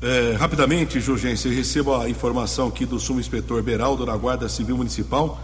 É, 0.08 0.36
rapidamente, 0.38 1.00
Jurgência, 1.00 1.48
eu 1.48 1.54
recebo 1.54 1.96
a 1.96 2.08
informação 2.08 2.68
aqui 2.68 2.86
do 2.86 3.00
subinspetor 3.00 3.60
Beraldo 3.60 4.06
da 4.06 4.16
Guarda 4.16 4.48
Civil 4.48 4.76
Municipal 4.76 5.36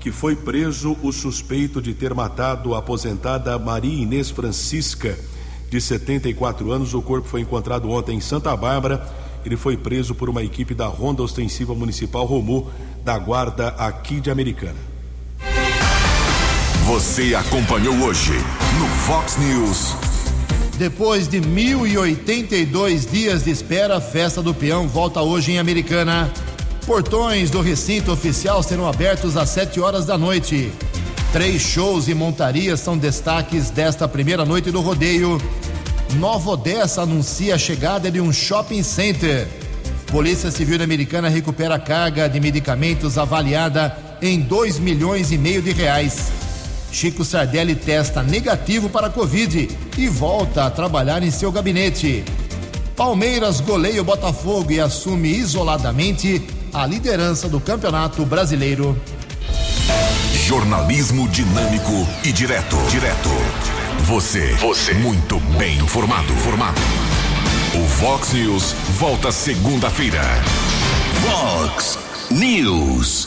que 0.00 0.12
foi 0.12 0.36
preso 0.36 0.96
o 1.02 1.12
suspeito 1.12 1.82
de 1.82 1.92
ter 1.92 2.14
matado 2.14 2.74
a 2.74 2.78
aposentada 2.78 3.58
Maria 3.58 4.02
Inês 4.02 4.30
Francisca, 4.30 5.18
de 5.68 5.80
74 5.80 6.70
anos. 6.70 6.94
O 6.94 7.02
corpo 7.02 7.28
foi 7.28 7.40
encontrado 7.40 7.90
ontem 7.90 8.16
em 8.16 8.20
Santa 8.20 8.56
Bárbara. 8.56 9.06
Ele 9.44 9.56
foi 9.56 9.76
preso 9.76 10.14
por 10.14 10.28
uma 10.28 10.42
equipe 10.42 10.74
da 10.74 10.86
Ronda 10.86 11.22
Ostensiva 11.22 11.74
Municipal 11.74 12.24
Romu, 12.24 12.70
da 13.04 13.18
Guarda 13.18 13.68
aqui 13.68 14.20
de 14.20 14.30
Americana. 14.30 14.78
Você 16.86 17.34
acompanhou 17.34 17.94
hoje 18.02 18.32
no 18.78 18.86
Fox 19.04 19.36
News. 19.36 20.07
Depois 20.78 21.26
de 21.26 21.40
1.082 21.40 23.10
dias 23.10 23.42
de 23.42 23.50
espera, 23.50 23.96
a 23.96 24.00
festa 24.00 24.40
do 24.40 24.54
peão 24.54 24.86
volta 24.86 25.20
hoje 25.20 25.50
em 25.50 25.58
Americana. 25.58 26.32
Portões 26.86 27.50
do 27.50 27.60
recinto 27.60 28.12
oficial 28.12 28.62
serão 28.62 28.86
abertos 28.86 29.36
às 29.36 29.48
7 29.48 29.80
horas 29.80 30.06
da 30.06 30.16
noite. 30.16 30.70
Três 31.32 31.60
shows 31.60 32.06
e 32.06 32.14
montarias 32.14 32.78
são 32.78 32.96
destaques 32.96 33.70
desta 33.70 34.06
primeira 34.06 34.44
noite 34.44 34.70
do 34.70 34.80
rodeio. 34.80 35.42
Nova 36.14 36.50
Odessa 36.50 37.02
anuncia 37.02 37.56
a 37.56 37.58
chegada 37.58 38.08
de 38.08 38.20
um 38.20 38.32
shopping 38.32 38.84
center. 38.84 39.48
Polícia 40.06 40.48
Civil 40.48 40.80
Americana 40.80 41.28
recupera 41.28 41.76
carga 41.76 42.28
de 42.28 42.38
medicamentos 42.38 43.18
avaliada 43.18 43.98
em 44.22 44.38
2 44.38 44.78
milhões 44.78 45.32
e 45.32 45.38
meio 45.38 45.60
de 45.60 45.72
reais. 45.72 46.37
Chico 46.90 47.24
Sardelli 47.24 47.74
testa 47.74 48.22
negativo 48.22 48.88
para 48.88 49.08
a 49.08 49.10
Covid 49.10 49.68
e 49.96 50.08
volta 50.08 50.64
a 50.64 50.70
trabalhar 50.70 51.22
em 51.22 51.30
seu 51.30 51.52
gabinete. 51.52 52.24
Palmeiras 52.96 53.60
goleia 53.60 54.00
o 54.00 54.04
Botafogo 54.04 54.72
e 54.72 54.80
assume 54.80 55.28
isoladamente 55.28 56.42
a 56.72 56.86
liderança 56.86 57.48
do 57.48 57.60
Campeonato 57.60 58.24
Brasileiro. 58.26 59.00
Jornalismo 60.32 61.28
dinâmico 61.28 62.08
e 62.24 62.32
direto. 62.32 62.76
Direto. 62.90 63.28
Você. 64.04 64.54
Você. 64.54 64.94
Muito 64.94 65.38
bem 65.58 65.76
informado. 65.78 66.32
Formado. 66.34 66.80
O 67.74 67.86
Vox 68.00 68.32
News 68.32 68.72
volta 68.98 69.30
segunda-feira. 69.30 70.22
Vox 71.22 71.98
News. 72.30 73.26